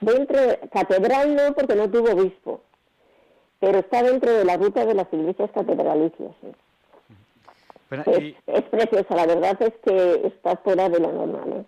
Dentro, 0.00 0.38
catedral 0.72 1.34
no, 1.34 1.52
porque 1.52 1.74
no 1.74 1.90
tuvo 1.90 2.12
obispo, 2.12 2.62
pero 3.58 3.80
está 3.80 4.04
dentro 4.04 4.32
de 4.32 4.44
la 4.44 4.56
ruta 4.56 4.86
de 4.86 4.94
las 4.94 5.08
iglesias 5.12 5.50
catedralicias. 5.52 6.30
es, 7.90 8.62
preciosa, 8.70 9.16
la 9.16 9.26
verdad 9.26 9.60
es 9.62 9.72
que 9.84 10.28
está 10.28 10.58
fuera 10.58 10.88
de 10.88 11.00
lo 11.00 11.10
normal. 11.10 11.66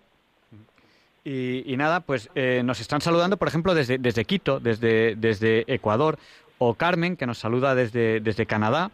¿eh? 1.25 1.63
Y, 1.65 1.75
nada, 1.75 1.99
pues 1.99 2.29
eh, 2.35 2.61
nos 2.63 2.79
están 2.79 3.01
saludando, 3.01 3.35
por 3.35 3.49
ejemplo, 3.49 3.75
desde, 3.75 3.97
desde 3.97 4.23
Quito, 4.23 4.61
desde, 4.61 5.17
desde 5.17 5.65
Ecuador, 5.67 6.17
o 6.59 6.75
Carmen, 6.75 7.17
que 7.17 7.25
nos 7.25 7.39
saluda 7.39 7.75
desde, 7.75 8.21
desde 8.21 8.45
Canadá. 8.45 8.89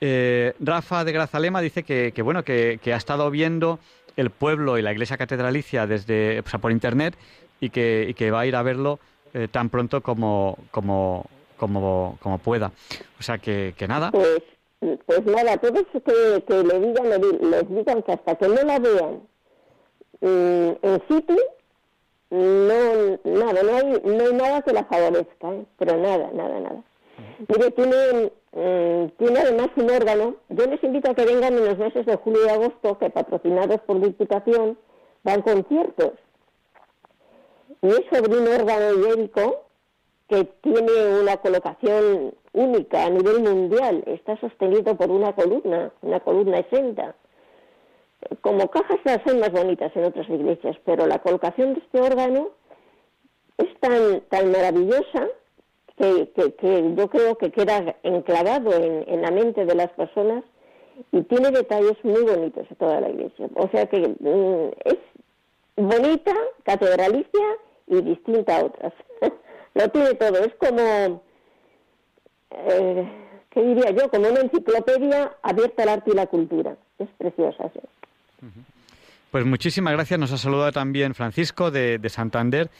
Eh, 0.00 0.52
Rafa 0.60 1.04
de 1.04 1.12
Grazalema 1.12 1.60
dice 1.60 1.82
que, 1.82 2.12
bueno 2.22 2.42
que, 2.42 2.80
ha 2.86 2.96
estado 2.96 3.30
viendo 3.30 3.78
el 4.16 4.30
pueblo 4.30 4.78
y 4.78 4.82
la 4.82 4.92
iglesia 4.92 5.16
catedralicia 5.16 5.86
desde 5.86 6.42
por 6.42 6.70
internet 6.70 7.16
y 7.60 7.70
que, 7.70 8.30
va 8.30 8.40
a 8.40 8.46
ir 8.46 8.56
a 8.56 8.62
verlo 8.62 8.98
eh, 9.34 9.48
tan 9.50 9.70
pronto 9.70 10.02
como, 10.02 10.58
como, 10.70 11.24
como, 11.56 12.18
como 12.20 12.38
pueda. 12.38 12.72
O 13.18 13.22
sea 13.22 13.38
que, 13.38 13.74
nada. 13.88 14.10
Pues, 14.10 14.42
pues 15.06 15.24
nada, 15.24 15.56
todos 15.56 15.86
que, 15.92 16.44
que 16.46 16.62
le 16.62 16.80
digan, 16.80 17.10
les 17.50 17.68
digan 17.68 18.02
que 18.02 18.12
hasta 18.12 18.34
que 18.36 18.48
no 18.48 18.62
la 18.62 18.78
vean 18.78 19.20
mm, 20.20 20.86
en 20.86 21.02
sitio, 21.08 21.42
no, 22.30 23.18
nada, 23.24 23.62
no 23.62 23.76
hay, 23.76 24.00
no 24.04 24.24
hay 24.24 24.32
nada 24.34 24.62
que 24.62 24.72
la 24.72 24.84
favorezca, 24.84 25.52
¿eh? 25.52 25.64
pero 25.78 25.96
nada, 25.96 26.30
nada, 26.34 26.60
nada. 26.60 26.82
Mire, 27.48 27.70
tiene, 27.70 28.32
mm, 28.52 29.08
tiene 29.18 29.40
además 29.40 29.68
un 29.76 29.90
órgano. 29.90 30.36
Yo 30.48 30.66
les 30.66 30.82
invito 30.82 31.10
a 31.10 31.14
que 31.14 31.24
vengan 31.24 31.54
en 31.54 31.64
los 31.64 31.78
meses 31.78 32.06
de 32.06 32.16
julio 32.16 32.46
y 32.46 32.48
agosto, 32.48 32.98
que 32.98 33.10
patrocinados 33.10 33.80
por 33.82 34.00
Diputación 34.00 34.78
dan 35.22 35.42
conciertos. 35.42 36.12
Y 37.82 37.88
es 37.88 38.02
sobre 38.10 38.38
un 38.38 38.48
órgano 38.48 38.94
ibérico 38.94 39.64
que 40.28 40.44
tiene 40.62 41.20
una 41.20 41.36
colocación 41.36 42.34
única 42.52 43.04
a 43.04 43.10
nivel 43.10 43.40
mundial. 43.42 44.02
Está 44.06 44.38
sostenido 44.40 44.96
por 44.96 45.10
una 45.10 45.34
columna, 45.34 45.92
una 46.02 46.20
columna 46.20 46.58
exenta. 46.58 47.14
Como 48.40 48.68
cajas 48.70 48.98
son 49.24 49.40
más 49.40 49.52
bonitas 49.52 49.94
en 49.94 50.04
otras 50.04 50.28
iglesias, 50.28 50.76
pero 50.84 51.06
la 51.06 51.20
colocación 51.20 51.74
de 51.74 51.80
este 51.80 52.00
órgano 52.00 52.48
es 53.58 53.68
tan, 53.80 54.20
tan 54.28 54.50
maravillosa 54.50 55.28
que, 55.96 56.30
que, 56.58 56.94
yo 56.96 57.08
creo 57.08 57.36
que 57.36 57.50
queda 57.50 57.96
enclavado 58.02 58.72
en, 58.74 59.22
la 59.22 59.30
mente 59.30 59.64
de 59.64 59.74
las 59.74 59.90
personas 59.90 60.44
y 61.12 61.22
tiene 61.22 61.50
detalles 61.50 61.96
muy 62.02 62.22
bonitos 62.22 62.66
toda 62.78 63.00
la 63.00 63.08
iglesia. 63.08 63.48
O 63.54 63.68
sea 63.68 63.86
que 63.86 64.00
mm, 64.00 64.70
es 64.84 64.98
bonita, 65.76 66.34
catedralicia 66.64 67.46
y 67.86 68.02
distinta 68.02 68.58
a 68.58 68.64
otras. 68.64 68.92
Lo 69.74 69.88
tiene 69.90 70.14
todo, 70.14 70.38
es 70.38 70.54
como, 70.54 71.22
eh, 72.50 73.12
¿qué 73.50 73.62
diría 73.62 73.90
yo? 73.90 74.10
Como 74.10 74.28
una 74.28 74.40
enciclopedia 74.40 75.36
abierta 75.42 75.82
al 75.82 75.88
arte 75.90 76.10
y 76.10 76.14
la 76.14 76.26
cultura. 76.26 76.76
Es 76.98 77.08
preciosa. 77.18 77.70
Pues 79.30 79.44
muchísimas 79.44 79.92
gracias. 79.92 80.18
Nos 80.18 80.32
ha 80.32 80.38
saludado 80.38 80.72
también 80.72 81.14
Francisco 81.14 81.70
de, 81.70 81.98
de 81.98 82.08
Santander 82.08 82.70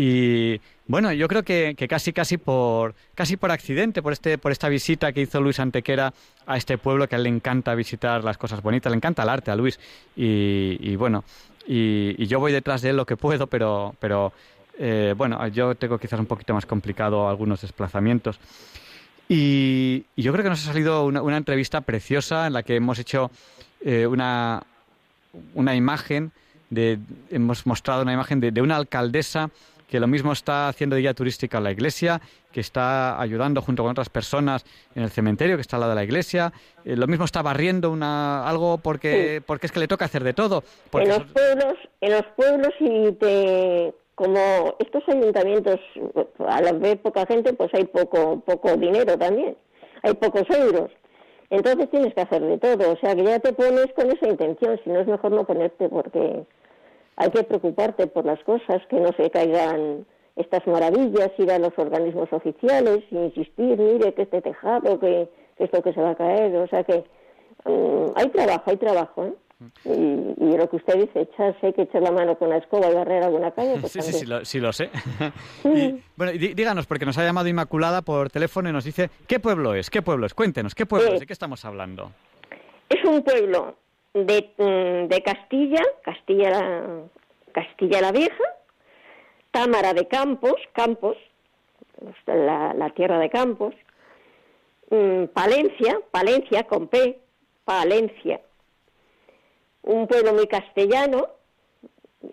y 0.00 0.60
bueno, 0.86 1.12
yo 1.12 1.26
creo 1.26 1.42
que, 1.42 1.74
casi 1.88 2.12
casi 2.12 2.38
por 2.38 2.94
casi 3.16 3.36
por 3.36 3.50
accidente, 3.50 4.00
por 4.00 4.12
este 4.12 4.38
por 4.38 4.52
esta 4.52 4.68
visita 4.68 5.12
que 5.12 5.22
hizo 5.22 5.40
Luis 5.40 5.58
Antequera 5.58 6.14
a 6.46 6.56
este 6.56 6.78
pueblo 6.78 7.08
que 7.08 7.16
a 7.16 7.18
él 7.18 7.24
le 7.24 7.30
encanta 7.30 7.74
visitar 7.74 8.22
las 8.22 8.38
cosas 8.38 8.62
bonitas, 8.62 8.92
le 8.92 8.96
encanta 8.96 9.24
el 9.24 9.28
arte 9.28 9.50
a 9.50 9.56
Luis 9.56 9.80
y, 10.14 10.94
bueno, 10.94 11.24
y, 11.66 12.24
yo 12.28 12.38
voy 12.38 12.52
detrás 12.52 12.80
de 12.80 12.90
él 12.90 12.96
lo 12.96 13.06
que 13.06 13.16
puedo, 13.16 13.48
pero 13.48 13.96
pero 13.98 14.32
eh, 14.78 15.14
bueno, 15.16 15.44
yo 15.48 15.74
tengo 15.74 15.98
quizás 15.98 16.20
un 16.20 16.26
poquito 16.26 16.54
más 16.54 16.64
complicado 16.64 17.28
algunos 17.28 17.60
desplazamientos. 17.60 18.38
Y, 19.28 20.04
yo 20.16 20.32
creo 20.32 20.44
que 20.44 20.50
nos 20.50 20.62
ha 20.62 20.72
salido 20.72 21.06
una, 21.06 21.36
entrevista 21.36 21.80
preciosa 21.80 22.46
en 22.46 22.52
la 22.52 22.62
que 22.62 22.76
hemos 22.76 23.00
hecho 23.00 23.32
eh, 23.80 24.06
una, 24.06 24.62
una 25.54 25.74
imagen, 25.74 26.30
de, 26.70 27.00
hemos 27.30 27.66
mostrado 27.66 28.02
una 28.02 28.12
imagen 28.12 28.38
de, 28.38 28.52
de 28.52 28.62
una 28.62 28.76
alcaldesa 28.76 29.50
que 29.88 29.98
lo 29.98 30.06
mismo 30.06 30.32
está 30.32 30.68
haciendo 30.68 30.94
de 30.94 31.02
guía 31.02 31.14
turística 31.14 31.60
la 31.60 31.72
iglesia, 31.72 32.20
que 32.52 32.60
está 32.60 33.20
ayudando 33.20 33.62
junto 33.62 33.82
con 33.82 33.90
otras 33.90 34.10
personas 34.10 34.64
en 34.94 35.02
el 35.02 35.10
cementerio 35.10 35.56
que 35.56 35.62
está 35.62 35.76
al 35.76 35.80
lado 35.80 35.92
de 35.92 35.96
la 35.96 36.04
iglesia, 36.04 36.52
eh, 36.84 36.94
lo 36.94 37.06
mismo 37.06 37.24
está 37.24 37.42
barriendo 37.42 37.90
una 37.90 38.46
algo 38.46 38.78
porque 38.78 39.42
porque 39.44 39.66
es 39.66 39.72
que 39.72 39.80
le 39.80 39.88
toca 39.88 40.04
hacer 40.04 40.22
de 40.22 40.34
todo. 40.34 40.62
En 40.92 41.08
los 41.08 41.24
pueblos, 41.24 41.74
en 42.00 42.12
los 42.12 42.24
pueblos 42.36 42.74
y 42.80 43.12
te 43.12 43.94
como 44.14 44.76
estos 44.78 45.02
ayuntamientos 45.08 45.80
a 46.46 46.60
la 46.60 46.72
vez 46.72 46.98
poca 46.98 47.24
gente, 47.24 47.52
pues 47.54 47.70
hay 47.72 47.84
poco 47.84 48.40
poco 48.40 48.76
dinero 48.76 49.16
también, 49.16 49.56
hay 50.02 50.12
pocos 50.14 50.44
euros. 50.50 50.90
Entonces 51.50 51.90
tienes 51.90 52.12
que 52.12 52.20
hacer 52.20 52.42
de 52.42 52.58
todo, 52.58 52.92
o 52.92 52.96
sea 52.98 53.16
que 53.16 53.24
ya 53.24 53.38
te 53.38 53.54
pones 53.54 53.86
con 53.96 54.10
esa 54.10 54.28
intención, 54.28 54.78
si 54.84 54.90
no 54.90 55.00
es 55.00 55.06
mejor 55.06 55.32
no 55.32 55.44
ponerte 55.44 55.88
porque 55.88 56.44
hay 57.18 57.30
que 57.30 57.42
preocuparte 57.42 58.06
por 58.06 58.24
las 58.24 58.42
cosas, 58.44 58.80
que 58.88 59.00
no 59.00 59.10
se 59.12 59.28
caigan 59.30 60.06
estas 60.36 60.64
maravillas, 60.68 61.30
ir 61.36 61.50
a 61.50 61.58
los 61.58 61.76
organismos 61.76 62.32
oficiales, 62.32 63.00
insistir, 63.10 63.76
mire 63.76 64.14
que 64.14 64.22
este 64.22 64.40
tejado, 64.40 65.00
que, 65.00 65.28
esto 65.58 65.82
que 65.82 65.92
se 65.92 66.00
va 66.00 66.10
a 66.10 66.14
caer, 66.14 66.54
o 66.54 66.68
sea 66.68 66.84
que 66.84 67.04
mm, 67.64 68.12
hay 68.14 68.28
trabajo, 68.28 68.62
hay 68.66 68.76
trabajo, 68.76 69.24
¿eh? 69.26 69.34
Y, 69.84 70.56
lo 70.56 70.70
que 70.70 70.76
usted 70.76 70.94
dice, 70.94 71.22
echarse, 71.22 71.66
hay 71.66 71.72
que 71.72 71.82
echar 71.82 72.02
la 72.02 72.12
mano 72.12 72.38
con 72.38 72.48
la 72.48 72.58
escoba 72.58 72.88
y 72.88 72.94
barrer 72.94 73.24
alguna 73.24 73.50
calle. 73.50 73.78
Pues 73.80 73.90
sí, 73.90 74.02
sí, 74.02 74.12
sí, 74.12 74.26
lo, 74.26 74.44
sí, 74.44 74.60
lo 74.60 74.72
sé. 74.72 74.88
bueno, 76.16 76.32
díganos, 76.32 76.86
porque 76.86 77.04
nos 77.04 77.18
ha 77.18 77.24
llamado 77.24 77.48
Inmaculada 77.48 78.02
por 78.02 78.30
teléfono 78.30 78.68
y 78.68 78.72
nos 78.72 78.84
dice, 78.84 79.10
¿qué 79.26 79.40
pueblo 79.40 79.74
es? 79.74 79.90
¿Qué 79.90 80.00
pueblo 80.02 80.26
es? 80.26 80.34
Cuéntenos, 80.34 80.76
¿qué 80.76 80.86
pueblo 80.86 81.14
es? 81.14 81.20
¿De 81.20 81.26
qué 81.26 81.32
estamos 81.32 81.64
hablando? 81.64 82.12
Es 82.88 83.04
un 83.04 83.22
pueblo 83.22 83.74
de, 84.26 84.50
mm, 84.56 85.08
de 85.08 85.22
Castilla, 85.22 85.82
Castilla 86.02 86.50
la, 86.50 87.02
Castilla 87.52 88.00
la 88.00 88.12
Vieja, 88.12 88.44
Támara 89.50 89.94
de 89.94 90.06
Campos, 90.06 90.56
Campos, 90.72 91.16
la, 92.26 92.74
la 92.74 92.90
tierra 92.90 93.18
de 93.18 93.30
Campos, 93.30 93.74
mm, 94.90 95.24
Palencia, 95.34 96.00
Palencia 96.10 96.64
con 96.64 96.88
P, 96.88 97.18
Palencia, 97.64 98.40
un 99.82 100.06
pueblo 100.06 100.34
muy 100.34 100.46
castellano, 100.46 101.28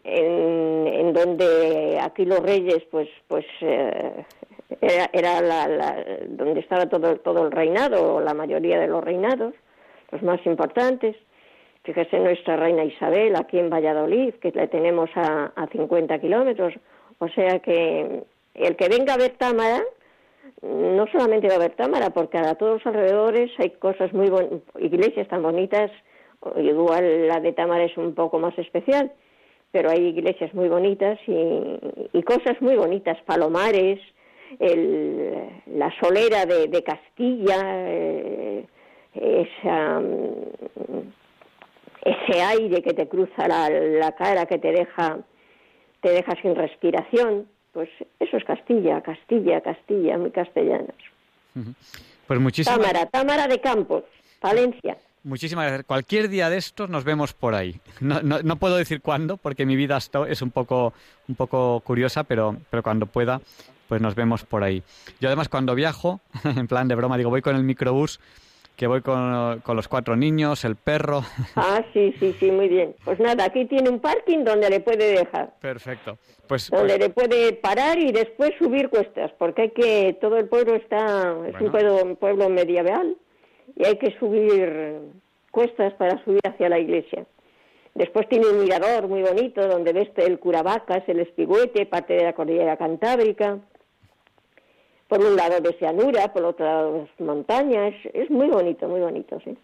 en, 0.04 0.88
en 0.88 1.14
donde 1.14 2.00
aquí 2.02 2.26
los 2.26 2.40
reyes, 2.40 2.84
pues, 2.92 3.08
pues 3.28 3.46
eh, 3.62 4.26
era, 4.82 5.10
era 5.14 5.42
la, 5.42 5.68
la, 5.68 6.06
donde 6.28 6.60
estaba 6.60 6.88
todo, 6.88 7.18
todo 7.18 7.46
el 7.46 7.52
reinado, 7.52 8.16
o 8.16 8.22
la 8.22 8.34
mayoría 8.34 8.80
de 8.80 8.88
los 8.88 9.04
reinados, 9.04 9.54
los 10.12 10.22
más 10.24 10.44
importantes. 10.46 11.16
Fíjese 11.86 12.20
nuestra 12.20 12.58
reina 12.58 12.84
Isabel 12.84 13.36
aquí 13.36 13.60
en 13.60 13.70
Valladolid, 13.70 14.34
que 14.36 14.52
le 14.52 14.68
tenemos 14.68 15.10
a, 15.16 15.52
a 15.56 15.68
50 15.68 16.20
kilómetros. 16.20 16.74
O 17.20 17.28
sea 17.30 17.60
que 17.60 18.24
el 18.56 18.76
que 18.76 18.90
venga 18.90 19.14
a 19.14 19.18
ver 19.18 19.36
Támara, 19.38 19.84
no 20.64 21.06
solamente 21.12 21.48
va 21.48 21.56
a 21.56 21.60
ver 21.60 21.76
Támara, 21.76 22.10
porque 22.10 22.40
a 22.40 22.56
todos 22.56 22.84
los 22.84 22.88
alrededores 22.88 23.52
hay 23.60 23.70
cosas 23.72 24.12
muy 24.14 24.30
bonitas, 24.30 24.62
iglesias 24.80 25.28
tan 25.28 25.44
bonitas, 25.44 25.92
igual 26.58 27.28
la 27.28 27.40
de 27.40 27.54
Támara 27.54 27.84
es 27.84 27.96
un 27.98 28.16
poco 28.16 28.40
más 28.40 28.58
especial, 28.58 29.12
pero 29.72 29.92
hay 29.92 30.08
iglesias 30.08 30.54
muy 30.56 30.70
bonitas 30.70 31.20
y, 31.28 31.80
y 32.14 32.24
cosas 32.24 32.60
muy 32.62 32.76
bonitas, 32.76 33.22
palomares, 33.26 34.00
el, 34.60 35.34
la 35.68 35.94
solera 36.00 36.46
de, 36.46 36.68
de 36.68 36.84
Castilla, 36.84 37.62
eh, 37.64 38.66
esa, 39.14 40.02
ese 42.06 42.42
aire 42.42 42.82
que 42.82 42.94
te 42.94 43.08
cruza 43.08 43.48
la, 43.48 43.70
la, 43.70 44.12
cara, 44.14 44.46
que 44.46 44.60
te 44.60 44.72
deja, 44.72 45.18
te 46.02 46.12
deja 46.12 46.34
sin 46.42 46.56
respiración, 46.56 47.48
pues 47.74 47.90
eso 48.20 48.38
es 48.38 48.44
Castilla, 48.46 49.02
Castilla, 49.02 49.60
Castilla, 49.62 50.18
muy 50.18 50.32
castellanos. 50.32 50.96
Pues 52.28 52.40
muchísimas 52.40 52.80
Támara, 52.80 53.06
Támara 53.08 53.48
de 53.48 53.60
Campos, 53.60 54.04
Valencia. 54.42 54.98
Muchísimas 55.24 55.66
gracias. 55.66 55.88
Cualquier 55.88 56.30
día 56.30 56.52
de 56.52 56.58
estos 56.58 56.88
nos 56.90 57.04
vemos 57.04 57.34
por 57.34 57.56
ahí. 57.56 57.82
No, 58.00 58.22
no, 58.22 58.44
no 58.44 58.58
puedo 58.58 58.78
decir 58.78 59.02
cuándo, 59.02 59.38
porque 59.38 59.66
mi 59.66 59.76
vida 59.76 59.98
es 59.98 60.42
un 60.44 60.52
poco, 60.52 60.94
un 61.28 61.34
poco 61.34 61.80
curiosa, 61.80 62.24
pero, 62.24 62.58
pero 62.70 62.84
cuando 62.84 63.08
pueda, 63.08 63.42
pues 63.88 64.02
nos 64.02 64.14
vemos 64.14 64.44
por 64.44 64.64
ahí. 64.64 64.84
Yo 65.20 65.28
además 65.28 65.50
cuando 65.50 65.74
viajo, 65.74 66.22
en 66.44 66.68
plan 66.68 66.88
de 66.88 66.94
broma, 66.94 67.18
digo, 67.18 67.32
voy 67.32 67.42
con 67.42 67.56
el 67.56 67.64
microbús, 67.64 68.20
que 68.76 68.88
voy 68.88 69.02
con, 69.02 69.60
con 69.62 69.76
los 69.76 69.88
cuatro 69.88 70.16
niños, 70.16 70.66
el 70.66 70.76
perro. 70.76 71.22
Ah, 71.56 71.84
sí, 71.94 72.14
sí, 72.20 72.36
sí, 72.40 72.52
muy 72.52 72.68
bien. 72.68 72.96
Pues 73.04 73.20
nada, 73.20 73.46
aquí 73.46 73.66
tiene 73.66 73.90
un 73.90 74.00
parking 74.00 74.44
donde 74.44 74.70
le 74.70 74.80
puede 74.82 75.12
dejar. 75.14 75.54
Perfecto. 75.62 76.18
Pues, 76.48 76.70
donde 76.70 76.94
pues- 76.98 77.00
le 77.00 77.10
puede 77.10 77.54
parar 77.54 77.98
y 77.98 78.12
después 78.12 78.52
subir 78.60 78.90
cuestas, 78.90 79.32
porque 79.38 79.64
hay 79.64 79.70
que, 79.72 80.18
todo 80.22 80.38
el 80.38 80.48
pueblo 80.48 80.76
está, 80.76 81.32
es 81.48 81.54
Bueno. 81.54 81.66
un 81.66 81.72
pueblo, 81.72 82.04
un 82.04 82.16
pueblo 82.18 82.50
medieval 82.50 83.16
y 83.76 83.86
hay 83.86 83.98
que 83.98 84.18
subir 84.20 85.00
cuestas 85.52 85.94
para 85.94 86.24
subir 86.24 86.42
hacia 86.46 86.70
la 86.70 86.80
iglesia. 86.80 87.26
Después 87.96 88.28
tiene 88.28 88.48
un 88.48 88.60
mirador 88.62 89.08
muy 89.08 89.22
bonito 89.22 89.66
donde 89.68 89.94
ves 89.94 90.10
el 90.18 90.38
Curavacas, 90.38 91.04
el 91.08 91.22
Espigüete, 91.22 91.86
parte 91.86 92.14
de 92.14 92.24
la 92.26 92.34
cordillera 92.34 92.76
cantábrica. 92.76 93.58
Por 95.08 95.20
un 95.20 95.36
lado 95.36 95.62
ves 95.62 95.76
llanura, 95.80 96.34
por 96.34 96.44
otro 96.46 96.66
lado 96.66 97.08
montañas. 97.20 97.94
Es 98.14 98.30
muy 98.30 98.48
bonito, 98.48 98.88
muy 98.88 99.02
bonito, 99.02 99.40
sí. 99.44 99.56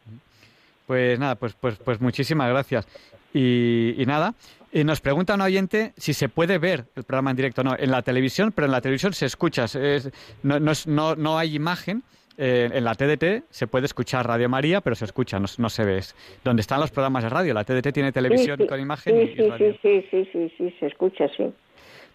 Pues 0.85 1.17
nada, 1.19 1.35
pues, 1.35 1.53
pues, 1.53 1.77
pues 1.77 1.99
muchísimas 2.01 2.49
gracias. 2.49 2.87
Y, 3.33 3.95
y 3.97 4.05
nada, 4.05 4.33
y 4.73 4.83
nos 4.83 4.99
pregunta 5.01 5.35
un 5.35 5.41
oyente 5.41 5.93
si 5.97 6.13
se 6.13 6.27
puede 6.29 6.57
ver 6.57 6.85
el 6.95 7.03
programa 7.03 7.31
en 7.31 7.37
directo. 7.37 7.63
No, 7.63 7.75
en 7.77 7.89
la 7.91 8.01
televisión, 8.01 8.51
pero 8.53 8.65
en 8.65 8.71
la 8.71 8.81
televisión 8.81 9.13
se 9.13 9.25
escucha. 9.25 9.65
es- 9.65 10.09
no, 10.43 10.59
no, 10.59 10.71
es- 10.71 10.85
no, 10.87 11.15
no 11.15 11.37
hay 11.37 11.55
imagen. 11.55 12.03
Eh, 12.37 12.69
en 12.73 12.83
la 12.85 12.95
TDT 12.95 13.43
se 13.49 13.67
puede 13.67 13.85
escuchar 13.85 14.25
Radio 14.25 14.49
María, 14.49 14.81
pero 14.81 14.95
se 14.95 15.05
escucha, 15.05 15.37
no, 15.39 15.45
no 15.57 15.69
se 15.69 15.85
ve. 15.85 15.97
Es 15.97 16.15
donde 16.43 16.61
están 16.61 16.79
los 16.79 16.89
programas 16.89 17.23
de 17.23 17.29
radio. 17.29 17.53
La 17.53 17.63
TDT 17.63 17.91
tiene 17.93 18.11
televisión 18.11 18.57
Sí, 18.57 18.63
sí. 18.63 18.69
con 18.69 18.79
imagen 18.79 19.15
Sí, 19.15 19.33
y- 19.37 19.49
radio. 19.49 19.73
sí, 19.73 19.79
sí, 19.81 20.07
sí, 20.09 20.29
sí, 20.31 20.53
sí, 20.57 20.75
se 20.79 20.85
escucha, 20.87 21.27
sí. 21.37 21.51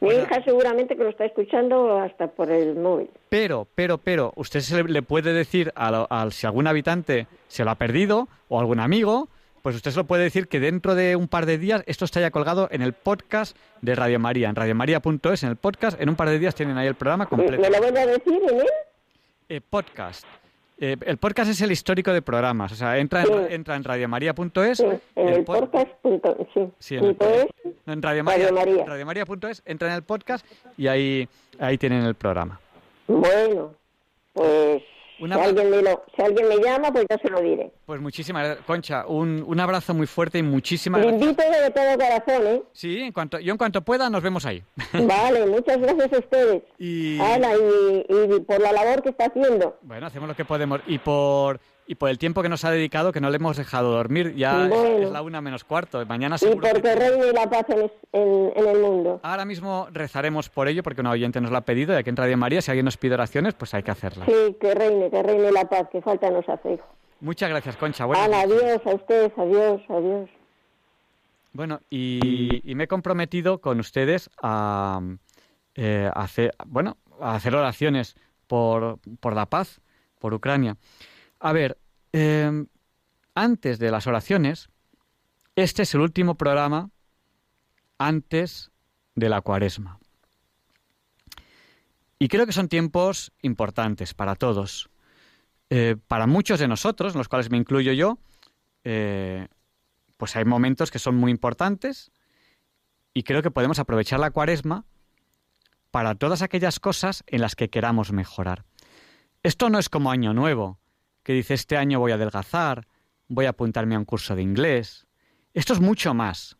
Mi 0.00 0.08
Bueno. 0.08 0.22
hija 0.24 0.42
seguramente 0.44 0.96
que 0.96 1.02
lo 1.04 1.10
está 1.10 1.24
escuchando 1.24 1.98
hasta 1.98 2.26
por 2.28 2.50
el 2.50 2.74
móvil. 2.76 3.08
Pero, 3.28 3.66
pero, 3.74 3.98
pero, 3.98 4.32
usted 4.36 4.60
se 4.60 4.82
le, 4.84 5.02
puede 5.02 5.32
decir 5.32 5.72
a, 5.74 5.90
lo- 5.90 6.06
al- 6.10 6.32
si 6.32 6.46
algún 6.46 6.66
habitante 6.66 7.26
se 7.48 7.64
lo 7.64 7.70
ha 7.70 7.74
perdido 7.76 8.28
o 8.48 8.60
algún 8.60 8.78
amigo, 8.80 9.28
pues 9.62 9.74
usted 9.74 9.90
se 9.90 9.96
lo 9.96 10.04
puede 10.04 10.22
decir 10.24 10.48
que 10.48 10.60
dentro 10.60 10.94
de 10.94 11.16
un 11.16 11.28
par 11.28 11.46
de 11.46 11.58
días 11.58 11.82
esto 11.86 12.04
está 12.04 12.20
ya 12.20 12.30
colgado 12.30 12.68
en 12.70 12.82
el 12.82 12.92
podcast 12.92 13.56
de 13.80 13.94
Radio 13.94 14.18
María, 14.20 14.48
en 14.50 14.54
radiomaria.es, 14.54 15.42
en 15.42 15.48
el 15.48 15.56
podcast, 15.56 16.00
en 16.00 16.08
un 16.08 16.14
par 16.16 16.28
de 16.28 16.38
días 16.38 16.54
tienen 16.54 16.76
ahí 16.76 16.86
el 16.86 16.94
programa 16.94 17.26
completo. 17.26 17.60
¿Me 17.62 17.70
lo 17.70 17.78
vuelve 17.78 18.00
a 18.00 18.06
decir 18.06 18.40
en 18.48 18.60
él? 18.60 18.66
Eh, 19.48 19.60
podcast. 19.60 20.24
Eh, 20.78 20.96
el 21.06 21.16
podcast 21.16 21.50
es 21.50 21.60
el 21.62 21.72
histórico 21.72 22.12
de 22.12 22.20
programas, 22.20 22.70
o 22.70 22.74
sea, 22.74 22.98
entra 22.98 23.22
en, 23.22 23.26
Sí. 23.28 23.32
entra 23.50 23.76
en 23.76 23.84
radiomaria.es, 23.84 24.76
Sí, 24.78 24.84
en 25.14 25.28
el 25.28 25.44
pod- 25.44 25.60
podcast. 25.60 25.88
Punto, 26.02 26.36
sí, 26.52 26.68
Sí, 26.78 26.96
en 26.96 27.04
el 27.06 27.14
punto 27.16 27.34
es. 27.34 27.46
no, 27.86 27.92
en 27.94 28.02
Radio 28.02 28.22
María, 28.24 28.48
Radio 28.50 28.54
María. 28.58 28.84
radiomaria.es, 28.84 29.62
entra 29.64 29.88
en 29.88 29.94
el 29.94 30.02
podcast 30.02 30.44
y 30.76 30.88
ahí, 30.88 31.28
ahí 31.58 31.78
tienen 31.78 32.04
el 32.04 32.14
programa. 32.14 32.60
Bueno, 33.08 33.72
pues 34.34 34.82
Una 35.18 35.36
si, 35.36 35.42
alguien 35.42 35.70
me 35.70 35.82
lo, 35.82 36.04
si 36.14 36.22
alguien 36.22 36.48
me 36.48 36.56
llama, 36.58 36.92
pues 36.92 37.06
ya 37.08 37.18
se 37.18 37.30
lo 37.30 37.40
diré. 37.40 37.72
Pues 37.86 38.00
muchísimas 38.00 38.44
gracias. 38.44 38.66
Concha, 38.66 39.06
un, 39.06 39.42
un 39.46 39.60
abrazo 39.60 39.94
muy 39.94 40.06
fuerte 40.06 40.38
y 40.38 40.42
muchísimas 40.42 41.00
gracias. 41.00 41.22
invito 41.22 41.42
de 41.42 41.70
todo 41.70 41.94
corazón, 41.96 42.46
¿eh? 42.46 42.62
Sí, 42.72 43.00
en 43.00 43.12
cuanto, 43.12 43.38
yo 43.38 43.52
en 43.52 43.58
cuanto 43.58 43.82
pueda 43.82 44.10
nos 44.10 44.22
vemos 44.22 44.44
ahí. 44.46 44.62
Vale, 44.92 45.46
muchas 45.46 45.78
gracias 45.80 46.12
a 46.12 46.18
ustedes. 46.18 46.62
Y 46.78 47.18
y, 47.18 48.06
y 48.08 48.40
por 48.40 48.60
la 48.60 48.72
labor 48.72 49.02
que 49.02 49.10
está 49.10 49.26
haciendo. 49.26 49.78
bueno, 49.82 50.06
hacemos 50.06 50.28
lo 50.28 50.36
que 50.36 50.44
podemos. 50.44 50.80
Y 50.86 50.98
por, 50.98 51.60
y 51.86 51.94
por 51.94 52.10
el 52.10 52.18
tiempo 52.18 52.42
que 52.42 52.48
nos 52.48 52.64
ha 52.64 52.70
dedicado, 52.70 53.12
que 53.12 53.20
no 53.20 53.30
le 53.30 53.36
hemos 53.36 53.56
dejado 53.56 53.92
dormir, 53.92 54.34
ya 54.34 54.66
es- 54.66 54.72
es, 54.72 54.78
Bueno. 54.78 55.10
la 55.12 55.22
una 55.22 55.40
menos 55.40 55.64
cuarto. 55.64 56.04
Mañana 56.06 56.36
Y 56.36 56.38
seguro 56.40 56.60
que- 56.62 56.72
porque 56.72 56.94
reine 56.94 57.32
la 57.32 57.48
paz 57.48 57.64
en, 57.68 57.82
es- 57.82 57.92
en, 58.12 58.52
en 58.56 58.66
el 58.68 58.78
mundo. 58.80 59.20
Ahora 59.22 59.44
mismo 59.44 59.88
rezaremos 59.92 60.48
por 60.48 60.68
ello, 60.68 60.82
porque 60.82 61.00
un 61.00 61.06
oyente 61.08 61.40
nos 61.40 61.50
lo 61.50 61.58
ha 61.58 61.60
pedido, 61.62 61.94
y 61.94 61.96
aquí 61.96 62.10
en 62.10 62.16
Radio 62.16 62.36
María, 62.36 62.60
si 62.60 62.70
alguien 62.70 62.84
nos 62.84 62.96
pide 62.96 63.14
oraciones, 63.14 63.54
pues 63.54 63.72
hay 63.74 63.82
que 63.82 63.90
hacerlas. 63.92 64.26
Sí, 64.28 64.56
que 64.60 64.74
reine, 64.74 65.10
que 65.10 65.22
reine 65.22 65.52
la 65.52 65.64
paz, 65.64 65.88
que 65.92 66.00
falta 66.02 66.30
nos 66.30 66.48
hace, 66.48 66.74
hijo. 66.74 66.84
Muchas 67.20 67.48
gracias, 67.48 67.76
Concha. 67.76 68.06
Noches. 68.06 68.34
adiós 68.34 68.80
a 68.86 68.90
ustedes, 68.94 69.32
adiós, 69.38 69.80
adiós. 69.88 70.28
Bueno, 71.52 71.80
y, 71.88 72.60
y 72.70 72.74
me 72.74 72.84
he 72.84 72.88
comprometido 72.88 73.60
con 73.62 73.80
ustedes 73.80 74.28
a, 74.42 75.00
eh, 75.74 76.10
a 76.14 76.22
hacer, 76.22 76.52
bueno, 76.66 76.98
a 77.20 77.34
hacer 77.34 77.54
oraciones 77.54 78.14
por, 78.46 78.98
por 79.20 79.34
la 79.34 79.46
paz, 79.46 79.80
por 80.18 80.34
Ucrania. 80.34 80.76
A 81.38 81.52
ver, 81.52 81.78
eh, 82.12 82.66
antes 83.34 83.78
de 83.78 83.90
las 83.90 84.06
oraciones, 84.06 84.68
este 85.54 85.82
es 85.82 85.94
el 85.94 86.00
último 86.00 86.36
programa 86.36 86.90
antes 87.98 88.70
de 89.14 89.28
la 89.28 89.40
cuaresma. 89.40 89.98
Y 92.18 92.28
creo 92.28 92.46
que 92.46 92.52
son 92.52 92.68
tiempos 92.68 93.32
importantes 93.42 94.14
para 94.14 94.36
todos. 94.36 94.88
Eh, 95.68 95.96
para 96.08 96.26
muchos 96.26 96.58
de 96.58 96.68
nosotros, 96.68 97.14
en 97.14 97.18
los 97.18 97.28
cuales 97.28 97.50
me 97.50 97.58
incluyo 97.58 97.92
yo, 97.92 98.18
eh, 98.84 99.48
pues 100.16 100.36
hay 100.36 100.44
momentos 100.44 100.90
que 100.90 100.98
son 100.98 101.16
muy 101.16 101.30
importantes 101.30 102.12
y 103.12 103.24
creo 103.24 103.42
que 103.42 103.50
podemos 103.50 103.78
aprovechar 103.78 104.20
la 104.20 104.30
cuaresma 104.30 104.84
para 105.90 106.14
todas 106.14 106.42
aquellas 106.42 106.80
cosas 106.80 107.24
en 107.26 107.40
las 107.40 107.56
que 107.56 107.68
queramos 107.68 108.12
mejorar. 108.12 108.64
Esto 109.42 109.68
no 109.70 109.78
es 109.78 109.88
como 109.88 110.10
año 110.10 110.32
nuevo, 110.32 110.78
que 111.26 111.32
dice 111.32 111.54
este 111.54 111.76
año 111.76 111.98
voy 111.98 112.12
a 112.12 112.14
adelgazar, 112.14 112.86
voy 113.26 113.46
a 113.46 113.48
apuntarme 113.48 113.96
a 113.96 113.98
un 113.98 114.04
curso 114.04 114.36
de 114.36 114.42
inglés. 114.42 115.08
Esto 115.54 115.72
es 115.72 115.80
mucho 115.80 116.14
más. 116.14 116.56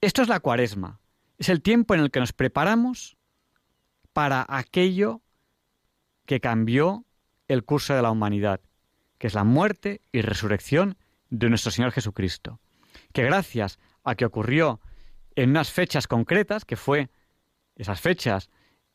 Esto 0.00 0.22
es 0.22 0.28
la 0.28 0.38
cuaresma. 0.38 1.00
Es 1.38 1.48
el 1.48 1.60
tiempo 1.60 1.92
en 1.92 2.00
el 2.02 2.12
que 2.12 2.20
nos 2.20 2.32
preparamos 2.32 3.16
para 4.12 4.46
aquello 4.48 5.22
que 6.24 6.38
cambió 6.38 7.04
el 7.48 7.64
curso 7.64 7.94
de 7.94 8.02
la 8.02 8.12
humanidad, 8.12 8.60
que 9.18 9.26
es 9.26 9.34
la 9.34 9.42
muerte 9.42 10.02
y 10.12 10.20
resurrección 10.20 10.96
de 11.28 11.48
nuestro 11.48 11.72
Señor 11.72 11.90
Jesucristo. 11.90 12.60
Que 13.12 13.24
gracias 13.24 13.80
a 14.04 14.14
que 14.14 14.24
ocurrió 14.24 14.80
en 15.34 15.50
unas 15.50 15.72
fechas 15.72 16.06
concretas, 16.06 16.64
que 16.64 16.76
fue 16.76 17.10
esas 17.74 18.00
fechas 18.00 18.50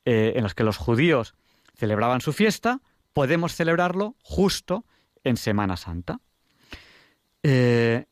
eh, 0.05 0.31
en 0.37 0.43
las 0.43 0.55
que 0.55 0.63
los 0.63 0.77
judíos 0.77 1.35
celebraban 1.75 2.21
su 2.21 2.31
fiesta, 2.31 2.79
podemos 3.13 3.55
celebrarlo 3.55 4.15
justo 4.23 4.85
en 5.23 5.37
Semana 5.37 5.77
Santa. 5.77 6.19
Eh, 7.43 8.05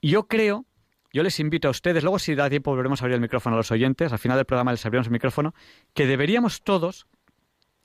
yo 0.00 0.28
creo, 0.28 0.64
yo 1.12 1.22
les 1.22 1.40
invito 1.40 1.68
a 1.68 1.72
ustedes, 1.72 2.02
luego 2.02 2.18
si 2.18 2.34
da 2.34 2.48
tiempo 2.48 2.70
volveremos 2.70 3.02
a 3.02 3.04
abrir 3.04 3.16
el 3.16 3.20
micrófono 3.20 3.56
a 3.56 3.58
los 3.58 3.70
oyentes, 3.70 4.12
al 4.12 4.18
final 4.18 4.36
del 4.36 4.46
programa 4.46 4.72
les 4.72 4.84
abrimos 4.86 5.06
el 5.06 5.12
micrófono, 5.12 5.54
que 5.94 6.06
deberíamos 6.06 6.62
todos 6.62 7.06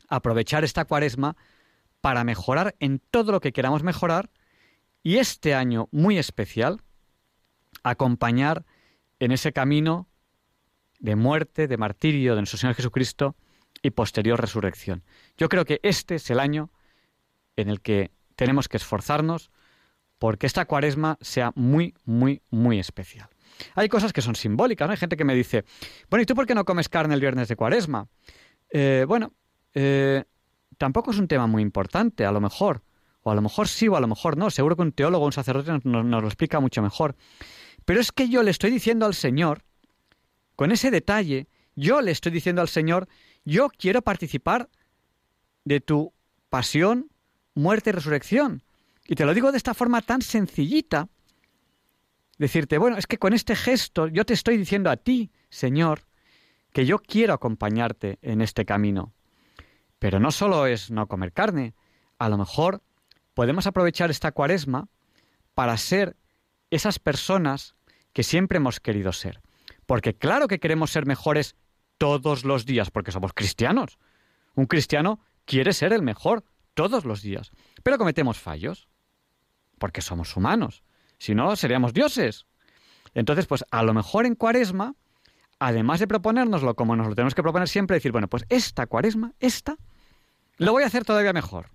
aprovechar 0.08 0.64
esta 0.64 0.86
cuaresma 0.86 1.36
para 2.02 2.24
mejorar 2.24 2.76
en 2.80 3.00
todo 3.00 3.32
lo 3.32 3.40
que 3.40 3.54
queramos 3.54 3.84
mejorar 3.84 4.30
y 5.02 5.18
este 5.18 5.56
año 5.56 5.88
muy 5.92 6.18
especial 6.18 6.82
acompañar 7.82 8.66
en 9.20 9.32
ese 9.32 9.54
camino 9.54 10.08
de 11.00 11.16
muerte, 11.16 11.68
de 11.68 11.78
martirio 11.78 12.36
de 12.36 12.42
nuestro 12.42 12.60
Señor 12.60 12.76
Jesucristo 12.76 13.36
y 13.84 13.92
posterior 13.92 14.42
resurrección. 14.42 15.04
Yo 15.38 15.50
creo 15.50 15.66
que 15.66 15.80
este 15.84 16.16
es 16.16 16.32
el 16.32 16.40
año 16.40 16.72
en 17.56 17.70
el 17.70 17.82
que 17.82 18.10
tenemos 18.36 18.68
que 18.68 18.78
esforzarnos 18.78 19.52
porque 20.18 20.48
esta 20.48 20.66
cuaresma 20.66 21.18
sea 21.22 21.52
muy, 21.56 21.94
muy, 22.06 22.42
muy 22.50 22.80
especial. 22.80 23.30
Hay 23.76 23.90
cosas 23.90 24.14
que 24.14 24.22
son 24.22 24.36
simbólicas, 24.36 24.88
¿no? 24.88 24.94
Hay 24.94 24.98
gente 24.98 25.18
que 25.18 25.26
me 25.26 25.36
dice, 25.36 25.66
bueno, 26.10 26.24
¿y 26.24 26.26
tú 26.26 26.34
por 26.34 26.48
qué 26.48 26.56
no 26.56 26.66
comes 26.66 26.90
carne 26.90 27.14
el 27.14 27.20
viernes 27.20 27.50
de 27.50 27.56
cuaresma? 27.56 28.08
Eh, 28.70 29.06
bueno, 29.08 29.34
eh, 29.74 30.24
tampoco 30.78 31.12
es 31.12 31.20
un 31.20 31.28
tema 31.28 31.46
muy 31.46 31.62
importante, 31.62 32.26
a 32.26 32.32
lo 32.32 32.42
mejor. 32.42 32.82
O 33.22 33.32
a 33.32 33.36
lo 33.36 33.42
mejor 33.42 33.68
sí, 33.68 33.88
o 33.88 33.96
a 33.96 34.02
lo 34.02 34.08
mejor 34.08 34.38
no. 34.38 34.50
Seguro 34.50 34.76
que 34.76 34.82
un 34.82 34.92
teólogo 34.92 35.26
un 35.26 35.32
sacerdote 35.32 35.72
nos 35.84 36.22
lo 36.22 36.28
explica 36.28 36.60
mucho 36.60 36.82
mejor. 36.82 37.16
Pero 37.86 38.00
es 38.00 38.12
que 38.12 38.30
yo 38.30 38.44
le 38.44 38.52
estoy 38.52 38.72
diciendo 38.72 39.06
al 39.06 39.14
Señor, 39.14 39.64
con 40.56 40.72
ese 40.72 40.90
detalle, 40.90 41.48
yo 41.76 42.02
le 42.02 42.12
estoy 42.12 42.32
diciendo 42.32 42.62
al 42.62 42.70
Señor, 42.70 43.08
yo 43.46 43.70
quiero 43.70 44.02
participar 44.02 44.70
de 45.66 45.80
tu 45.82 46.14
pasión, 46.50 47.10
muerte 47.54 47.90
y 47.90 47.94
resurrección. 47.94 48.64
Y 49.08 49.16
te 49.16 49.26
lo 49.26 49.34
digo 49.34 49.52
de 49.52 49.58
esta 49.58 49.74
forma 49.74 50.02
tan 50.02 50.22
sencillita, 50.22 51.10
decirte, 52.38 52.78
bueno, 52.78 52.98
es 52.98 53.08
que 53.08 53.18
con 53.18 53.34
este 53.34 53.56
gesto 53.56 54.08
yo 54.08 54.26
te 54.26 54.34
estoy 54.34 54.58
diciendo 54.58 54.90
a 54.90 54.98
ti, 54.98 55.32
Señor, 55.50 56.06
que 56.72 56.86
yo 56.86 57.00
quiero 57.00 57.34
acompañarte 57.34 58.18
en 58.22 58.42
este 58.42 58.66
camino. 58.66 59.14
Pero 60.00 60.20
no 60.20 60.32
solo 60.32 60.66
es 60.66 60.92
no 60.92 61.08
comer 61.08 61.32
carne, 61.32 61.76
a 62.18 62.30
lo 62.30 62.38
mejor 62.38 62.82
podemos 63.34 63.68
aprovechar 63.68 64.10
esta 64.10 64.32
cuaresma 64.32 64.88
para 65.54 65.78
ser 65.78 66.16
esas 66.72 67.00
personas 67.00 67.76
que 68.12 68.24
siempre 68.24 68.58
hemos 68.58 68.80
querido 68.80 69.14
ser. 69.14 69.42
Porque 69.86 70.14
claro 70.16 70.48
que 70.48 70.60
queremos 70.60 70.92
ser 70.92 71.06
mejores 71.06 71.56
todos 72.04 72.44
los 72.44 72.66
días, 72.66 72.92
porque 72.92 73.14
somos 73.14 73.32
cristianos. 73.32 73.98
Un 74.56 74.66
cristiano 74.66 75.22
quiere 75.46 75.72
ser 75.72 75.94
el 75.94 76.02
mejor 76.02 76.44
todos 76.74 77.06
los 77.06 77.22
días. 77.22 77.52
Pero 77.82 77.98
cometemos 77.98 78.38
fallos, 78.38 78.90
porque 79.80 80.02
somos 80.02 80.36
humanos. 80.36 80.84
Si 81.18 81.34
no, 81.34 81.56
seríamos 81.56 81.94
dioses. 81.94 82.46
Entonces, 83.14 83.46
pues 83.48 83.64
a 83.72 83.84
lo 83.84 83.94
mejor 83.94 84.26
en 84.26 84.36
cuaresma, 84.36 84.96
además 85.60 86.02
de 86.02 86.08
proponérnoslo 86.08 86.76
como 86.76 86.98
nos 86.98 87.08
lo 87.08 87.16
tenemos 87.16 87.36
que 87.36 87.42
proponer 87.42 87.70
siempre, 87.70 87.96
decir, 87.96 88.12
bueno, 88.12 88.28
pues 88.28 88.44
esta 88.50 88.86
cuaresma, 88.86 89.32
esta, 89.40 89.78
lo 90.58 90.74
voy 90.74 90.84
a 90.84 90.88
hacer 90.88 91.06
todavía 91.06 91.32
mejor. 91.32 91.70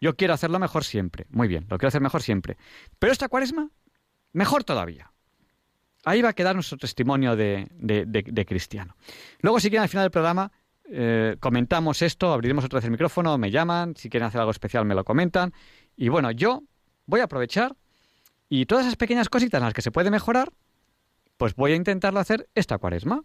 Yo 0.00 0.16
quiero 0.16 0.32
hacerlo 0.32 0.58
mejor 0.58 0.84
siempre. 0.84 1.26
Muy 1.28 1.48
bien, 1.48 1.66
lo 1.68 1.76
quiero 1.76 1.88
hacer 1.88 2.00
mejor 2.00 2.22
siempre. 2.22 2.56
Pero 2.98 3.12
esta 3.12 3.28
cuaresma, 3.28 3.68
mejor 4.32 4.64
todavía. 4.64 5.12
Ahí 6.04 6.22
va 6.22 6.30
a 6.30 6.32
quedar 6.32 6.54
nuestro 6.54 6.78
testimonio 6.78 7.36
de, 7.36 8.44
cristiano. 8.46 8.96
Luego, 9.40 9.60
si 9.60 9.68
quieren, 9.68 9.82
al 9.82 9.88
final 9.88 10.04
del 10.04 10.10
programa, 10.10 10.50
eh, 10.84 11.36
comentamos 11.40 12.02
esto, 12.02 12.32
abriremos 12.32 12.64
otra 12.64 12.78
vez 12.78 12.84
el 12.84 12.90
micrófono, 12.90 13.36
me 13.38 13.50
llaman, 13.50 13.94
si 13.96 14.08
quieren 14.08 14.26
hacer 14.26 14.40
algo 14.40 14.50
especial 14.50 14.84
me 14.84 14.94
lo 14.94 15.04
comentan. 15.04 15.52
Y 15.96 16.08
bueno, 16.08 16.30
yo 16.30 16.62
voy 17.06 17.20
a 17.20 17.24
aprovechar 17.24 17.76
y 18.48 18.66
todas 18.66 18.86
esas 18.86 18.96
pequeñas 18.96 19.28
cositas 19.28 19.60
en 19.60 19.64
las 19.64 19.74
que 19.74 19.82
se 19.82 19.92
puede 19.92 20.10
mejorar, 20.10 20.52
pues 21.36 21.54
voy 21.54 21.72
a 21.72 21.76
intentarlo 21.76 22.18
hacer 22.18 22.48
esta 22.54 22.78
cuaresma. 22.78 23.22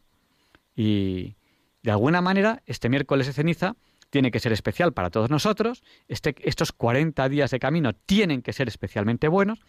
Y 0.76 1.36
de 1.82 1.92
alguna 1.92 2.22
manera, 2.22 2.62
este 2.66 2.90
miércoles 2.90 3.28
de 3.28 3.34
ceniza 3.34 3.76
tiene 4.10 4.32
que 4.32 4.40
ser 4.40 4.54
especial 4.54 4.94
para 4.94 5.10
todos 5.10 5.30
nosotros. 5.30 5.84
Este, 6.08 6.36
estos 6.48 6.72
40 6.72 7.28
días 7.30 7.52
de 7.52 7.60
camino 7.60 7.94
tienen 7.94 8.42
que 8.42 8.54
ser 8.54 8.68
especialmente 8.68 9.28
buenos. 9.28 9.60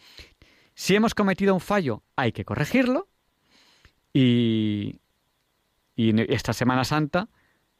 Si 0.79 0.95
hemos 0.95 1.15
cometido 1.15 1.55
un 1.55 1.59
fallo, 1.59 2.03
hay 2.15 2.31
que 2.31 2.45
corregirlo. 2.45 3.07
Y, 4.13 5.01
esta 5.95 6.53
Semana 6.53 6.83
Santa, 6.83 7.29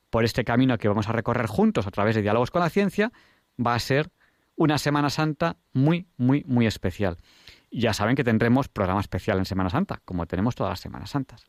por 0.10 0.26
este 0.26 0.44
camino 0.44 0.80
que 0.80 0.88
vamos 0.88 1.08
a 1.08 1.12
recorrer 1.12 1.46
juntos 1.46 1.86
a 1.86 1.92
través 1.92 2.16
de 2.16 2.24
diálogos 2.24 2.50
con 2.50 2.64
la 2.64 2.72
ciencia, 2.72 3.12
va 3.64 3.76
a 3.76 3.80
ser 3.80 4.10
una 4.56 4.80
Semana 4.80 5.12
Santa 5.12 5.58
muy, 5.74 6.08
muy, 6.18 6.44
muy 6.48 6.66
especial. 6.66 7.18
Ya 7.70 7.94
saben 7.94 8.16
que 8.16 8.24
tendremos 8.24 8.68
programa 8.68 9.00
especial 9.00 9.38
en 9.38 9.46
Semana 9.46 9.70
Santa, 9.70 10.02
como 10.04 10.26
tenemos 10.26 10.56
todas 10.56 10.72
las 10.72 10.80
Semanas 10.80 11.12
Santas. 11.12 11.46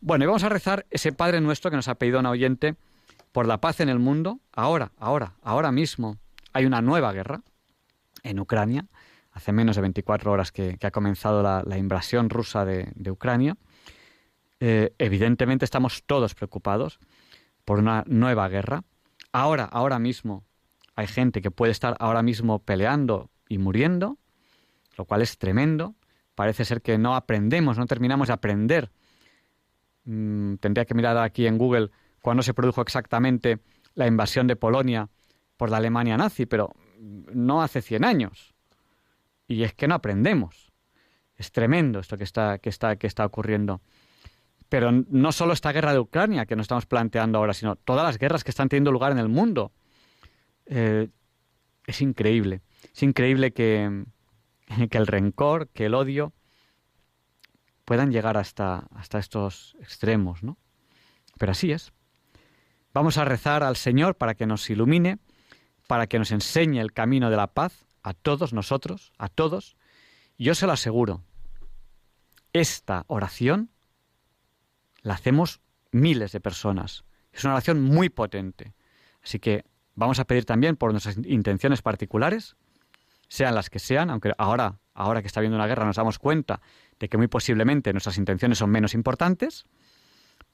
Bueno, 0.00 0.24
y 0.24 0.28
vamos 0.28 0.44
a 0.44 0.48
rezar 0.48 0.86
ese 0.88 1.12
Padre 1.12 1.42
nuestro 1.42 1.70
que 1.70 1.76
nos 1.76 1.88
ha 1.88 1.96
pedido 1.96 2.20
un 2.20 2.26
oyente 2.26 2.74
por 3.32 3.46
la 3.46 3.60
paz 3.60 3.80
en 3.80 3.90
el 3.90 3.98
mundo. 3.98 4.40
Ahora, 4.50 4.92
ahora, 4.96 5.34
ahora 5.42 5.72
mismo 5.72 6.16
hay 6.54 6.64
una 6.64 6.80
nueva 6.80 7.12
guerra 7.12 7.42
en 8.22 8.40
Ucrania 8.40 8.86
hace 9.34 9.52
menos 9.52 9.76
de 9.76 9.82
24 9.82 10.30
horas 10.30 10.52
que, 10.52 10.78
ha 10.80 10.90
comenzado 10.92 11.42
la, 11.42 11.76
invasión 11.76 12.30
rusa 12.30 12.64
de, 12.64 13.10
Ucrania. 13.10 13.56
Eh, 14.60 14.94
evidentemente 14.98 15.64
estamos 15.64 16.04
todos 16.06 16.34
preocupados 16.34 17.00
por 17.64 17.80
una 17.80 18.04
nueva 18.06 18.48
guerra. 18.48 18.84
Ahora, 19.32 19.64
ahora 19.64 19.98
mismo, 19.98 20.44
hay 20.94 21.08
gente 21.08 21.42
que 21.42 21.50
puede 21.50 21.72
estar 21.72 21.96
ahora 21.98 22.22
mismo 22.22 22.60
peleando 22.60 23.30
y 23.48 23.58
muriendo, 23.58 24.18
lo 24.96 25.04
cual 25.04 25.20
es 25.20 25.36
tremendo. 25.36 25.96
Parece 26.36 26.64
ser 26.64 26.80
que 26.80 26.96
no 26.96 27.16
aprendemos, 27.16 27.76
no 27.76 27.86
terminamos 27.86 28.28
de 28.28 28.34
aprender. 28.34 28.92
Mm, 30.04 30.54
tendría 30.56 30.84
que 30.84 30.94
mirar 30.94 31.18
aquí 31.18 31.48
en 31.48 31.58
Google 31.58 31.90
cuándo 32.22 32.44
se 32.44 32.54
produjo 32.54 32.80
exactamente 32.82 33.58
la 33.94 34.06
invasión 34.06 34.46
de 34.46 34.54
Polonia 34.54 35.08
por 35.56 35.70
la 35.70 35.78
Alemania 35.78 36.16
nazi, 36.16 36.46
pero 36.46 36.72
no 37.00 37.62
hace 37.62 37.82
100 37.82 38.04
años. 38.04 38.53
Y 39.46 39.62
es 39.62 39.74
que 39.74 39.88
no 39.88 39.94
aprendemos. 39.94 40.72
Es 41.36 41.52
tremendo 41.52 41.98
esto 41.98 42.16
que 42.16 42.24
está, 42.24 42.58
que 42.58 42.68
está, 42.68 42.96
que 42.96 43.06
está 43.06 43.26
ocurriendo. 43.26 43.82
Pero 44.68 44.90
no 44.92 45.32
solo 45.32 45.52
esta 45.52 45.72
guerra 45.72 45.92
de 45.92 45.98
Ucrania 45.98 46.46
que 46.46 46.56
nos 46.56 46.64
estamos 46.64 46.86
planteando 46.86 47.38
ahora, 47.38 47.54
sino 47.54 47.76
todas 47.76 48.04
las 48.04 48.18
guerras 48.18 48.44
que 48.44 48.50
están 48.50 48.68
teniendo 48.68 48.92
lugar 48.92 49.12
en 49.12 49.18
el 49.18 49.28
mundo. 49.28 49.72
Eh, 50.66 51.08
es 51.86 52.00
increíble. 52.00 52.62
Es 52.92 53.02
increíble 53.02 53.52
que, 53.52 54.04
que 54.90 54.98
el 54.98 55.06
rencor, 55.06 55.68
que 55.68 55.86
el 55.86 55.94
odio 55.94 56.32
puedan 57.84 58.10
llegar 58.10 58.36
hasta, 58.38 58.86
hasta 58.94 59.18
estos 59.18 59.76
extremos, 59.80 60.42
¿no? 60.42 60.56
Pero 61.38 61.52
así 61.52 61.72
es. 61.72 61.92
Vamos 62.94 63.18
a 63.18 63.24
rezar 63.24 63.62
al 63.62 63.76
Señor 63.76 64.16
para 64.16 64.34
que 64.34 64.46
nos 64.46 64.70
ilumine, 64.70 65.18
para 65.88 66.06
que 66.06 66.18
nos 66.18 66.30
enseñe 66.30 66.78
el 66.78 66.92
camino 66.92 67.28
de 67.28 67.36
la 67.36 67.48
paz 67.48 67.86
a 68.04 68.12
todos 68.12 68.52
nosotros, 68.52 69.12
a 69.18 69.28
todos, 69.28 69.76
yo 70.38 70.54
se 70.54 70.66
lo 70.66 70.72
aseguro, 70.72 71.24
esta 72.52 73.04
oración 73.08 73.70
la 75.02 75.14
hacemos 75.14 75.60
miles 75.90 76.30
de 76.30 76.40
personas. 76.40 77.04
Es 77.32 77.44
una 77.44 77.54
oración 77.54 77.82
muy 77.82 78.10
potente. 78.10 78.74
Así 79.22 79.40
que 79.40 79.64
vamos 79.94 80.20
a 80.20 80.24
pedir 80.24 80.44
también 80.44 80.76
por 80.76 80.92
nuestras 80.92 81.16
intenciones 81.24 81.82
particulares, 81.82 82.56
sean 83.28 83.54
las 83.54 83.70
que 83.70 83.78
sean, 83.78 84.10
aunque 84.10 84.32
ahora, 84.38 84.78
ahora 84.92 85.22
que 85.22 85.26
está 85.26 85.40
habiendo 85.40 85.56
una 85.56 85.66
guerra 85.66 85.86
nos 85.86 85.96
damos 85.96 86.18
cuenta 86.18 86.60
de 87.00 87.08
que 87.08 87.16
muy 87.16 87.26
posiblemente 87.26 87.92
nuestras 87.92 88.18
intenciones 88.18 88.58
son 88.58 88.70
menos 88.70 88.94
importantes, 88.94 89.66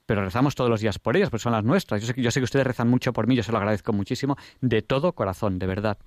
pero 0.07 0.25
rezamos 0.25 0.55
todos 0.55 0.71
los 0.71 0.81
días 0.81 0.99
por 0.99 1.17
ellas, 1.17 1.31
porque 1.31 1.43
son 1.43 1.53
las 1.53 1.65
nuestras. 1.65 2.01
Yo 2.01 2.07
sé, 2.07 2.23
yo 2.23 2.31
sé 2.31 2.41
que 2.41 2.45
ustedes 2.45 2.67
rezan 2.67 2.89
mucho 2.89 3.13
por 3.13 3.27
mí, 3.27 3.35
yo 3.35 3.43
se 3.43 3.53
lo 3.53 3.59
agradezco 3.59 3.93
muchísimo, 3.93 4.37
de 4.61 4.83
todo 4.83 5.13
corazón, 5.13 5.59
de 5.59 5.67
verdad. 5.67 5.99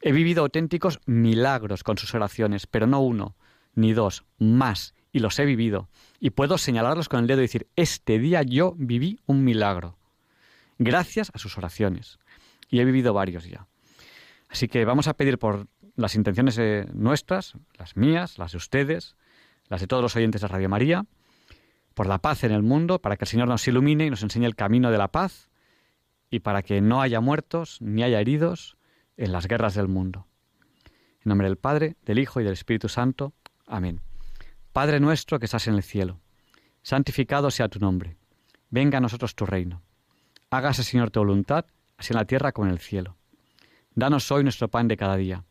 He 0.00 0.12
vivido 0.12 0.42
auténticos 0.42 1.00
milagros 1.06 1.82
con 1.82 1.98
sus 1.98 2.14
oraciones, 2.14 2.66
pero 2.66 2.86
no 2.86 3.00
uno, 3.00 3.36
ni 3.74 3.92
dos, 3.92 4.24
más, 4.38 4.94
y 5.12 5.20
los 5.20 5.38
he 5.38 5.44
vivido. 5.44 5.88
Y 6.20 6.30
puedo 6.30 6.58
señalarlos 6.58 7.08
con 7.08 7.20
el 7.20 7.26
dedo 7.26 7.40
y 7.40 7.42
decir, 7.42 7.68
este 7.76 8.18
día 8.18 8.42
yo 8.42 8.74
viví 8.76 9.18
un 9.26 9.44
milagro, 9.44 9.98
gracias 10.78 11.30
a 11.34 11.38
sus 11.38 11.56
oraciones. 11.58 12.18
Y 12.68 12.80
he 12.80 12.84
vivido 12.84 13.14
varios 13.14 13.44
ya. 13.44 13.66
Así 14.48 14.68
que 14.68 14.84
vamos 14.84 15.08
a 15.08 15.14
pedir 15.14 15.38
por 15.38 15.66
las 15.96 16.14
intenciones 16.14 16.58
eh, 16.58 16.86
nuestras, 16.92 17.54
las 17.78 17.96
mías, 17.96 18.38
las 18.38 18.52
de 18.52 18.58
ustedes, 18.58 19.16
las 19.68 19.80
de 19.80 19.86
todos 19.86 20.02
los 20.02 20.16
oyentes 20.16 20.42
de 20.42 20.48
Radio 20.48 20.68
María, 20.68 21.06
por 21.94 22.06
la 22.06 22.18
paz 22.18 22.44
en 22.44 22.52
el 22.52 22.62
mundo, 22.62 23.00
para 23.00 23.16
que 23.16 23.24
el 23.24 23.28
Señor 23.28 23.48
nos 23.48 23.66
ilumine 23.66 24.06
y 24.06 24.10
nos 24.10 24.22
enseñe 24.22 24.44
el 24.44 24.54
camino 24.54 24.90
de 24.90 24.98
la 24.98 25.08
paz, 25.08 25.50
y 26.30 26.40
para 26.40 26.62
que 26.62 26.80
no 26.80 27.00
haya 27.00 27.20
muertos 27.20 27.78
ni 27.80 28.02
haya 28.02 28.20
heridos, 28.20 28.75
en 29.16 29.32
las 29.32 29.46
guerras 29.46 29.74
del 29.74 29.88
mundo. 29.88 30.26
En 31.24 31.30
nombre 31.30 31.48
del 31.48 31.56
Padre, 31.56 31.96
del 32.04 32.18
Hijo 32.18 32.40
y 32.40 32.44
del 32.44 32.52
Espíritu 32.52 32.88
Santo. 32.88 33.32
Amén. 33.66 34.00
Padre 34.72 35.00
nuestro 35.00 35.38
que 35.38 35.46
estás 35.46 35.66
en 35.68 35.74
el 35.74 35.82
cielo, 35.82 36.20
santificado 36.82 37.50
sea 37.50 37.68
tu 37.68 37.78
nombre. 37.78 38.16
Venga 38.70 38.98
a 38.98 39.00
nosotros 39.00 39.34
tu 39.34 39.46
reino. 39.46 39.82
Hágase, 40.50 40.84
Señor, 40.84 41.10
tu 41.10 41.20
voluntad, 41.20 41.66
así 41.96 42.12
en 42.12 42.18
la 42.18 42.24
tierra 42.24 42.52
como 42.52 42.66
en 42.66 42.72
el 42.72 42.78
cielo. 42.78 43.16
Danos 43.94 44.30
hoy 44.30 44.42
nuestro 44.42 44.68
pan 44.68 44.88
de 44.88 44.96
cada 44.96 45.16
día. 45.16 45.44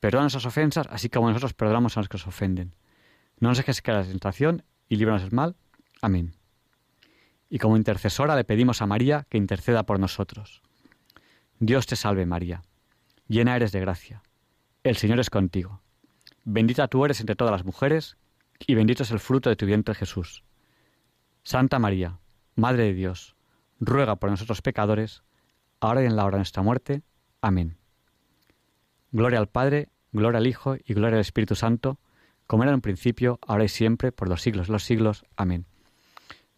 Perdona 0.00 0.24
nuestras 0.24 0.46
ofensas, 0.46 0.86
así 0.90 1.08
como 1.08 1.28
nosotros 1.28 1.54
perdonamos 1.54 1.96
a 1.96 2.00
los 2.00 2.08
que 2.08 2.16
nos 2.16 2.26
ofenden. 2.26 2.74
No 3.38 3.48
nos 3.48 3.58
dejes 3.58 3.80
caer 3.80 3.98
la 3.98 4.04
tentación 4.04 4.64
y 4.88 4.96
líbranos 4.96 5.22
del 5.22 5.32
mal. 5.32 5.56
Amén. 6.02 6.34
Y 7.48 7.58
como 7.58 7.76
intercesora 7.76 8.36
le 8.36 8.44
pedimos 8.44 8.82
a 8.82 8.86
María 8.86 9.26
que 9.30 9.38
interceda 9.38 9.84
por 9.84 10.00
nosotros. 10.00 10.60
Dios 11.66 11.86
te 11.86 11.96
salve 11.96 12.26
María, 12.26 12.62
llena 13.26 13.56
eres 13.56 13.72
de 13.72 13.80
gracia, 13.80 14.22
el 14.82 14.96
Señor 14.96 15.18
es 15.18 15.30
contigo, 15.30 15.80
bendita 16.44 16.88
tú 16.88 17.06
eres 17.06 17.20
entre 17.20 17.36
todas 17.36 17.52
las 17.52 17.64
mujeres, 17.64 18.18
y 18.66 18.74
bendito 18.74 19.02
es 19.02 19.10
el 19.10 19.18
fruto 19.18 19.48
de 19.48 19.56
tu 19.56 19.64
vientre 19.64 19.94
Jesús. 19.94 20.44
Santa 21.42 21.78
María, 21.78 22.18
Madre 22.54 22.82
de 22.84 22.92
Dios, 22.92 23.34
ruega 23.80 24.16
por 24.16 24.28
nosotros 24.28 24.60
pecadores, 24.60 25.22
ahora 25.80 26.02
y 26.02 26.06
en 26.06 26.16
la 26.16 26.26
hora 26.26 26.36
de 26.36 26.40
nuestra 26.40 26.62
muerte. 26.62 27.00
Amén. 27.40 27.78
Gloria 29.10 29.38
al 29.38 29.48
Padre, 29.48 29.88
gloria 30.12 30.40
al 30.40 30.46
Hijo 30.46 30.76
y 30.76 30.92
gloria 30.92 31.16
al 31.16 31.22
Espíritu 31.22 31.54
Santo, 31.54 31.98
como 32.46 32.64
era 32.64 32.72
en 32.72 32.76
un 32.76 32.82
principio, 32.82 33.38
ahora 33.46 33.64
y 33.64 33.68
siempre, 33.68 34.12
por 34.12 34.28
los 34.28 34.42
siglos 34.42 34.66
de 34.66 34.74
los 34.74 34.84
siglos. 34.84 35.24
Amén. 35.34 35.64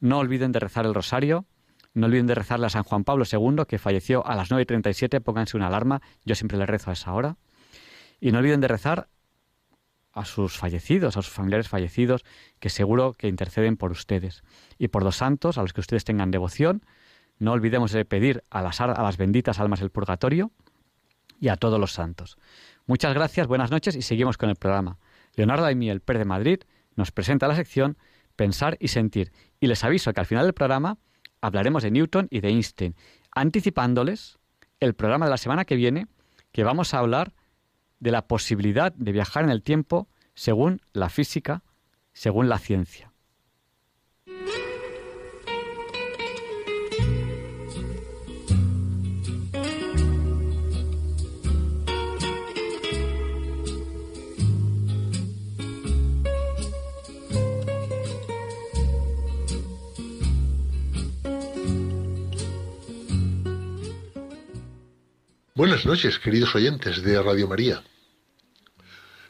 No 0.01 0.19
olviden 0.19 0.51
de 0.51 0.59
rezar 0.59 0.85
el 0.85 0.95
rosario, 0.95 1.47
no 1.97 2.07
olviden 2.07 2.27
de 2.27 2.35
rezarle 2.35 2.67
a 2.67 2.71
San 2.71 2.83
Juan 2.83 3.05
Pablo 3.05 3.25
II, 3.31 3.65
que 3.67 3.79
falleció 3.79 4.25
a 4.27 4.35
las 4.35 4.51
9.37, 4.51 5.23
pónganse 5.23 5.57
una 5.57 5.69
alarma, 5.69 6.03
yo 6.27 6.35
siempre 6.35 6.59
le 6.59 6.67
rezo 6.67 6.91
a 6.91 6.93
esa 6.93 7.15
hora. 7.15 7.39
Y 8.21 8.33
no 8.33 8.39
olviden 8.39 8.61
de 8.61 8.69
rezar 8.69 9.09
a 10.13 10.27
sus 10.27 10.59
fallecidos, 10.59 11.17
a 11.17 11.23
sus 11.23 11.33
familiares 11.33 11.69
fallecidos, 11.69 12.23
que 12.61 12.69
seguro 12.69 13.15
que 13.15 13.29
interceden 13.29 13.79
por 13.79 13.93
ustedes. 13.93 14.43
Y 14.77 14.89
por 14.89 15.05
los 15.05 15.17
santos, 15.17 15.57
a 15.57 15.63
los 15.63 15.73
que 15.73 15.81
ustedes 15.81 16.05
tengan 16.05 16.31
devoción, 16.31 16.85
no 17.39 17.53
olvidemos 17.53 17.93
de 17.93 18.05
pedir 18.05 18.45
a 18.51 18.61
las, 18.61 18.79
a 18.83 18.89
las 18.89 19.17
benditas 19.17 19.59
almas 19.59 19.81
del 19.81 19.89
purgatorio 19.89 20.53
y 21.41 21.49
a 21.49 21.57
todos 21.57 21.81
los 21.81 21.93
santos. 21.93 22.37
Muchas 22.85 23.15
gracias, 23.15 23.47
buenas 23.47 23.71
noches 23.71 23.97
y 23.97 24.03
seguimos 24.03 24.37
con 24.37 24.51
el 24.51 24.57
programa. 24.57 24.99
Leonardo 25.35 25.65
Aimiel, 25.65 26.01
Per 26.03 26.19
de 26.19 26.27
Madrid, 26.27 26.61
nos 26.95 27.11
presenta 27.11 27.49
la 27.49 27.57
sección 27.57 27.97
Pensar 28.37 28.77
y 28.81 28.89
Sentir. 28.89 29.33
Y 29.61 29.67
les 29.67 29.83
aviso 29.83 30.13
que 30.13 30.21
al 30.21 30.27
final 30.27 30.45
del 30.45 30.53
programa 30.53 30.99
hablaremos 31.41 31.83
de 31.83 31.91
Newton 31.91 32.29
y 32.31 32.41
de 32.41 32.49
Einstein, 32.49 32.95
anticipándoles 33.31 34.39
el 34.81 34.95
programa 34.95 35.27
de 35.27 35.31
la 35.31 35.37
semana 35.37 35.65
que 35.65 35.77
viene, 35.77 36.07
que 36.53 36.65
vamos 36.65 36.95
a 36.95 36.99
hablar 36.99 37.33
de 38.01 38.11
la 38.11 38.27
posibilidad 38.27 38.93
de 38.93 39.13
viajar 39.13 39.45
en 39.45 39.51
el 39.51 39.63
tiempo 39.63 40.09
según 40.35 40.81
la 40.93 41.09
física, 41.09 41.63
según 42.13 42.49
la 42.49 42.59
ciencia. 42.59 43.13
Buenas 65.57 65.87
noches, 65.87 66.19
queridos 66.19 66.55
oyentes 66.55 67.03
de 67.03 67.23
Radio 67.23 67.49
María. 67.49 67.83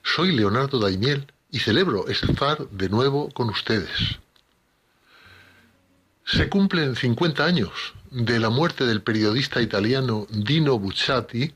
Soy 0.02 0.32
Leonardo 0.32 0.80
Daimiel 0.80 1.32
y 1.52 1.60
celebro 1.60 2.08
estar 2.08 2.68
de 2.70 2.88
nuevo 2.88 3.30
con 3.30 3.48
ustedes. 3.48 4.18
Se 6.24 6.48
cumplen 6.48 6.96
50 6.96 7.44
años 7.44 7.94
de 8.10 8.40
la 8.40 8.50
muerte 8.50 8.86
del 8.86 9.02
periodista 9.02 9.62
italiano 9.62 10.26
Dino 10.28 10.80
Buzzati, 10.80 11.54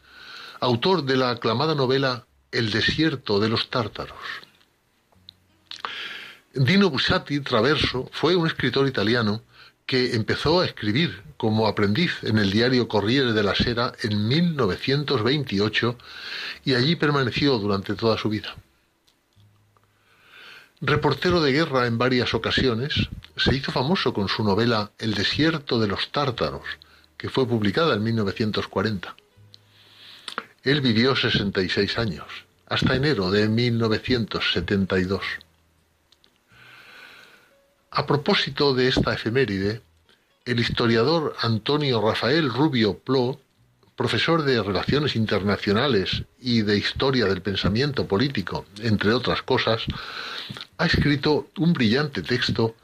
autor 0.61 1.03
de 1.03 1.17
la 1.17 1.31
aclamada 1.31 1.75
novela 1.75 2.27
El 2.53 2.71
desierto 2.71 3.41
de 3.41 3.49
los 3.49 3.71
tártaros. 3.71 4.23
Dino 6.55 6.91
Buzzati 6.91 7.41
Traverso 7.41 8.09
fue 8.13 8.37
un 8.37 8.47
escritor 8.47 8.87
italiano 8.87 9.43
que 9.91 10.15
empezó 10.15 10.61
a 10.61 10.67
escribir 10.67 11.21
como 11.37 11.67
aprendiz 11.67 12.23
en 12.23 12.39
el 12.39 12.53
diario 12.53 12.87
Corriere 12.87 13.33
della 13.33 13.57
Sera 13.57 13.93
en 14.05 14.29
1928 14.29 15.99
y 16.65 16.75
allí 16.75 16.95
permaneció 16.95 17.59
durante 17.59 17.97
toda 17.97 18.17
su 18.17 18.29
vida. 18.29 18.55
Reportero 20.81 21.43
de 21.43 21.51
guerra 21.51 21.89
en 21.89 21.99
varias 21.99 22.35
ocasiones, 22.35 23.09
se 23.37 23.57
hizo 23.57 23.73
famoso 23.73 24.15
con 24.15 24.29
su 24.29 24.45
novela 24.45 24.93
El 24.97 25.15
desierto 25.15 25.81
de 25.81 25.89
los 25.89 26.13
tártaros, 26.13 26.63
que 27.17 27.29
fue 27.29 27.49
publicada 27.49 27.97
en 27.97 28.05
1940. 28.05 29.17
Él 30.63 30.83
vivió 30.83 31.17
66 31.17 31.99
años, 31.99 32.29
hasta 32.69 32.95
enero 32.95 33.33
de 33.33 33.49
1972. 33.49 35.25
A 37.93 38.07
propósito 38.07 38.73
de 38.73 38.87
esta 38.87 39.15
efeméride, 39.15 39.83
el 40.45 40.61
historiador 40.61 41.35
Antonio 41.41 42.01
Rafael 42.01 42.49
Rubio 42.49 42.97
Plo, 43.01 43.41
profesor 43.97 44.45
de 44.45 44.63
Relaciones 44.63 45.17
Internacionales 45.17 46.23
y 46.39 46.63
de 46.63 46.79
Historia 46.79 47.27
del 47.27 47.43
Pensamiento 47.43 48.07
Político, 48.07 48.65
entre 48.81 49.13
otras 49.13 49.43
cosas, 49.43 49.83
ha 50.79 50.87
escrito 50.87 51.49
un 51.59 51.73
brillante 51.73 52.23
texto 52.23 52.77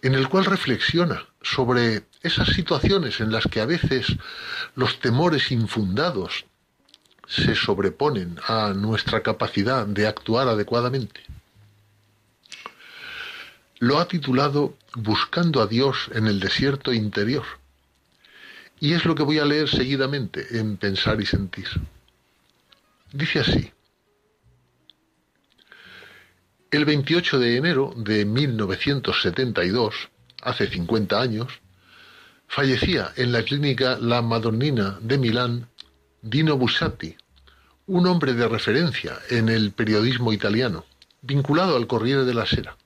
en 0.00 0.14
el 0.14 0.30
cual 0.30 0.46
reflexiona 0.46 1.26
sobre 1.42 2.04
esas 2.22 2.48
situaciones 2.48 3.20
en 3.20 3.30
las 3.30 3.44
que 3.44 3.60
a 3.60 3.66
veces 3.66 4.16
los 4.74 4.98
temores 4.98 5.52
infundados 5.52 6.46
se 7.26 7.54
sobreponen 7.54 8.38
a 8.48 8.72
nuestra 8.72 9.22
capacidad 9.22 9.84
de 9.84 10.06
actuar 10.06 10.48
adecuadamente 10.48 11.20
lo 13.78 13.98
ha 13.98 14.08
titulado 14.08 14.76
Buscando 14.94 15.62
a 15.62 15.66
Dios 15.66 16.10
en 16.12 16.26
el 16.26 16.40
desierto 16.40 16.92
interior. 16.92 17.44
Y 18.80 18.94
es 18.94 19.04
lo 19.04 19.14
que 19.14 19.22
voy 19.22 19.38
a 19.38 19.44
leer 19.44 19.68
seguidamente 19.68 20.58
en 20.58 20.76
Pensar 20.76 21.20
y 21.20 21.26
Sentir. 21.26 21.68
Dice 23.12 23.40
así. 23.40 23.72
El 26.70 26.84
28 26.84 27.38
de 27.38 27.56
enero 27.56 27.94
de 27.96 28.24
1972, 28.24 29.94
hace 30.42 30.68
50 30.68 31.20
años, 31.20 31.60
fallecía 32.46 33.12
en 33.16 33.32
la 33.32 33.42
clínica 33.42 33.96
La 34.00 34.22
Madonnina 34.22 34.98
de 35.00 35.18
Milán 35.18 35.68
Dino 36.20 36.58
Bussati, 36.58 37.16
un 37.86 38.06
hombre 38.06 38.34
de 38.34 38.48
referencia 38.48 39.18
en 39.30 39.48
el 39.48 39.72
periodismo 39.72 40.32
italiano, 40.32 40.84
vinculado 41.22 41.76
al 41.76 41.86
Corriere 41.86 42.24
della 42.24 42.44
Sera 42.44 42.77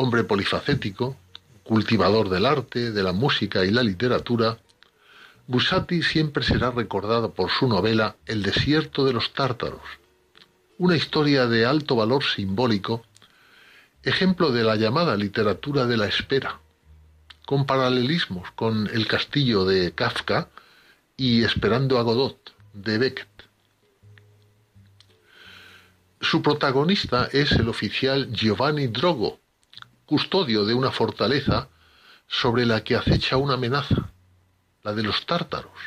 hombre 0.00 0.22
polifacético, 0.22 1.16
cultivador 1.64 2.28
del 2.28 2.46
arte, 2.46 2.92
de 2.92 3.02
la 3.02 3.12
música 3.12 3.64
y 3.64 3.72
la 3.72 3.82
literatura, 3.82 4.58
Bussati 5.48 6.04
siempre 6.04 6.44
será 6.44 6.70
recordado 6.70 7.34
por 7.34 7.50
su 7.50 7.66
novela 7.66 8.14
El 8.24 8.44
desierto 8.44 9.04
de 9.04 9.12
los 9.12 9.34
tártaros, 9.34 9.82
una 10.78 10.94
historia 10.94 11.48
de 11.48 11.66
alto 11.66 11.96
valor 11.96 12.22
simbólico, 12.22 13.02
ejemplo 14.04 14.52
de 14.52 14.62
la 14.62 14.76
llamada 14.76 15.16
literatura 15.16 15.84
de 15.86 15.96
la 15.96 16.06
espera, 16.06 16.60
con 17.44 17.66
paralelismos 17.66 18.52
con 18.52 18.88
El 18.94 19.08
castillo 19.08 19.64
de 19.64 19.90
Kafka 19.96 20.48
y 21.16 21.42
Esperando 21.42 21.98
a 21.98 22.02
Godot 22.02 22.54
de 22.72 22.98
Beckett. 22.98 23.28
Su 26.20 26.40
protagonista 26.40 27.28
es 27.32 27.50
el 27.50 27.68
oficial 27.68 28.30
Giovanni 28.30 28.86
Drogo, 28.86 29.40
custodio 30.08 30.64
de 30.64 30.72
una 30.72 30.90
fortaleza 30.90 31.68
sobre 32.26 32.64
la 32.64 32.82
que 32.82 32.96
acecha 32.96 33.36
una 33.36 33.54
amenaza, 33.54 34.10
la 34.82 34.94
de 34.94 35.02
los 35.02 35.26
tártaros, 35.26 35.78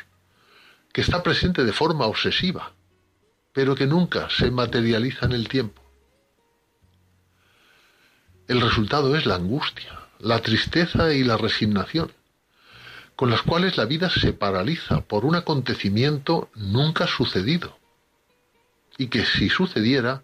que 0.92 1.00
está 1.00 1.24
presente 1.24 1.64
de 1.64 1.72
forma 1.72 2.06
obsesiva, 2.06 2.72
pero 3.52 3.74
que 3.74 3.88
nunca 3.88 4.30
se 4.30 4.52
materializa 4.52 5.26
en 5.26 5.32
el 5.32 5.48
tiempo. 5.48 5.82
El 8.46 8.60
resultado 8.60 9.16
es 9.16 9.26
la 9.26 9.34
angustia, 9.34 9.98
la 10.20 10.40
tristeza 10.40 11.12
y 11.12 11.24
la 11.24 11.36
resignación, 11.36 12.12
con 13.16 13.28
las 13.28 13.42
cuales 13.42 13.76
la 13.76 13.86
vida 13.86 14.08
se 14.08 14.32
paraliza 14.32 15.00
por 15.00 15.24
un 15.24 15.34
acontecimiento 15.34 16.48
nunca 16.54 17.08
sucedido, 17.08 17.76
y 18.98 19.08
que 19.08 19.24
si 19.24 19.48
sucediera, 19.48 20.22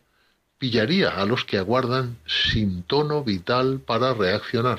pillaría 0.59 1.11
a 1.11 1.25
los 1.25 1.45
que 1.45 1.57
aguardan 1.57 2.19
sin 2.27 2.83
tono 2.83 3.23
vital 3.23 3.81
para 3.81 4.13
reaccionar. 4.13 4.79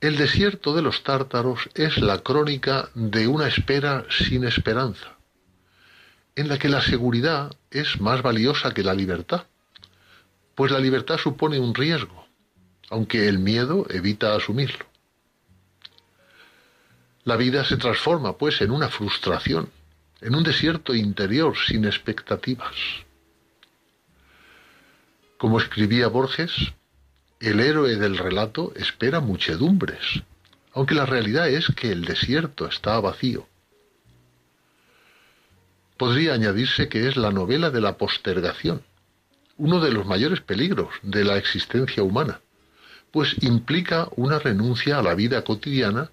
El 0.00 0.16
desierto 0.16 0.74
de 0.74 0.82
los 0.82 1.02
tártaros 1.02 1.70
es 1.74 1.98
la 1.98 2.18
crónica 2.18 2.90
de 2.94 3.28
una 3.28 3.48
espera 3.48 4.04
sin 4.10 4.44
esperanza, 4.44 5.16
en 6.34 6.48
la 6.48 6.58
que 6.58 6.68
la 6.68 6.82
seguridad 6.82 7.52
es 7.70 8.00
más 8.00 8.22
valiosa 8.22 8.72
que 8.72 8.82
la 8.82 8.92
libertad, 8.92 9.46
pues 10.54 10.70
la 10.70 10.80
libertad 10.80 11.16
supone 11.18 11.58
un 11.58 11.74
riesgo, 11.74 12.26
aunque 12.90 13.28
el 13.28 13.38
miedo 13.38 13.86
evita 13.88 14.34
asumirlo. 14.34 14.86
La 17.24 17.36
vida 17.36 17.64
se 17.64 17.76
transforma, 17.76 18.36
pues, 18.36 18.60
en 18.60 18.70
una 18.70 18.88
frustración, 18.88 19.68
en 20.20 20.34
un 20.34 20.42
desierto 20.42 20.94
interior 20.94 21.56
sin 21.56 21.84
expectativas. 21.84 22.74
Como 25.38 25.58
escribía 25.58 26.08
Borges, 26.08 26.52
el 27.40 27.60
héroe 27.60 27.96
del 27.96 28.16
relato 28.16 28.72
espera 28.76 29.20
muchedumbres, 29.20 30.22
aunque 30.72 30.94
la 30.94 31.04
realidad 31.04 31.48
es 31.48 31.66
que 31.76 31.92
el 31.92 32.04
desierto 32.04 32.66
está 32.66 32.98
vacío. 33.00 33.46
Podría 35.98 36.34
añadirse 36.34 36.88
que 36.88 37.08
es 37.08 37.16
la 37.16 37.30
novela 37.30 37.70
de 37.70 37.80
la 37.80 37.98
postergación, 37.98 38.82
uno 39.58 39.80
de 39.80 39.92
los 39.92 40.06
mayores 40.06 40.40
peligros 40.40 40.88
de 41.02 41.24
la 41.24 41.36
existencia 41.36 42.02
humana, 42.02 42.40
pues 43.10 43.36
implica 43.42 44.08
una 44.16 44.38
renuncia 44.38 44.98
a 44.98 45.02
la 45.02 45.14
vida 45.14 45.42
cotidiana 45.44 46.10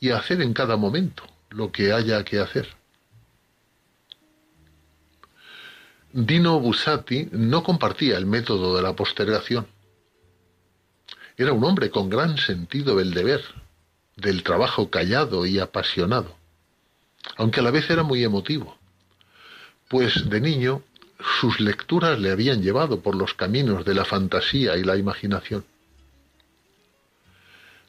y 0.00 0.10
a 0.10 0.18
hacer 0.18 0.42
en 0.42 0.52
cada 0.52 0.76
momento 0.76 1.24
lo 1.50 1.70
que 1.72 1.92
haya 1.92 2.24
que 2.24 2.40
hacer. 2.40 2.81
Dino 6.14 6.60
Bussati 6.60 7.28
no 7.32 7.62
compartía 7.62 8.18
el 8.18 8.26
método 8.26 8.76
de 8.76 8.82
la 8.82 8.94
postergación. 8.94 9.66
Era 11.38 11.54
un 11.54 11.64
hombre 11.64 11.88
con 11.88 12.10
gran 12.10 12.36
sentido 12.36 12.96
del 12.96 13.14
deber, 13.14 13.42
del 14.16 14.42
trabajo 14.42 14.90
callado 14.90 15.46
y 15.46 15.58
apasionado, 15.58 16.36
aunque 17.36 17.60
a 17.60 17.62
la 17.62 17.70
vez 17.70 17.88
era 17.88 18.02
muy 18.02 18.22
emotivo, 18.22 18.76
pues 19.88 20.28
de 20.28 20.42
niño 20.42 20.82
sus 21.40 21.60
lecturas 21.60 22.18
le 22.18 22.30
habían 22.30 22.62
llevado 22.62 23.00
por 23.00 23.14
los 23.14 23.32
caminos 23.32 23.86
de 23.86 23.94
la 23.94 24.04
fantasía 24.04 24.76
y 24.76 24.84
la 24.84 24.98
imaginación. 24.98 25.64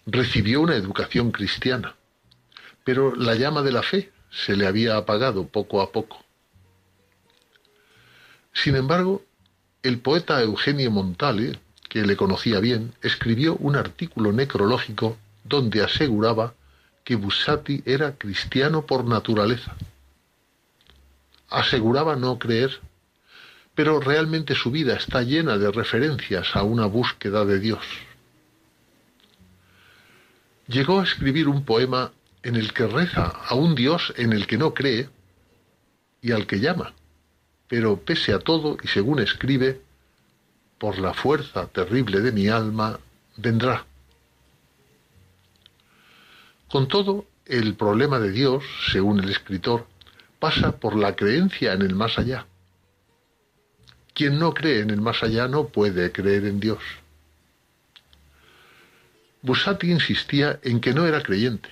Recibió 0.06 0.62
una 0.62 0.76
educación 0.76 1.32
cristiana, 1.32 1.96
pero 2.86 3.14
la 3.18 3.36
llama 3.36 3.64
de 3.64 3.72
la 3.74 3.84
fe 3.84 4.14
se 4.32 4.56
le 4.56 4.66
había 4.66 4.96
apagado 4.96 5.46
poco 5.46 5.82
a 5.82 5.92
poco. 5.92 6.23
Sin 8.54 8.76
embargo, 8.76 9.24
el 9.82 10.00
poeta 10.00 10.42
Eugenio 10.42 10.92
Montale, 10.92 11.60
que 11.90 12.04
le 12.04 12.16
conocía 12.16 12.60
bien, 12.60 12.94
escribió 13.02 13.56
un 13.56 13.76
artículo 13.76 14.32
necrológico 14.32 15.18
donde 15.44 15.84
aseguraba 15.84 16.54
que 17.04 17.16
Bussati 17.16 17.84
era 17.86 18.14
cristiano 18.14 18.86
por 18.86 19.04
naturaleza. 19.04 19.76
Aseguraba 21.50 22.16
no 22.16 22.40
creer, 22.40 22.80
pero 23.76 24.00
realmente 24.00 24.56
su 24.56 24.72
vida 24.72 24.96
está 24.96 25.22
llena 25.22 25.58
de 25.58 25.72
referencias 25.72 26.56
a 26.56 26.64
una 26.64 26.86
búsqueda 26.86 27.44
de 27.46 27.60
Dios. 27.60 27.84
Llegó 30.68 31.02
a 31.02 31.04
escribir 31.04 31.48
un 31.48 31.66
poema 31.66 32.12
en 32.44 32.56
el 32.56 32.74
que 32.74 32.88
reza 32.88 33.26
a 33.26 33.56
un 33.56 33.76
Dios 33.76 34.14
en 34.16 34.32
el 34.32 34.48
que 34.48 34.58
no 34.58 34.74
cree 34.74 35.10
y 36.22 36.32
al 36.32 36.48
que 36.48 36.60
llama, 36.60 36.94
pero 37.74 37.98
pese 37.98 38.34
a 38.34 38.38
todo 38.38 38.78
y 38.84 38.88
según 38.88 39.18
escribe, 39.18 39.82
por 40.78 41.00
la 41.00 41.12
fuerza 41.12 41.66
terrible 41.66 42.22
de 42.22 42.32
mi 42.32 42.48
alma, 42.48 43.00
vendrá. 43.36 43.84
Con 46.70 46.88
todo, 46.88 47.26
el 47.48 47.74
problema 47.74 48.20
de 48.20 48.30
Dios, 48.32 48.64
según 48.92 49.22
el 49.22 49.30
escritor, 49.32 49.88
pasa 50.38 50.74
por 50.74 50.96
la 50.96 51.16
creencia 51.16 51.74
en 51.74 51.82
el 51.82 51.96
más 51.96 52.20
allá. 52.20 52.46
Quien 54.14 54.38
no 54.38 54.54
cree 54.54 54.82
en 54.82 54.92
el 54.92 55.02
más 55.02 55.24
allá 55.24 55.48
no 55.48 55.70
puede 55.70 56.12
creer 56.12 56.46
en 56.46 56.60
Dios. 56.60 56.84
Bussati 59.42 59.90
insistía 59.90 60.60
en 60.62 60.80
que 60.80 60.94
no 60.94 61.08
era 61.08 61.24
creyente, 61.24 61.70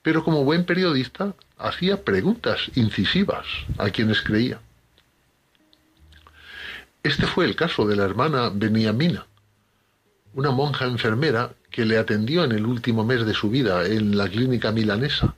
pero 0.00 0.24
como 0.24 0.44
buen 0.44 0.64
periodista 0.64 1.34
hacía 1.58 2.02
preguntas 2.06 2.70
incisivas 2.74 3.46
a 3.76 3.90
quienes 3.90 4.22
creía. 4.22 4.58
Este 7.02 7.26
fue 7.26 7.46
el 7.46 7.56
caso 7.56 7.84
de 7.84 7.96
la 7.96 8.04
hermana 8.04 8.50
Beniamina, 8.54 9.26
una 10.34 10.52
monja 10.52 10.84
enfermera 10.84 11.52
que 11.68 11.84
le 11.84 11.98
atendió 11.98 12.44
en 12.44 12.52
el 12.52 12.64
último 12.64 13.04
mes 13.04 13.26
de 13.26 13.34
su 13.34 13.50
vida 13.50 13.84
en 13.86 14.16
la 14.16 14.28
clínica 14.28 14.70
milanesa, 14.70 15.34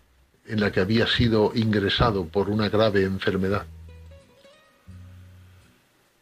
en 0.47 0.61
la 0.61 0.71
que 0.71 0.81
había 0.81 1.07
sido 1.07 1.53
ingresado 1.55 2.27
por 2.27 2.51
una 2.51 2.69
grave 2.69 3.05
enfermedad. 3.05 3.65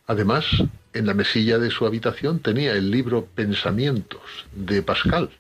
Además, 0.07 0.47
en 0.93 1.07
la 1.07 1.15
mesilla 1.15 1.59
de 1.59 1.73
su 1.73 1.87
habitación 1.87 2.39
tenía 2.39 2.73
el 2.75 2.93
libro 2.93 3.27
Pensamientos 3.35 4.47
de 4.53 4.81
Pascal, 4.83 5.31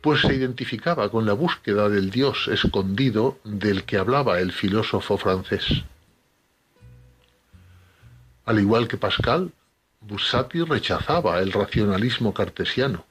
pues 0.00 0.20
se 0.20 0.34
identificaba 0.34 1.10
con 1.10 1.26
la 1.26 1.32
búsqueda 1.32 1.88
del 1.88 2.10
Dios 2.10 2.46
escondido 2.46 3.40
del 3.42 3.82
que 3.82 3.98
hablaba 3.98 4.38
el 4.38 4.52
filósofo 4.52 5.18
francés. 5.18 5.82
Al 8.44 8.58
igual 8.58 8.88
que 8.88 8.96
Pascal, 8.96 9.52
Bussati 10.00 10.62
rechazaba 10.62 11.40
el 11.40 11.52
racionalismo 11.52 12.34
cartesiano, 12.34 13.04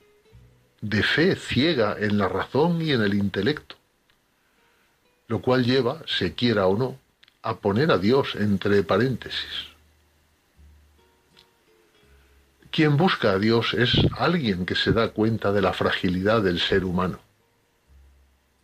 de 0.82 1.04
fe 1.04 1.36
ciega 1.36 1.96
en 1.98 2.18
la 2.18 2.28
razón 2.28 2.82
y 2.82 2.92
en 2.92 3.02
el 3.02 3.14
intelecto, 3.14 3.76
lo 5.28 5.42
cual 5.42 5.64
lleva, 5.64 6.02
se 6.06 6.34
quiera 6.34 6.68
o 6.68 6.78
no, 6.78 7.00
a 7.44 7.56
poner 7.58 7.92
a 7.92 7.98
Dios 7.98 8.36
entre 8.36 8.84
paréntesis. 8.84 9.72
Quien 12.72 12.98
busca 12.98 13.32
a 13.32 13.40
Dios 13.40 13.74
es 13.74 13.94
alguien 14.18 14.66
que 14.66 14.76
se 14.76 14.92
da 14.92 15.10
cuenta 15.10 15.52
de 15.52 15.62
la 15.62 15.74
fragilidad 15.74 16.42
del 16.42 16.60
ser 16.60 16.86
humano. 16.86 17.20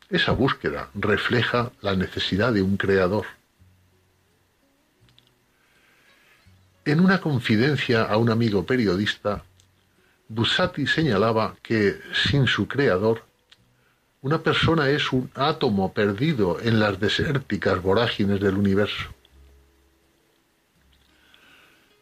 Esa 0.10 0.32
búsqueda 0.32 0.90
refleja 0.96 1.72
la 1.82 1.96
necesidad 1.96 2.54
de 2.54 2.62
un 2.62 2.78
creador. 2.78 3.26
En 6.88 7.02
una 7.02 7.20
confidencia 7.20 8.04
a 8.04 8.16
un 8.16 8.30
amigo 8.30 8.66
periodista, 8.66 9.44
Bussati 10.30 10.88
señalaba 10.88 11.58
que 11.62 12.00
sin 12.14 12.48
su 12.48 12.66
creador, 12.66 13.26
una 14.22 14.42
persona 14.42 14.90
es 14.90 15.12
un 15.12 15.30
átomo 15.36 15.92
perdido 15.92 16.62
en 16.62 16.80
las 16.80 16.98
desérticas 16.98 17.82
vorágines 17.82 18.40
del 18.40 18.56
universo. 18.56 19.10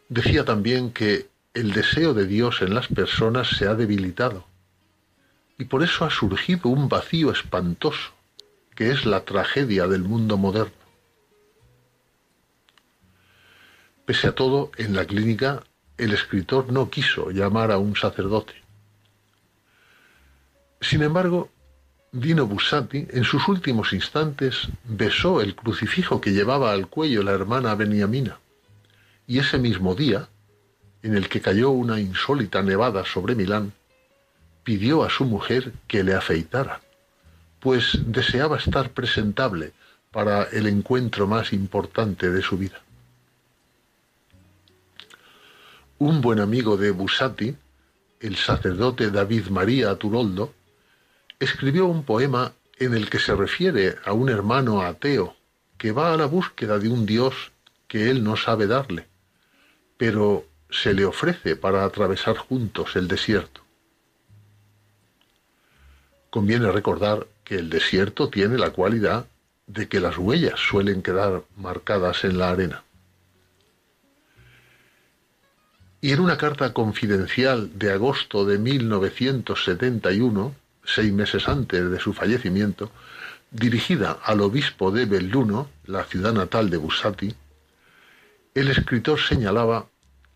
Decía 0.08 0.44
también 0.44 0.92
que 0.92 1.26
el 1.52 1.72
deseo 1.72 2.14
de 2.14 2.28
Dios 2.28 2.62
en 2.62 2.72
las 2.72 2.86
personas 2.86 3.48
se 3.58 3.66
ha 3.66 3.74
debilitado 3.74 4.46
y 5.58 5.64
por 5.64 5.82
eso 5.82 6.04
ha 6.04 6.10
surgido 6.10 6.68
un 6.68 6.88
vacío 6.88 7.32
espantoso 7.32 8.12
que 8.76 8.92
es 8.92 9.04
la 9.04 9.24
tragedia 9.24 9.88
del 9.88 10.04
mundo 10.04 10.36
moderno. 10.36 10.75
Pese 14.06 14.28
a 14.28 14.32
todo, 14.36 14.70
en 14.76 14.94
la 14.94 15.04
clínica 15.04 15.64
el 15.98 16.12
escritor 16.12 16.72
no 16.72 16.90
quiso 16.90 17.30
llamar 17.30 17.72
a 17.72 17.78
un 17.78 17.96
sacerdote. 17.96 18.54
Sin 20.80 21.02
embargo, 21.02 21.50
Dino 22.12 22.46
Bussati, 22.46 23.08
en 23.10 23.24
sus 23.24 23.48
últimos 23.48 23.92
instantes, 23.92 24.68
besó 24.84 25.40
el 25.40 25.56
crucifijo 25.56 26.20
que 26.20 26.32
llevaba 26.32 26.70
al 26.72 26.86
cuello 26.86 27.24
la 27.24 27.32
hermana 27.32 27.74
Beniamina, 27.74 28.38
y 29.26 29.40
ese 29.40 29.58
mismo 29.58 29.96
día, 29.96 30.28
en 31.02 31.16
el 31.16 31.28
que 31.28 31.40
cayó 31.40 31.70
una 31.70 31.98
insólita 31.98 32.62
nevada 32.62 33.04
sobre 33.04 33.34
Milán, 33.34 33.72
pidió 34.62 35.02
a 35.02 35.10
su 35.10 35.24
mujer 35.24 35.72
que 35.88 36.04
le 36.04 36.14
afeitara, 36.14 36.80
pues 37.58 37.98
deseaba 38.06 38.58
estar 38.58 38.90
presentable 38.90 39.72
para 40.12 40.44
el 40.44 40.68
encuentro 40.68 41.26
más 41.26 41.52
importante 41.52 42.30
de 42.30 42.42
su 42.42 42.56
vida. 42.56 42.85
Un 45.98 46.20
buen 46.20 46.40
amigo 46.40 46.76
de 46.76 46.90
Bussati, 46.90 47.56
el 48.20 48.36
sacerdote 48.36 49.10
David 49.10 49.46
María 49.46 49.94
Turoldo, 49.94 50.52
escribió 51.40 51.86
un 51.86 52.04
poema 52.04 52.52
en 52.78 52.92
el 52.92 53.08
que 53.08 53.18
se 53.18 53.34
refiere 53.34 53.96
a 54.04 54.12
un 54.12 54.28
hermano 54.28 54.82
ateo 54.82 55.34
que 55.78 55.92
va 55.92 56.12
a 56.12 56.18
la 56.18 56.26
búsqueda 56.26 56.78
de 56.78 56.90
un 56.90 57.06
Dios 57.06 57.50
que 57.88 58.10
él 58.10 58.22
no 58.22 58.36
sabe 58.36 58.66
darle, 58.66 59.06
pero 59.96 60.44
se 60.68 60.92
le 60.92 61.06
ofrece 61.06 61.56
para 61.56 61.84
atravesar 61.84 62.36
juntos 62.36 62.94
el 62.96 63.08
desierto. 63.08 63.62
Conviene 66.28 66.70
recordar 66.70 67.26
que 67.42 67.54
el 67.54 67.70
desierto 67.70 68.28
tiene 68.28 68.58
la 68.58 68.68
cualidad 68.68 69.28
de 69.66 69.88
que 69.88 70.00
las 70.00 70.18
huellas 70.18 70.60
suelen 70.60 71.00
quedar 71.00 71.44
marcadas 71.56 72.24
en 72.24 72.36
la 72.36 72.50
arena. 72.50 72.85
Y 76.06 76.12
en 76.12 76.20
una 76.20 76.38
carta 76.38 76.72
confidencial 76.72 77.76
de 77.80 77.90
agosto 77.90 78.44
de 78.44 78.58
1971, 78.58 80.54
seis 80.84 81.12
meses 81.12 81.48
antes 81.48 81.90
de 81.90 81.98
su 81.98 82.12
fallecimiento, 82.12 82.92
dirigida 83.50 84.12
al 84.22 84.40
obispo 84.40 84.92
de 84.92 85.06
Belluno, 85.06 85.68
la 85.84 86.04
ciudad 86.04 86.32
natal 86.32 86.70
de 86.70 86.76
Bussati, 86.76 87.34
el 88.54 88.68
escritor 88.68 89.18
señalaba 89.18 89.86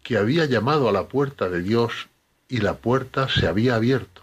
que 0.03 0.17
había 0.17 0.45
llamado 0.47 0.89
a 0.89 0.93
la 0.93 1.07
puerta 1.07 1.49
de 1.49 1.63
Dios 1.63 2.09
y 2.49 2.57
la 2.57 2.79
puerta 2.79 3.29
se 3.29 3.47
había 3.47 3.77
abierto, 3.77 4.23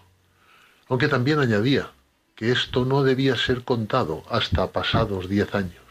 aunque 0.86 1.08
también 1.08 1.38
añadía 1.38 1.92
que 2.34 2.52
esto 2.52 2.84
no 2.84 3.04
debía 3.04 3.36
ser 3.36 3.64
contado 3.64 4.22
hasta 4.28 4.70
pasados 4.70 5.30
diez 5.30 5.54
años. 5.54 5.87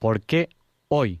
por 0.00 0.20
qué 0.22 0.48
hoy, 0.88 1.20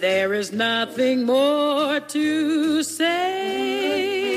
there 0.00 0.32
is 0.34 0.52
nothing 0.52 1.24
more 1.24 2.00
to 2.00 2.82
say. 2.82 4.28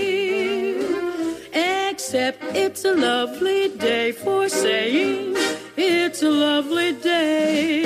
Except 1.89 2.43
it's 2.55 2.83
a 2.85 2.93
lovely 2.93 3.69
day 3.77 4.11
for 4.11 4.49
saying 4.49 5.35
it's 5.77 6.23
a 6.23 6.29
lovely 6.29 6.93
day. 6.93 7.85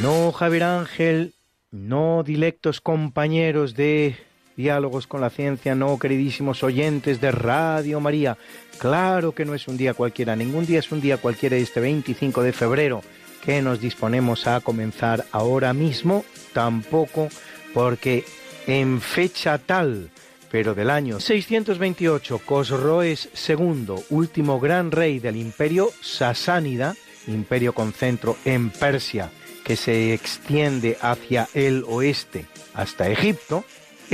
No, 0.00 0.32
Javier 0.32 0.62
Ángel, 0.64 1.32
no, 1.70 2.22
dilectos 2.24 2.80
compañeros 2.80 3.74
de 3.74 4.16
Diálogos 4.62 5.08
con 5.08 5.20
la 5.20 5.28
Ciencia, 5.28 5.74
no, 5.74 5.98
queridísimos 5.98 6.62
oyentes 6.62 7.20
de 7.20 7.32
Radio 7.32 7.98
María. 7.98 8.38
Claro 8.78 9.32
que 9.32 9.44
no 9.44 9.56
es 9.56 9.66
un 9.66 9.76
día 9.76 9.92
cualquiera, 9.92 10.36
ningún 10.36 10.66
día 10.66 10.78
es 10.78 10.92
un 10.92 11.00
día 11.00 11.16
cualquiera 11.16 11.56
este 11.56 11.80
25 11.80 12.44
de 12.44 12.52
febrero 12.52 13.02
que 13.44 13.60
nos 13.60 13.80
disponemos 13.80 14.46
a 14.46 14.60
comenzar 14.60 15.26
ahora 15.32 15.74
mismo, 15.74 16.24
tampoco 16.52 17.28
porque 17.74 18.24
en 18.68 19.00
fecha 19.00 19.58
tal, 19.58 20.10
pero 20.48 20.76
del 20.76 20.90
año 20.90 21.18
628, 21.18 22.38
Cosroes 22.46 23.30
II, 23.48 23.94
último 24.10 24.60
gran 24.60 24.92
rey 24.92 25.18
del 25.18 25.38
imperio 25.38 25.90
sasánida, 26.00 26.94
imperio 27.26 27.72
con 27.72 27.92
centro 27.92 28.36
en 28.44 28.70
Persia, 28.70 29.32
que 29.64 29.74
se 29.74 30.14
extiende 30.14 30.98
hacia 31.00 31.48
el 31.52 31.84
oeste 31.88 32.46
hasta 32.74 33.08
Egipto, 33.10 33.64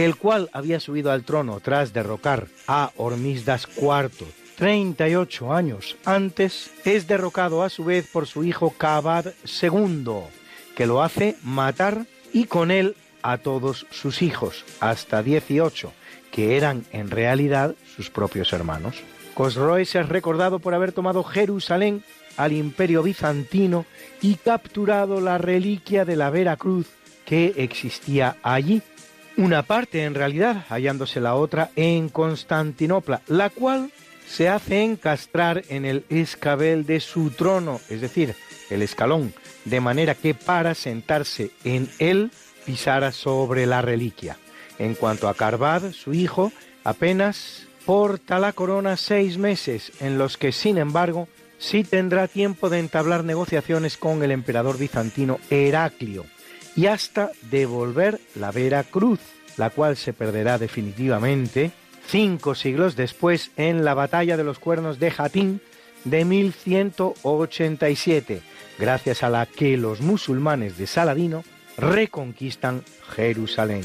el 0.05 0.17
cual 0.17 0.49
había 0.53 0.79
subido 0.79 1.11
al 1.11 1.25
trono 1.25 1.61
tras 1.61 1.93
derrocar 1.93 2.47
a 2.69 2.93
Hormisdas 2.97 3.69
IV 3.77 4.27
38 4.57 5.53
años 5.53 5.97
antes, 6.05 6.71
es 6.85 7.07
derrocado 7.07 7.63
a 7.63 7.69
su 7.69 7.85
vez 7.85 8.09
por 8.09 8.27
su 8.27 8.43
hijo 8.43 8.75
Kabad 8.77 9.27
II, 9.45 10.23
que 10.77 10.87
lo 10.87 11.03
hace 11.03 11.37
matar 11.45 12.07
y 12.33 12.45
con 12.45 12.73
él 12.73 12.97
a 13.23 13.39
todos 13.39 13.87
sus 13.91 14.21
hijos, 14.23 14.65
hasta 14.81 15.23
18, 15.23 15.93
que 16.33 16.57
eran 16.57 16.85
en 16.93 17.11
realidad 17.11 17.77
sus 17.97 18.11
propios 18.11 18.53
hermanos. 18.53 18.97
Cosroes 19.35 19.95
es 19.95 20.09
recordado 20.09 20.59
por 20.59 20.75
haber 20.75 20.91
tomado 20.91 21.23
Jerusalén 21.23 22.03
al 22.37 22.53
imperio 22.53 23.05
bizantino 23.05 23.87
y 24.21 24.35
capturado 24.35 25.21
la 25.21 25.39
reliquia 25.39 26.05
de 26.05 26.17
la 26.17 26.31
Vera 26.31 26.57
Cruz 26.57 26.89
que 27.25 27.53
existía 27.59 28.37
allí 28.43 28.83
una 29.39 29.63
parte 29.63 30.03
en 30.03 30.15
realidad, 30.15 30.67
hallándose 30.69 31.21
la 31.21 31.37
otra 31.37 31.71
en 31.77 32.09
Constantinopla, 32.09 33.23
la 33.29 33.51
cual 33.51 33.93
se 34.27 34.49
hace 34.49 34.83
encastrar 34.83 35.63
en 35.69 35.85
el 35.85 36.05
escabel 36.11 36.85
de 36.85 36.99
su 36.99 37.31
trono, 37.31 37.81
es 37.89 38.01
decir, 38.01 38.35
el 38.69 38.83
escalón, 38.83 39.33
de 39.65 39.81
manera 39.81 40.17
que 40.17 40.35
para 40.35 40.75
sentarse 40.75 41.53
en 41.63 41.89
él 42.01 42.33
pisara 42.67 43.13
sobre 43.13 43.65
la 43.67 43.81
reliquia. 43.81 44.37
En 44.77 44.95
cuanto 44.95 45.29
a 45.29 45.35
Carvad, 45.35 45.93
su 45.93 46.15
hijo, 46.15 46.51
apenas 46.83 47.69
porta 47.87 48.41
la 48.41 48.53
corona 48.53 48.97
seis 48.97 49.39
meses, 49.39 49.93
en 50.01 50.19
los 50.19 50.37
que, 50.37 50.51
sin 50.51 50.79
embargo, 50.79 51.29
sí 51.59 51.85
tendrá 51.85 52.27
tiempo 52.27 52.71
de 52.71 52.81
entablar 52.81 53.23
negociaciones 53.23 53.99
con 53.99 54.21
el 54.25 54.33
emperador 54.33 54.79
bizantino 54.79 55.39
Heraclio, 55.49 56.27
y 56.79 56.87
hasta 56.87 57.33
devolver 57.51 58.21
la 58.37 58.53
Vera 58.53 58.85
Cruz, 58.85 59.19
la 59.57 59.71
cual 59.71 59.97
se 59.97 60.13
perderá 60.13 60.59
definitivamente 60.59 61.73
cinco 62.07 62.55
siglos 62.55 62.95
después 62.95 63.51
en 63.57 63.85
la 63.85 63.95
batalla 63.95 64.37
de 64.37 64.45
los 64.45 64.61
cuernos 64.61 65.01
de 65.01 65.11
Jatín 65.11 65.61
de 66.05 66.25
1187, 66.25 68.43
gracias 68.79 69.25
a 69.25 69.29
la 69.29 69.47
que 69.47 69.77
los 69.77 70.03
musulmanes 70.03 70.79
de 70.79 70.87
Saladino 70.87 71.43
reconquistan 71.77 72.85
Jerusalén. 73.09 73.83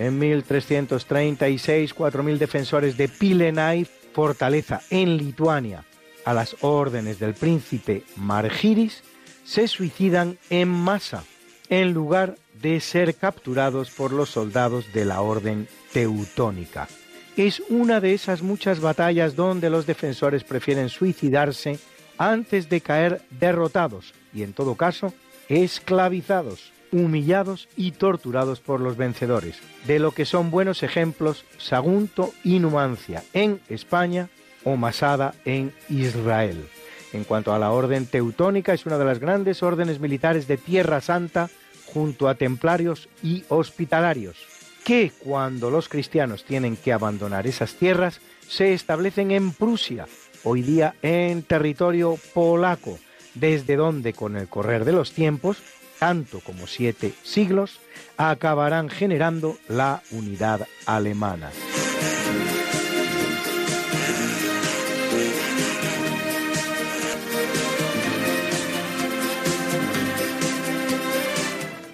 En 0.00 0.18
1336, 0.18 1.94
4.000 1.94 2.38
defensores 2.38 2.96
de 2.96 3.06
Pilenai, 3.06 3.84
fortaleza 3.84 4.80
en 4.88 5.18
Lituania, 5.18 5.84
a 6.24 6.32
las 6.32 6.56
órdenes 6.62 7.18
del 7.18 7.34
príncipe 7.34 8.04
Margiris, 8.16 9.02
se 9.44 9.68
suicidan 9.68 10.38
en 10.48 10.68
masa, 10.68 11.24
en 11.68 11.92
lugar 11.92 12.36
de 12.62 12.80
ser 12.80 13.14
capturados 13.14 13.90
por 13.90 14.12
los 14.12 14.30
soldados 14.30 14.90
de 14.94 15.04
la 15.04 15.20
orden 15.20 15.68
teutónica. 15.92 16.88
Es 17.36 17.62
una 17.68 18.00
de 18.00 18.14
esas 18.14 18.40
muchas 18.40 18.80
batallas 18.80 19.36
donde 19.36 19.68
los 19.68 19.84
defensores 19.84 20.44
prefieren 20.44 20.88
suicidarse 20.88 21.78
antes 22.16 22.70
de 22.70 22.80
caer 22.80 23.20
derrotados 23.38 24.14
y, 24.32 24.44
en 24.44 24.54
todo 24.54 24.76
caso, 24.76 25.12
esclavizados 25.50 26.72
humillados 26.92 27.68
y 27.76 27.92
torturados 27.92 28.60
por 28.60 28.80
los 28.80 28.96
vencedores, 28.96 29.60
de 29.86 29.98
lo 29.98 30.12
que 30.12 30.24
son 30.24 30.50
buenos 30.50 30.82
ejemplos 30.82 31.44
Sagunto 31.58 32.32
y 32.44 32.58
Numancia 32.58 33.22
en 33.32 33.60
España 33.68 34.28
o 34.64 34.76
Masada 34.76 35.34
en 35.44 35.72
Israel. 35.88 36.68
En 37.12 37.24
cuanto 37.24 37.52
a 37.52 37.58
la 37.58 37.72
orden 37.72 38.06
teutónica, 38.06 38.72
es 38.72 38.86
una 38.86 38.98
de 38.98 39.04
las 39.04 39.18
grandes 39.18 39.62
órdenes 39.62 40.00
militares 40.00 40.46
de 40.46 40.56
Tierra 40.56 41.00
Santa 41.00 41.50
junto 41.86 42.28
a 42.28 42.36
templarios 42.36 43.08
y 43.22 43.44
hospitalarios, 43.48 44.36
que 44.84 45.12
cuando 45.18 45.70
los 45.70 45.88
cristianos 45.88 46.44
tienen 46.44 46.76
que 46.76 46.92
abandonar 46.92 47.46
esas 47.46 47.74
tierras, 47.74 48.20
se 48.48 48.72
establecen 48.74 49.32
en 49.32 49.52
Prusia, 49.52 50.06
hoy 50.44 50.62
día 50.62 50.94
en 51.02 51.42
territorio 51.42 52.16
polaco, 52.32 52.98
desde 53.34 53.76
donde 53.76 54.12
con 54.12 54.36
el 54.36 54.48
correr 54.48 54.84
de 54.84 54.92
los 54.92 55.12
tiempos, 55.12 55.58
tanto 56.00 56.40
como 56.40 56.66
siete 56.66 57.12
siglos, 57.22 57.78
acabarán 58.16 58.88
generando 58.88 59.56
la 59.68 60.02
unidad 60.10 60.66
alemana. 60.86 61.50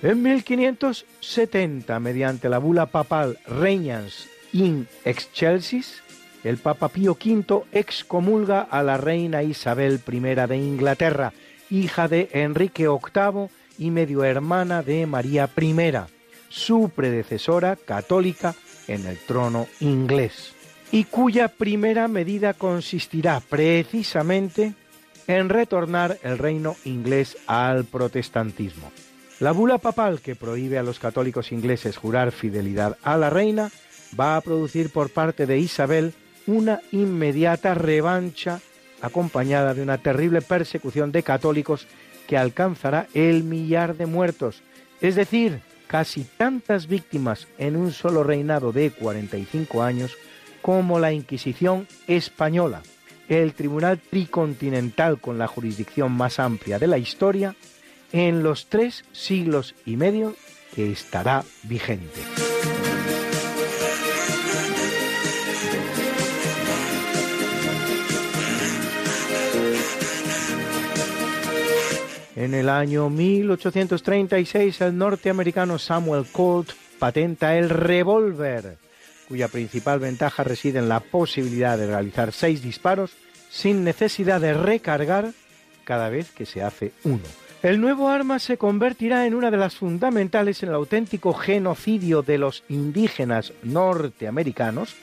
En 0.03 0.23
1570, 0.23 1.99
mediante 1.99 2.49
la 2.49 2.59
bula 2.59 2.87
papal 2.87 3.41
Regnans 3.49 4.29
in 4.53 4.87
Excelsis, 5.05 6.01
el 6.45 6.59
Papa 6.59 6.91
Pío 6.91 7.19
V 7.21 7.65
excomulga 7.73 8.61
a 8.61 8.85
la 8.85 8.99
reina 8.99 9.43
Isabel 9.43 10.01
I 10.07 10.21
de 10.21 10.57
Inglaterra, 10.57 11.33
hija 11.71 12.09
de 12.09 12.29
Enrique 12.33 12.89
VIII 12.89 13.49
y 13.79 13.91
medio 13.91 14.25
hermana 14.25 14.83
de 14.83 15.07
María 15.07 15.51
I, 15.57 15.73
su 16.49 16.91
predecesora 16.95 17.77
católica 17.77 18.55
en 18.89 19.07
el 19.07 19.19
trono 19.19 19.67
inglés, 19.81 20.55
y 20.93 21.05
cuya 21.05 21.49
primera 21.49 22.09
medida 22.09 22.55
consistirá 22.55 23.41
precisamente 23.41 24.75
en 25.27 25.49
retornar 25.49 26.19
el 26.23 26.39
reino 26.39 26.77
inglés 26.85 27.37
al 27.47 27.85
protestantismo. 27.85 28.91
La 29.41 29.53
bula 29.53 29.79
papal 29.79 30.21
que 30.21 30.37
prohíbe 30.37 30.79
a 30.79 30.83
los 30.83 30.99
católicos 30.99 31.53
ingleses 31.53 31.97
jurar 31.97 32.33
fidelidad 32.33 32.97
a 33.03 33.17
la 33.19 33.29
reina 33.29 33.71
va 34.19 34.37
a 34.37 34.41
producir 34.41 34.91
por 34.91 35.11
parte 35.11 35.47
de 35.47 35.59
Isabel 35.59 36.15
una 36.47 36.81
inmediata 36.93 37.75
revancha 37.75 38.61
acompañada 39.01 39.75
de 39.75 39.83
una 39.83 39.99
terrible 39.99 40.43
persecución 40.43 41.13
de 41.13 41.23
católicos 41.23 41.87
que 42.27 42.37
alcanzará 42.37 43.07
el 43.15 43.45
millar 43.45 43.97
de 43.97 44.07
muertos, 44.07 44.63
es 45.01 45.15
decir, 45.15 45.61
casi 45.87 46.25
tantas 46.25 46.87
víctimas 46.87 47.47
en 47.59 47.77
un 47.77 47.93
solo 47.93 48.25
reinado 48.25 48.73
de 48.73 48.91
45 48.91 49.83
años 49.83 50.17
como 50.63 50.99
la 50.99 51.13
Inquisición 51.13 51.87
española, 52.09 52.83
el 53.29 53.53
Tribunal 53.55 54.01
Tricontinental 54.01 55.21
con 55.21 55.39
la 55.39 55.47
jurisdicción 55.47 56.13
más 56.13 56.41
amplia 56.41 56.79
de 56.79 56.89
la 56.89 56.99
historia, 56.99 57.55
en 58.13 58.43
los 58.43 58.67
tres 58.67 59.05
siglos 59.13 59.75
y 59.85 59.97
medio 59.97 60.35
que 60.75 60.91
estará 60.91 61.45
vigente. 61.65 62.21
En 72.37 72.53
el 72.53 72.69
año 72.69 73.09
1836 73.09 74.83
el 74.83 74.99
norteamericano 74.99 75.79
Samuel 75.79 76.27
Colt 76.31 76.71
patenta 76.99 77.57
el 77.57 77.71
revólver, 77.71 78.77
cuya 79.27 79.49
principal 79.49 80.01
ventaja 80.01 80.45
reside 80.45 80.81
en 80.81 80.91
la 80.91 81.01
posibilidad 81.01 81.79
de 81.79 81.87
realizar 81.87 82.33
seis 82.33 82.63
disparos 82.63 83.13
sin 83.49 83.85
necesidad 83.85 84.39
de 84.43 84.53
recargar 84.53 85.33
cada 85.85 86.11
vez 86.11 86.31
que 86.31 86.45
se 86.45 86.63
hace 86.63 86.93
uno. 87.05 87.23
El 87.63 87.81
nuevo 87.81 88.11
arma 88.11 88.39
se 88.39 88.59
convertirá 88.59 89.27
en 89.27 89.35
una 89.35 89.51
de 89.51 89.57
las 89.57 89.77
fundamentales 89.77 90.63
en 90.63 90.69
el 90.69 90.75
auténtico 90.75 91.33
genocidio 91.33 92.21
de 92.21 92.37
los 92.37 92.65
indígenas 92.69 93.55
norteamericanos, 93.63 94.95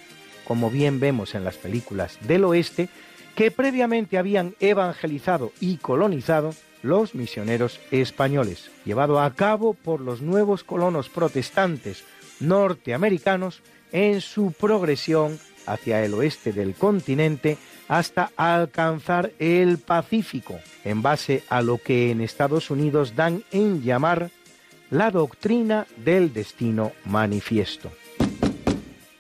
como 0.46 0.70
bien 0.70 1.00
vemos 1.00 1.34
en 1.34 1.44
las 1.44 1.58
películas 1.58 2.20
del 2.28 2.44
oeste, 2.44 2.90
que 3.34 3.50
previamente 3.50 4.20
habían 4.20 4.54
evangelizado 4.60 5.52
y 5.60 5.78
colonizado 5.78 6.54
los 6.84 7.16
misioneros 7.16 7.80
españoles, 7.90 8.70
llevado 8.86 9.20
a 9.20 9.34
cabo 9.34 9.74
por 9.74 10.00
los 10.00 10.22
nuevos 10.22 10.64
colonos 10.64 11.10
protestantes 11.10 12.04
norteamericanos 12.40 13.64
en 13.92 14.22
su 14.22 14.52
progresión 14.52 15.40
hacia 15.66 16.04
el 16.04 16.14
oeste 16.14 16.54
del 16.54 16.76
continente 16.76 17.58
hasta 17.88 18.32
alcanzar 18.36 19.32
el 19.40 19.78
Pacífico, 19.78 20.60
en 20.84 21.02
base 21.02 21.44
a 21.50 21.62
lo 21.62 21.78
que 21.78 22.12
en 22.12 22.22
Estados 22.22 22.70
Unidos 22.70 23.16
dan 23.16 23.44
en 23.52 23.82
llamar 23.82 24.30
la 24.90 25.10
doctrina 25.10 25.88
del 25.98 26.34
destino 26.34 26.92
manifiesto. 27.06 27.92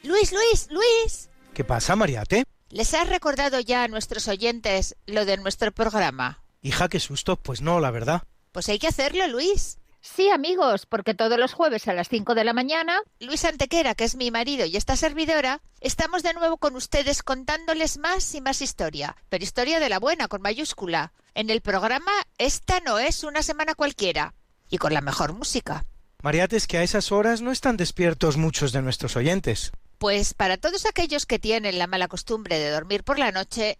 Luis, 0.04 0.32
Luis, 0.32 0.68
Luis. 0.70 1.30
¿Qué 1.54 1.64
pasa, 1.64 1.96
Mariate? 1.96 2.44
¿Les 2.70 2.94
has 2.94 3.08
recordado 3.08 3.60
ya 3.60 3.84
a 3.84 3.88
nuestros 3.88 4.28
oyentes 4.28 4.96
lo 5.06 5.26
de 5.26 5.38
nuestro 5.38 5.72
programa? 5.72 6.43
Hija, 6.64 6.88
qué 6.88 7.00
susto. 7.00 7.36
Pues 7.36 7.62
no, 7.62 7.80
la 7.80 7.92
verdad. 7.92 8.24
Pues 8.54 8.70
hay 8.70 8.80
que 8.80 8.88
hacerlo, 8.88 9.28
Luis. 9.28 9.78
Sí, 10.00 10.30
amigos, 10.30 10.86
porque 10.86 11.14
todos 11.14 11.38
los 11.38 11.54
jueves 11.54 11.88
a 11.88 11.94
las 11.94 12.10
5 12.10 12.36
de 12.36 12.44
la 12.44 12.54
mañana, 12.54 13.02
Luis 13.20 13.46
Antequera, 13.46 13.96
que 13.96 14.04
es 14.04 14.16
mi 14.16 14.32
marido 14.32 14.66
y 14.66 14.76
esta 14.76 14.98
servidora, 14.98 15.62
estamos 15.80 16.24
de 16.24 16.34
nuevo 16.34 16.58
con 16.58 16.76
ustedes 16.76 17.24
contándoles 17.24 17.98
más 17.98 18.36
y 18.36 18.42
más 18.42 18.62
historia, 18.62 19.16
pero 19.30 19.46
historia 19.46 19.80
de 19.80 19.88
la 19.88 20.00
buena, 20.00 20.28
con 20.28 20.42
mayúscula, 20.42 21.14
en 21.36 21.50
el 21.50 21.62
programa 21.62 22.12
Esta 22.38 22.82
no 22.82 23.00
es 23.00 23.24
una 23.24 23.44
semana 23.44 23.76
cualquiera, 23.76 24.34
y 24.70 24.78
con 24.78 24.94
la 24.94 25.00
mejor 25.00 25.32
música. 25.32 25.86
Mariate, 26.22 26.58
es 26.58 26.68
que 26.68 26.80
a 26.80 26.84
esas 26.84 27.14
horas 27.14 27.42
no 27.42 27.52
están 27.52 27.78
despiertos 27.78 28.36
muchos 28.36 28.74
de 28.74 28.82
nuestros 28.82 29.16
oyentes. 29.16 29.72
Pues 30.00 30.34
para 30.34 30.58
todos 30.58 30.86
aquellos 30.86 31.26
que 31.26 31.40
tienen 31.40 31.80
la 31.80 31.88
mala 31.88 32.10
costumbre 32.10 32.60
de 32.60 32.72
dormir 32.72 33.06
por 33.06 33.20
la 33.20 33.32
noche, 33.32 33.80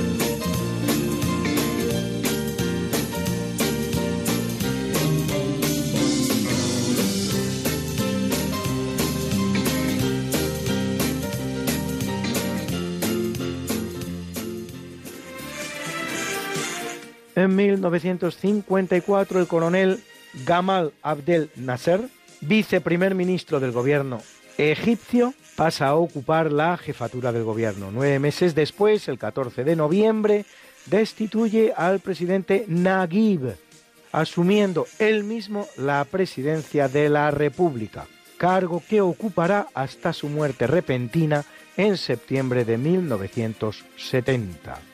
En 17.41 17.55
1954 17.55 19.39
el 19.39 19.47
coronel 19.47 20.03
Gamal 20.45 20.93
Abdel 21.01 21.49
Nasser, 21.55 22.01
viceprimer 22.41 23.15
ministro 23.15 23.59
del 23.59 23.71
gobierno 23.71 24.21
egipcio, 24.59 25.33
pasa 25.55 25.87
a 25.87 25.95
ocupar 25.95 26.51
la 26.51 26.77
jefatura 26.77 27.31
del 27.31 27.43
gobierno. 27.43 27.89
Nueve 27.91 28.19
meses 28.19 28.53
después, 28.53 29.07
el 29.07 29.17
14 29.17 29.63
de 29.63 29.75
noviembre, 29.75 30.45
destituye 30.85 31.73
al 31.75 31.99
presidente 31.99 32.65
Naguib, 32.67 33.55
asumiendo 34.11 34.85
él 34.99 35.23
mismo 35.23 35.67
la 35.77 36.05
presidencia 36.05 36.89
de 36.89 37.09
la 37.09 37.31
República, 37.31 38.05
cargo 38.37 38.83
que 38.87 39.01
ocupará 39.01 39.65
hasta 39.73 40.13
su 40.13 40.29
muerte 40.29 40.67
repentina 40.67 41.43
en 41.75 41.97
septiembre 41.97 42.65
de 42.65 42.77
1970. 42.77 44.90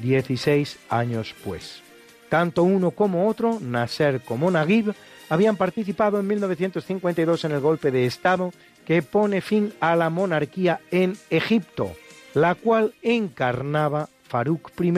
16 0.00 0.78
años 0.88 1.34
pues. 1.44 1.82
Tanto 2.28 2.62
uno 2.62 2.92
como 2.92 3.28
otro, 3.28 3.58
Nasser 3.60 4.20
como 4.20 4.50
Naguib, 4.50 4.94
habían 5.28 5.56
participado 5.56 6.20
en 6.20 6.26
1952 6.26 7.44
en 7.44 7.52
el 7.52 7.60
golpe 7.60 7.90
de 7.90 8.06
Estado 8.06 8.52
que 8.84 9.02
pone 9.02 9.40
fin 9.40 9.72
a 9.80 9.96
la 9.96 10.10
monarquía 10.10 10.80
en 10.90 11.16
Egipto, 11.30 11.92
la 12.34 12.54
cual 12.54 12.92
encarnaba 13.02 14.10
Farouk 14.24 14.70
I, 14.80 14.92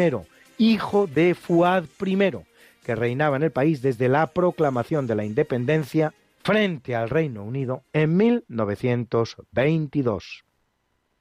hijo 0.59 1.07
de 1.07 1.35
Fuad 1.35 1.85
I, 2.05 2.19
que 2.83 2.95
reinaba 2.95 3.37
en 3.37 3.45
el 3.45 3.53
país 3.53 3.81
desde 3.83 4.09
la 4.09 4.27
proclamación 4.29 5.07
de 5.07 5.15
la 5.15 5.24
independencia 5.24 6.15
frente 6.43 6.97
al 6.97 7.11
Reino 7.11 7.45
Unido 7.45 7.85
en 7.93 8.16
1922. 8.16 10.45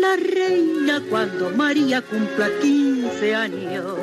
la 0.00 0.16
reina 0.16 1.02
cuando 1.08 1.50
María 1.50 2.02
cumpla 2.02 2.48
15 2.60 3.34
años. 3.34 3.96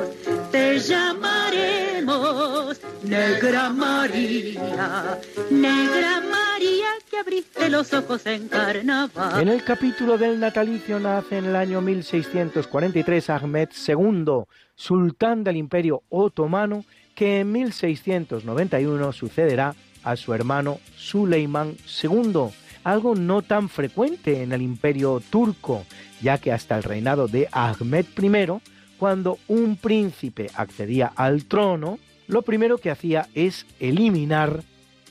Te 0.52 0.78
llamaremos 0.78 2.80
Negra 3.02 3.70
María, 3.70 5.18
Negra 5.50 6.20
María 6.20 6.86
que 7.10 7.18
abriste 7.18 7.68
los 7.68 7.92
ojos 7.92 8.24
en 8.26 8.48
carnaval. 8.48 9.42
En 9.42 9.48
el 9.48 9.64
capítulo 9.64 10.18
del 10.18 10.38
natalicio 10.38 11.00
nace 11.00 11.38
en 11.38 11.46
el 11.46 11.56
año 11.56 11.80
1643 11.80 13.30
Ahmed 13.30 13.68
II, 13.86 14.44
sultán 14.74 15.44
del 15.44 15.56
Imperio 15.56 16.02
Otomano, 16.08 16.84
que 17.14 17.40
en 17.40 17.52
1691 17.52 19.12
sucederá 19.12 19.74
a 20.04 20.16
su 20.16 20.32
hermano 20.32 20.78
Suleimán 20.96 21.76
II, 22.02 22.50
algo 22.90 23.14
no 23.14 23.42
tan 23.42 23.68
frecuente 23.68 24.42
en 24.42 24.52
el 24.52 24.62
Imperio 24.62 25.22
turco, 25.30 25.84
ya 26.20 26.38
que 26.38 26.52
hasta 26.52 26.76
el 26.76 26.82
reinado 26.82 27.28
de 27.28 27.48
Ahmed 27.52 28.06
I, 28.20 28.60
cuando 28.98 29.38
un 29.46 29.76
príncipe 29.76 30.50
accedía 30.54 31.12
al 31.14 31.44
trono, 31.44 31.98
lo 32.26 32.42
primero 32.42 32.78
que 32.78 32.90
hacía 32.90 33.28
es 33.34 33.66
eliminar 33.80 34.62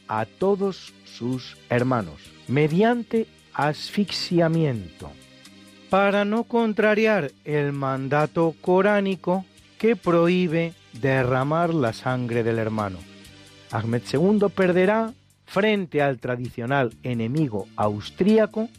a 0.07 0.25
todos 0.25 0.93
sus 1.05 1.57
hermanos 1.69 2.15
mediante 2.47 3.27
asfixiamiento, 3.53 5.11
para 5.89 6.25
no 6.25 6.43
contrariar 6.43 7.31
el 7.43 7.73
mandato 7.73 8.55
coránico 8.61 9.45
que 9.77 9.95
prohíbe 9.95 10.73
derramar 10.93 11.73
la 11.73 11.93
sangre 11.93 12.43
del 12.43 12.59
hermano. 12.59 12.99
Ahmed 13.71 14.01
II 14.11 14.47
perderá 14.53 15.13
frente 15.47 16.01
al 16.01 16.19
tradicional 16.19 16.93
enemigo 17.01 17.67
austríaco 17.75 18.69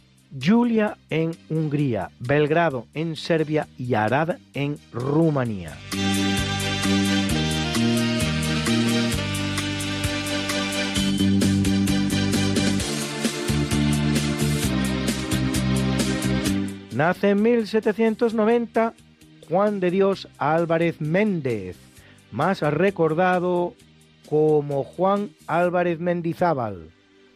Julia 0.40 0.98
en 1.08 1.32
Hungría, 1.48 2.10
Belgrado 2.20 2.86
en 2.92 3.16
Serbia 3.16 3.66
y 3.78 3.94
Arad 3.94 4.36
en 4.52 4.78
Rumanía. 4.92 5.76
Nace 16.94 17.30
en 17.30 17.42
1790 17.42 18.92
Juan 19.48 19.80
de 19.80 19.90
Dios 19.90 20.28
Álvarez 20.36 21.00
Méndez, 21.00 21.76
más 22.32 22.60
recordado 22.60 23.72
como 24.28 24.84
Juan 24.84 25.30
Álvarez 25.46 26.00
Mendizábal, 26.00 26.90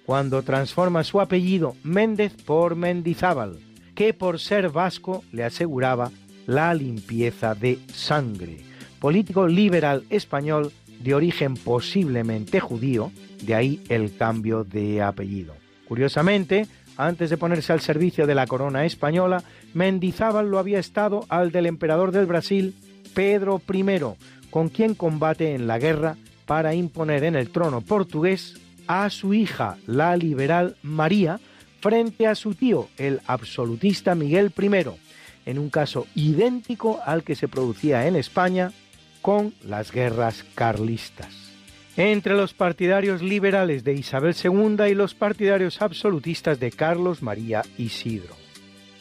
cuando 0.04 0.42
transforma 0.42 1.04
su 1.04 1.20
apellido 1.20 1.74
Méndez 1.82 2.34
por 2.44 2.76
Mendizábal, 2.76 3.58
que 3.94 4.12
por 4.12 4.38
ser 4.38 4.68
vasco 4.68 5.24
le 5.32 5.44
aseguraba 5.44 6.10
la 6.46 6.74
limpieza 6.74 7.54
de 7.54 7.78
sangre. 7.92 8.58
Político 9.00 9.46
liberal 9.46 10.04
español 10.10 10.72
de 11.00 11.14
origen 11.14 11.54
posiblemente 11.54 12.60
judío, 12.60 13.10
de 13.42 13.54
ahí 13.54 13.80
el 13.88 14.16
cambio 14.16 14.64
de 14.64 15.02
apellido. 15.02 15.54
Curiosamente, 15.88 16.66
antes 16.96 17.30
de 17.30 17.38
ponerse 17.38 17.72
al 17.72 17.80
servicio 17.80 18.26
de 18.26 18.34
la 18.34 18.46
corona 18.46 18.84
española, 18.84 19.42
Mendizábal 19.72 20.50
lo 20.50 20.58
había 20.58 20.78
estado 20.78 21.24
al 21.28 21.52
del 21.52 21.66
emperador 21.66 22.12
del 22.12 22.26
Brasil, 22.26 22.74
Pedro 23.14 23.60
I, 23.72 24.50
con 24.50 24.68
quien 24.68 24.94
combate 24.94 25.54
en 25.54 25.66
la 25.66 25.78
guerra 25.78 26.16
para 26.52 26.74
imponer 26.74 27.24
en 27.24 27.34
el 27.34 27.48
trono 27.48 27.80
portugués 27.80 28.60
a 28.86 29.08
su 29.08 29.32
hija, 29.32 29.78
la 29.86 30.14
liberal 30.18 30.76
María, 30.82 31.40
frente 31.80 32.26
a 32.26 32.34
su 32.34 32.54
tío, 32.54 32.90
el 32.98 33.22
absolutista 33.26 34.14
Miguel 34.14 34.52
I, 34.60 34.90
en 35.46 35.58
un 35.58 35.70
caso 35.70 36.06
idéntico 36.14 37.00
al 37.06 37.22
que 37.22 37.36
se 37.36 37.48
producía 37.48 38.06
en 38.06 38.16
España 38.16 38.70
con 39.22 39.54
las 39.62 39.92
guerras 39.92 40.44
carlistas. 40.54 41.54
Entre 41.96 42.34
los 42.34 42.52
partidarios 42.52 43.22
liberales 43.22 43.82
de 43.82 43.94
Isabel 43.94 44.34
II 44.34 44.90
y 44.90 44.94
los 44.94 45.14
partidarios 45.14 45.80
absolutistas 45.80 46.60
de 46.60 46.70
Carlos 46.70 47.22
María 47.22 47.62
Isidro. 47.78 48.36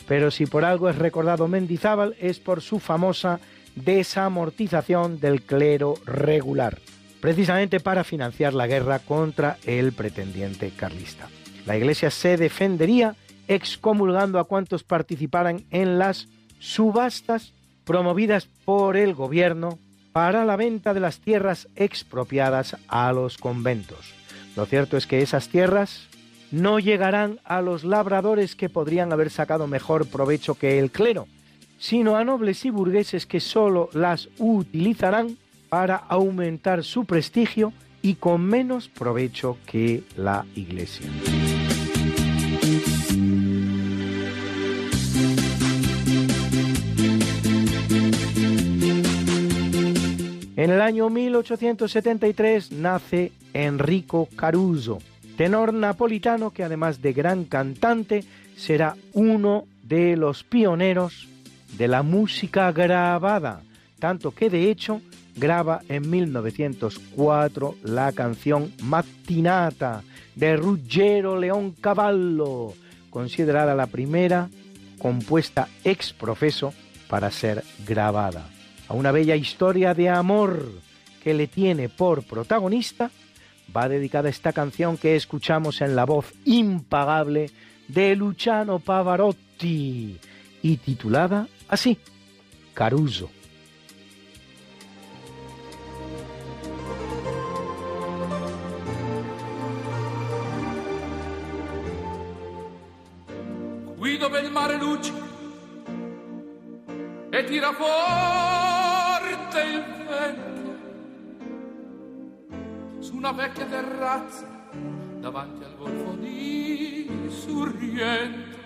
Pero 0.08 0.32
si 0.32 0.46
por 0.46 0.64
algo 0.64 0.88
es 0.88 0.96
recordado 0.98 1.50
Mendizábal 1.50 2.16
es 2.22 2.40
por 2.40 2.62
su 2.62 2.80
famosa 2.80 3.42
desamortización 3.76 5.20
del 5.20 5.42
clero 5.42 5.96
regular, 6.06 6.80
precisamente 7.22 7.80
para 7.80 8.04
financiar 8.04 8.54
la 8.54 8.68
guerra 8.68 9.00
contra 9.00 9.58
el 9.66 9.94
pretendiente 9.94 10.72
carlista. 10.76 11.30
La 11.66 11.78
Iglesia 11.78 12.10
se 12.10 12.36
defendería 12.36 13.16
excomulgando 13.48 14.40
a 14.40 14.46
cuantos 14.46 14.84
participaran 14.84 15.64
en 15.70 16.00
las 16.00 16.28
subastas 16.60 17.54
promovidas 17.86 18.48
por 18.66 18.98
el 18.98 19.14
gobierno 19.14 19.78
para 20.12 20.46
la 20.46 20.56
venta 20.56 20.94
de 20.94 21.00
las 21.00 21.20
tierras 21.20 21.68
expropiadas 21.76 22.76
a 22.88 23.12
los 23.14 23.38
conventos. 23.38 24.14
Lo 24.56 24.66
cierto 24.66 24.98
es 24.98 25.08
que 25.08 25.22
esas 25.22 25.48
tierras 25.48 26.08
no 26.52 26.80
llegarán 26.80 27.40
a 27.46 27.62
los 27.62 27.84
labradores 27.84 28.56
que 28.56 28.70
podrían 28.70 29.14
haber 29.14 29.30
sacado 29.30 29.68
mejor 29.68 30.08
provecho 30.08 30.56
que 30.56 30.80
el 30.80 30.92
clero, 30.92 31.28
sino 31.80 32.18
a 32.18 32.26
nobles 32.26 32.66
y 32.66 32.70
burgueses 32.70 33.26
que 33.26 33.40
sólo 33.40 33.90
las 33.94 34.28
utilizarán 34.38 35.38
para 35.72 35.96
aumentar 35.96 36.84
su 36.84 37.06
prestigio 37.06 37.72
y 38.02 38.16
con 38.16 38.42
menos 38.42 38.90
provecho 38.90 39.58
que 39.66 40.04
la 40.18 40.46
Iglesia. 40.54 41.10
En 50.58 50.72
el 50.72 50.82
año 50.82 51.10
1873 51.10 52.74
nace 52.74 53.32
Enrico 53.54 54.28
Caruso, 54.36 55.00
tenor 55.38 55.74
napolitano 55.74 56.52
que 56.52 56.66
además 56.66 57.02
de 57.02 57.14
gran 57.14 57.46
cantante 57.46 58.26
será 58.58 58.98
uno 59.14 59.64
de 59.84 60.18
los 60.18 60.44
pioneros 60.44 61.30
de 61.78 61.88
la 61.88 62.04
música 62.04 62.74
grabada, 62.74 63.62
tanto 64.00 64.32
que 64.32 64.50
de 64.50 64.70
hecho 64.70 65.00
graba 65.36 65.82
en 65.90 66.10
1904 66.10 67.76
la 67.84 68.12
canción 68.12 68.74
Mattinata 68.84 70.04
de 70.36 70.56
Ruggero 70.56 71.40
León 71.40 71.76
Cavallo, 71.80 72.74
considerada 73.10 73.76
la 73.76 73.88
primera 73.88 74.50
compuesta 75.00 75.68
ex 75.84 76.14
profeso 76.14 76.74
para 77.10 77.32
ser 77.32 77.64
grabada. 77.86 78.50
A 78.88 78.94
una 78.94 79.12
bella 79.12 79.36
historia 79.36 79.94
de 79.94 80.10
amor 80.10 80.70
que 81.24 81.34
le 81.34 81.48
tiene 81.48 81.90
por 81.90 82.24
protagonista 82.24 83.12
va 83.76 83.88
dedicada 83.88 84.30
esta 84.30 84.54
canción 84.54 84.98
que 84.98 85.16
escuchamos 85.16 85.82
en 85.82 85.96
la 85.96 86.06
voz 86.06 86.34
impagable 86.46 87.50
de 87.88 88.16
Luciano 88.16 88.80
Pavarotti 88.80 90.18
y 90.62 90.78
titulada 90.78 91.48
así, 91.68 91.98
Caruso. 92.74 93.30
Dove 104.32 104.46
il 104.46 104.52
mare 104.54 104.78
luce 104.78 105.12
e 107.30 107.44
tira 107.44 107.74
forte 107.74 109.62
il 109.62 109.84
vento 110.08 110.50
su 113.00 113.18
una 113.18 113.34
vecchia 113.34 113.66
terrazza 113.66 114.48
davanti 115.20 115.66
al 115.66 115.76
golfo 115.76 116.14
di 116.14 117.28
Sorrento. 117.28 118.60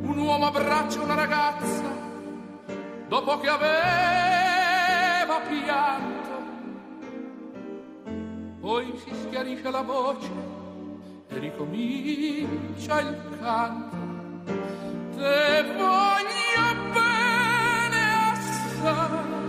Un 0.00 0.18
uomo 0.18 0.46
abbraccia 0.46 1.00
una 1.00 1.14
ragazza 1.14 1.84
dopo 3.06 3.38
che 3.38 3.48
aveva 3.48 3.70
pianto, 5.48 6.42
poi 8.60 8.92
si 8.96 9.14
schiarisce 9.14 9.70
la 9.70 9.82
voce 9.82 10.61
ricomincia 11.38 13.00
il 13.00 13.16
canto. 13.40 13.96
Te 15.16 15.64
voglio 15.76 16.74
bene 16.92 18.00
assai. 18.32 19.41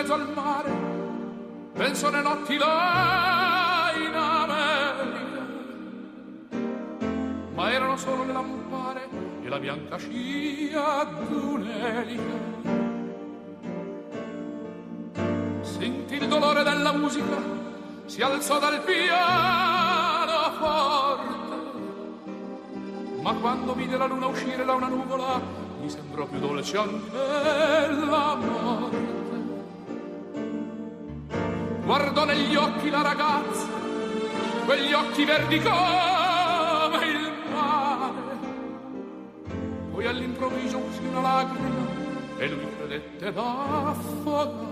Mezzo 0.00 0.14
al 0.14 0.32
mare 0.32 0.72
penso 1.74 2.06
alle 2.06 2.22
notti 2.22 2.56
là 2.56 3.92
in 3.96 4.14
America 4.14 5.46
ma 7.52 7.70
erano 7.70 7.96
solo 7.98 8.24
le 8.24 8.32
lampare 8.32 9.08
e 9.42 9.48
la 9.48 9.58
bianca 9.58 9.98
scia 9.98 11.04
d'un'elica. 11.04 12.48
Sentì 15.60 16.14
il 16.14 16.28
dolore 16.28 16.62
della 16.62 16.92
musica 16.92 17.36
si 18.06 18.22
alzò 18.22 18.58
dal 18.58 18.80
piano 18.82 20.52
forte. 20.58 21.58
Ma 23.20 23.34
quando 23.34 23.74
vide 23.74 23.98
la 23.98 24.06
luna 24.06 24.26
uscire 24.26 24.64
da 24.64 24.72
una 24.72 24.88
nuvola 24.88 25.40
gli 25.82 25.88
sembrò 25.88 26.24
più 26.24 26.38
dolce 26.38 26.78
anche 26.78 27.16
la 28.06 28.34
morte 28.36 29.29
guardò 31.90 32.24
negli 32.24 32.54
occhi 32.54 32.88
la 32.88 33.02
ragazza 33.02 33.66
quegli 34.64 34.92
occhi 34.92 35.24
verdi 35.24 35.58
come 35.58 37.04
il 37.04 37.32
mare. 37.52 38.38
Poi 39.90 40.06
all'improvviso 40.06 40.78
uscì 40.78 41.04
una 41.06 41.20
lacrima 41.20 41.88
e 42.38 42.48
lui 42.48 42.66
credette 42.76 43.32
d'affogare 43.32 44.70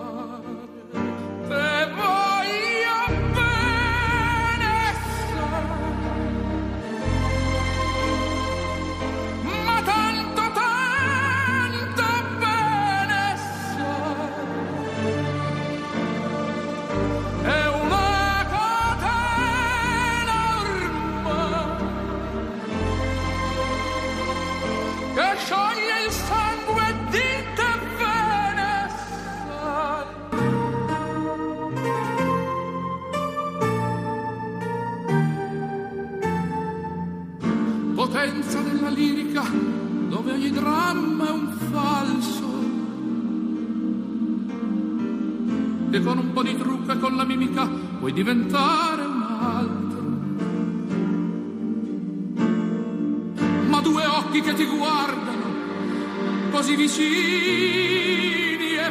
vicini 56.99 58.77
e 58.77 58.89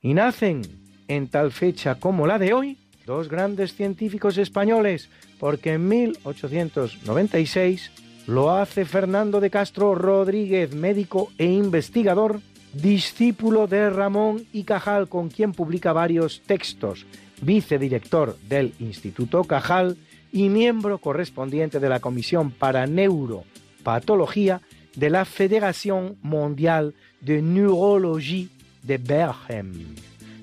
Y 0.00 0.12
nacen 0.12 0.60
en 1.08 1.28
tal 1.28 1.50
fecha 1.50 1.98
como 1.98 2.26
la 2.26 2.38
de 2.38 2.52
hoy 2.52 2.76
dos 3.06 3.28
grandes 3.28 3.74
científicos 3.74 4.36
españoles, 4.38 5.10
porque 5.38 5.74
en 5.74 5.86
1896 5.88 7.90
lo 8.26 8.54
hace 8.54 8.86
Fernando 8.86 9.40
de 9.40 9.50
Castro 9.50 9.94
Rodríguez, 9.94 10.74
médico 10.74 11.30
e 11.38 11.46
investigador, 11.46 12.40
discípulo 12.72 13.66
de 13.66 13.90
Ramón 13.90 14.46
y 14.52 14.64
Cajal, 14.64 15.08
con 15.08 15.28
quien 15.28 15.52
publica 15.52 15.92
varios 15.92 16.40
textos, 16.46 17.04
vicedirector 17.40 18.36
del 18.48 18.74
Instituto 18.78 19.44
Cajal 19.44 19.96
y 20.32 20.48
miembro 20.48 20.98
correspondiente 20.98 21.80
de 21.80 21.88
la 21.88 22.00
Comisión 22.00 22.50
para 22.50 22.86
Neuropatología 22.86 24.60
de 24.96 25.10
la 25.10 25.24
Federación 25.24 26.16
Mundial 26.22 26.94
de 27.20 27.42
Neurologie 27.42 28.48
de 28.82 28.98
Bergen, 28.98 29.94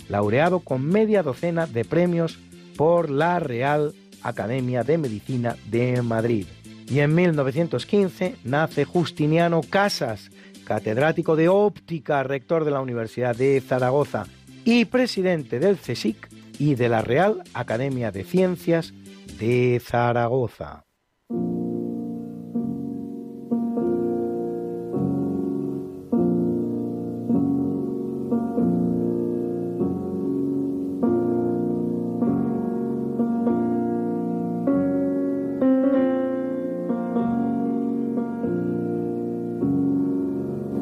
laureado 0.10 0.60
con 0.60 0.86
media 0.86 1.24
docena 1.24 1.68
de 1.68 1.86
premios 1.86 2.40
por 2.76 3.10
la 3.10 3.40
Real 3.40 3.94
Academia 4.24 4.84
de 4.84 4.98
Medicina 4.98 5.56
de 5.70 6.02
Madrid. 6.02 6.48
Y 6.90 7.00
en 7.00 7.16
1915 7.16 8.36
nace 8.44 8.86
Justiniano 8.86 9.62
Casas, 9.62 10.30
catedrático 10.66 11.36
de 11.36 11.50
óptica, 11.50 12.24
rector 12.24 12.66
de 12.66 12.72
la 12.72 12.82
Universidad 12.82 13.36
de 13.36 13.62
Zaragoza 13.62 14.26
y 14.66 14.86
presidente 14.86 15.60
del 15.60 15.78
CSIC 15.78 16.31
y 16.62 16.76
de 16.76 16.90
la 16.90 17.02
Real 17.02 17.42
Academia 17.56 18.12
de 18.12 18.24
Ciencias 18.24 18.94
de 19.40 19.82
Zaragoza. 19.84 20.86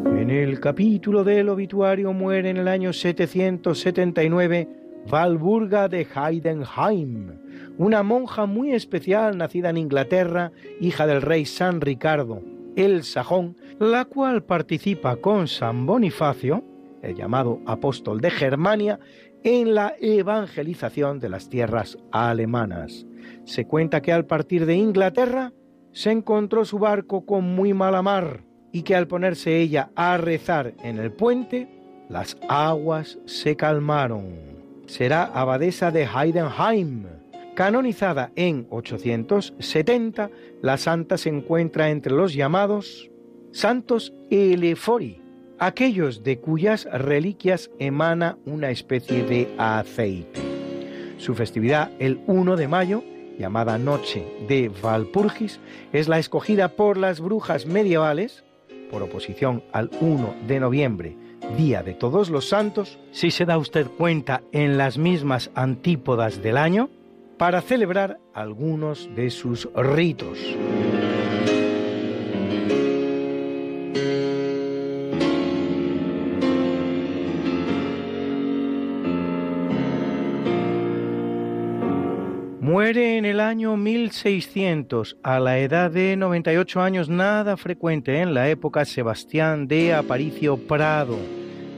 En 0.03 0.29
el 0.29 0.59
capítulo 0.59 1.23
del 1.23 1.47
obituario 1.47 2.11
muere 2.11 2.49
en 2.49 2.57
el 2.57 2.67
año 2.67 2.91
779 2.91 4.78
Valburga 5.07 5.87
de 5.87 6.07
Heidenheim, 6.15 7.39
una 7.77 8.03
monja 8.03 8.45
muy 8.45 8.73
especial 8.73 9.37
nacida 9.37 9.69
en 9.69 9.77
Inglaterra, 9.77 10.51
hija 10.81 11.07
del 11.07 11.21
rey 11.21 11.45
San 11.45 11.81
Ricardo 11.81 12.41
el 12.75 13.03
Sajón, 13.03 13.57
la 13.79 14.05
cual 14.05 14.43
participa 14.43 15.17
con 15.17 15.47
San 15.47 15.85
Bonifacio, 15.85 16.63
el 17.01 17.15
llamado 17.15 17.59
apóstol 17.65 18.21
de 18.21 18.31
Germania, 18.31 18.99
en 19.43 19.73
la 19.73 19.95
evangelización 19.99 21.19
de 21.19 21.29
las 21.29 21.49
tierras 21.49 21.97
alemanas. 22.11 23.05
Se 23.45 23.65
cuenta 23.65 24.01
que 24.01 24.11
al 24.11 24.25
partir 24.25 24.65
de 24.65 24.75
Inglaterra 24.75 25.53
se 25.91 26.11
encontró 26.11 26.65
su 26.65 26.79
barco 26.79 27.25
con 27.25 27.43
muy 27.43 27.73
mala 27.73 28.01
mar 28.01 28.43
y 28.71 28.83
que 28.83 28.95
al 28.95 29.07
ponerse 29.07 29.57
ella 29.59 29.91
a 29.95 30.17
rezar 30.17 30.73
en 30.83 30.99
el 30.99 31.11
puente, 31.11 31.67
las 32.09 32.37
aguas 32.47 33.19
se 33.25 33.55
calmaron. 33.55 34.58
Será 34.89 35.25
abadesa 35.25 35.91
de 35.91 36.07
Heidenheim. 36.07 37.05
Canonizada 37.53 38.31
en 38.35 38.65
870, 38.71 40.31
la 40.63 40.77
santa 40.77 41.19
se 41.19 41.29
encuentra 41.29 41.91
entre 41.91 42.11
los 42.11 42.33
llamados 42.33 43.11
santos 43.51 44.15
elefori, 44.31 45.21
aquellos 45.59 46.23
de 46.23 46.39
cuyas 46.39 46.87
reliquias 46.91 47.69
emana 47.77 48.39
una 48.45 48.71
especie 48.71 49.23
de 49.23 49.53
aceite. 49.59 50.41
Su 51.17 51.35
festividad, 51.35 51.91
el 51.99 52.21
1 52.25 52.55
de 52.55 52.67
mayo, 52.67 53.03
llamada 53.37 53.77
Noche 53.77 54.25
de 54.47 54.71
Valpurgis, 54.81 55.59
es 55.93 56.07
la 56.07 56.17
escogida 56.17 56.69
por 56.69 56.97
las 56.97 57.21
brujas 57.21 57.67
medievales, 57.67 58.43
por 58.89 59.03
oposición 59.03 59.63
al 59.71 59.91
1 60.01 60.33
de 60.47 60.59
noviembre, 60.59 61.15
Día 61.57 61.83
de 61.83 61.93
Todos 61.93 62.29
los 62.29 62.47
Santos, 62.47 62.99
si 63.11 63.31
se 63.31 63.45
da 63.45 63.57
usted 63.57 63.87
cuenta 63.87 64.41
en 64.51 64.77
las 64.77 64.97
mismas 64.97 65.51
antípodas 65.55 66.41
del 66.41 66.57
año, 66.57 66.89
para 67.37 67.61
celebrar 67.61 68.19
algunos 68.33 69.09
de 69.15 69.29
sus 69.29 69.69
ritos. 69.73 70.37
En 82.91 83.23
el 83.23 83.39
año 83.39 83.77
1600, 83.77 85.17
a 85.21 85.39
la 85.39 85.59
edad 85.59 85.91
de 85.91 86.17
98 86.17 86.81
años, 86.81 87.07
nada 87.07 87.55
frecuente 87.55 88.19
en 88.19 88.33
la 88.33 88.49
época, 88.49 88.83
Sebastián 88.83 89.67
de 89.67 89.93
Aparicio 89.93 90.57
Prado, 90.57 91.15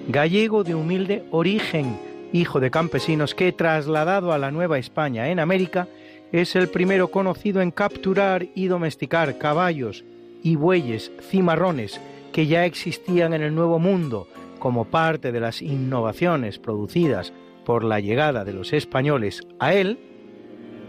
gallego 0.08 0.64
de 0.64 0.74
humilde 0.74 1.26
origen, 1.32 2.00
hijo 2.32 2.62
de 2.62 2.72
campesinos 2.72 3.36
que, 3.36 3.52
trasladado 3.52 4.32
a 4.32 4.38
la 4.38 4.52
Nueva 4.52 4.80
España 4.80 5.28
en 5.28 5.42
América, 5.42 5.90
es 6.32 6.56
el 6.56 6.70
primero 6.70 7.10
conocido 7.10 7.60
en 7.62 7.72
capturar 7.72 8.48
y 8.56 8.68
domesticar 8.68 9.38
caballos 9.38 10.06
y 10.42 10.56
bueyes 10.56 11.12
cimarrones 11.30 12.00
que 12.32 12.48
ya 12.48 12.66
existían 12.66 13.34
en 13.34 13.42
el 13.42 13.54
Nuevo 13.54 13.80
Mundo 13.80 14.30
como 14.60 14.86
parte 14.86 15.34
de 15.34 15.42
las 15.42 15.62
innovaciones 15.62 16.58
producidas 16.58 17.34
por 17.66 17.84
la 17.84 18.00
llegada 18.00 18.46
de 18.46 18.54
los 18.54 18.72
españoles 18.72 19.42
a 19.60 19.74
él, 19.74 20.00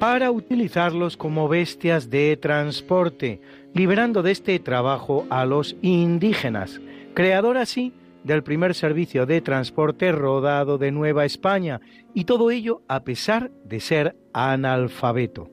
para 0.02 0.32
utilizarlos 0.32 1.16
como 1.16 1.48
bestias 1.48 2.10
de 2.10 2.36
transporte, 2.36 3.40
liberando 3.72 4.24
de 4.24 4.32
este 4.32 4.58
trabajo 4.58 5.28
a 5.30 5.46
los 5.46 5.76
indígenas, 5.80 6.80
creador 7.14 7.56
así 7.56 7.92
del 8.24 8.42
primer 8.42 8.74
servicio 8.74 9.26
de 9.26 9.40
transporte 9.40 10.10
rodado 10.10 10.76
de 10.76 10.90
Nueva 10.90 11.24
España, 11.24 11.80
y 12.14 12.24
todo 12.24 12.50
ello 12.50 12.82
a 12.88 13.04
pesar 13.04 13.52
de 13.64 13.78
ser 13.78 14.16
analfabeto. 14.32 15.48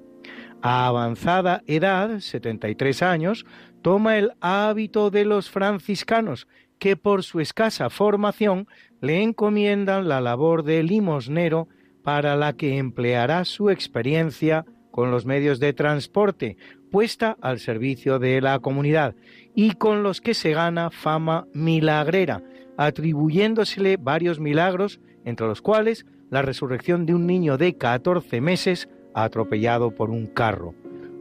A 0.64 0.88
avanzada 0.88 1.62
edad, 1.68 2.20
73 2.20 3.04
años, 3.04 3.46
toma 3.84 4.18
el 4.18 4.32
hábito 4.42 5.12
de 5.12 5.26
los 5.26 5.52
franciscanos, 5.52 6.48
que 6.80 6.96
por 6.96 7.22
su 7.22 7.40
escasa 7.40 7.92
formación 7.92 8.68
le 9.00 9.22
encomiendan 9.22 10.08
la 10.10 10.22
labor 10.22 10.64
de 10.64 10.82
limosnero 10.82 11.68
para 12.04 12.36
la 12.36 12.54
que 12.54 12.78
empleará 12.78 13.46
su 13.46 13.70
experiencia 13.70 14.66
con 14.92 15.12
los 15.12 15.26
medios 15.26 15.60
de 15.60 15.74
transporte, 15.74 16.58
puesta 16.92 17.38
al 17.42 17.60
servicio 17.60 18.20
de 18.20 18.42
la 18.42 18.60
comunidad, 18.60 19.16
y 19.56 19.74
con 19.74 20.04
los 20.04 20.22
que 20.22 20.34
se 20.34 20.52
gana 20.52 20.90
fama 20.90 21.48
milagrera, 21.54 22.44
atribuyéndosele 22.78 23.98
varios 23.98 24.40
milagros, 24.40 25.00
entre 25.26 25.48
los 25.48 25.62
cuales 25.62 26.06
la 26.30 26.42
resurrección 26.42 27.06
de 27.06 27.14
un 27.14 27.28
niño 27.28 27.58
de 27.58 27.76
14 27.78 28.42
meses 28.42 28.90
atropellado 29.14 29.92
por 29.92 30.10
un 30.10 30.28
carro. 30.28 30.74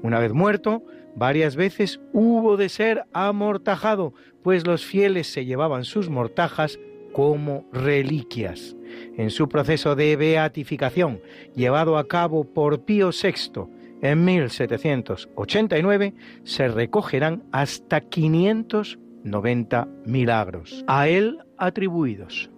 Una 0.03 0.21
vez 0.21 0.33
muerto, 0.33 0.83
varias 1.17 1.57
veces 1.57 2.01
hubo 2.13 2.57
de 2.57 2.69
ser 2.69 3.05
amortajado, 3.13 4.15
pues 4.43 4.67
los 4.67 4.85
fieles 4.85 5.27
se 5.27 5.45
llevaban 5.45 5.85
sus 5.85 6.09
mortajas 6.09 6.79
como 7.13 7.67
reliquias. 7.73 8.77
En 9.17 9.31
su 9.31 9.49
proceso 9.49 9.95
de 9.97 10.17
beatificación, 10.17 11.21
llevado 11.55 11.99
a 11.99 12.09
cabo 12.09 12.45
por 12.45 12.85
Pío 12.85 13.11
VI 13.11 13.69
en 14.03 14.25
1789, 14.25 16.15
se 16.45 16.69
recogerán 16.69 17.43
hasta 17.53 18.01
590 18.01 19.89
milagros 20.05 20.85
a 20.87 21.09
él 21.09 21.39
atribuidos. 21.57 22.51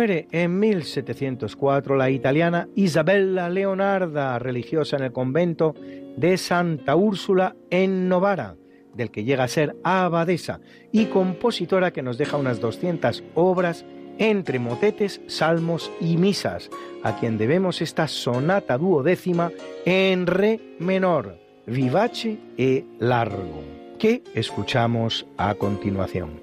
Muere 0.00 0.28
en 0.32 0.58
1704 0.58 1.94
la 1.94 2.08
italiana 2.08 2.68
Isabella 2.74 3.50
Leonarda, 3.50 4.38
religiosa 4.38 4.96
en 4.96 5.02
el 5.02 5.12
convento 5.12 5.74
de 6.16 6.38
Santa 6.38 6.96
Úrsula 6.96 7.54
en 7.68 8.08
Novara, 8.08 8.56
del 8.94 9.10
que 9.10 9.24
llega 9.24 9.44
a 9.44 9.48
ser 9.48 9.76
abadesa 9.84 10.60
y 10.90 11.04
compositora 11.06 11.92
que 11.92 12.00
nos 12.00 12.16
deja 12.16 12.38
unas 12.38 12.60
200 12.60 13.22
obras 13.34 13.84
entre 14.16 14.58
motetes, 14.58 15.20
salmos 15.26 15.92
y 16.00 16.16
misas, 16.16 16.70
a 17.02 17.18
quien 17.18 17.36
debemos 17.36 17.82
esta 17.82 18.08
sonata 18.08 18.78
duodécima 18.78 19.52
en 19.84 20.26
re 20.26 20.76
menor, 20.78 21.36
vivace 21.66 22.38
e 22.56 22.86
largo, 23.00 23.62
que 23.98 24.22
escuchamos 24.34 25.26
a 25.36 25.54
continuación. 25.56 26.40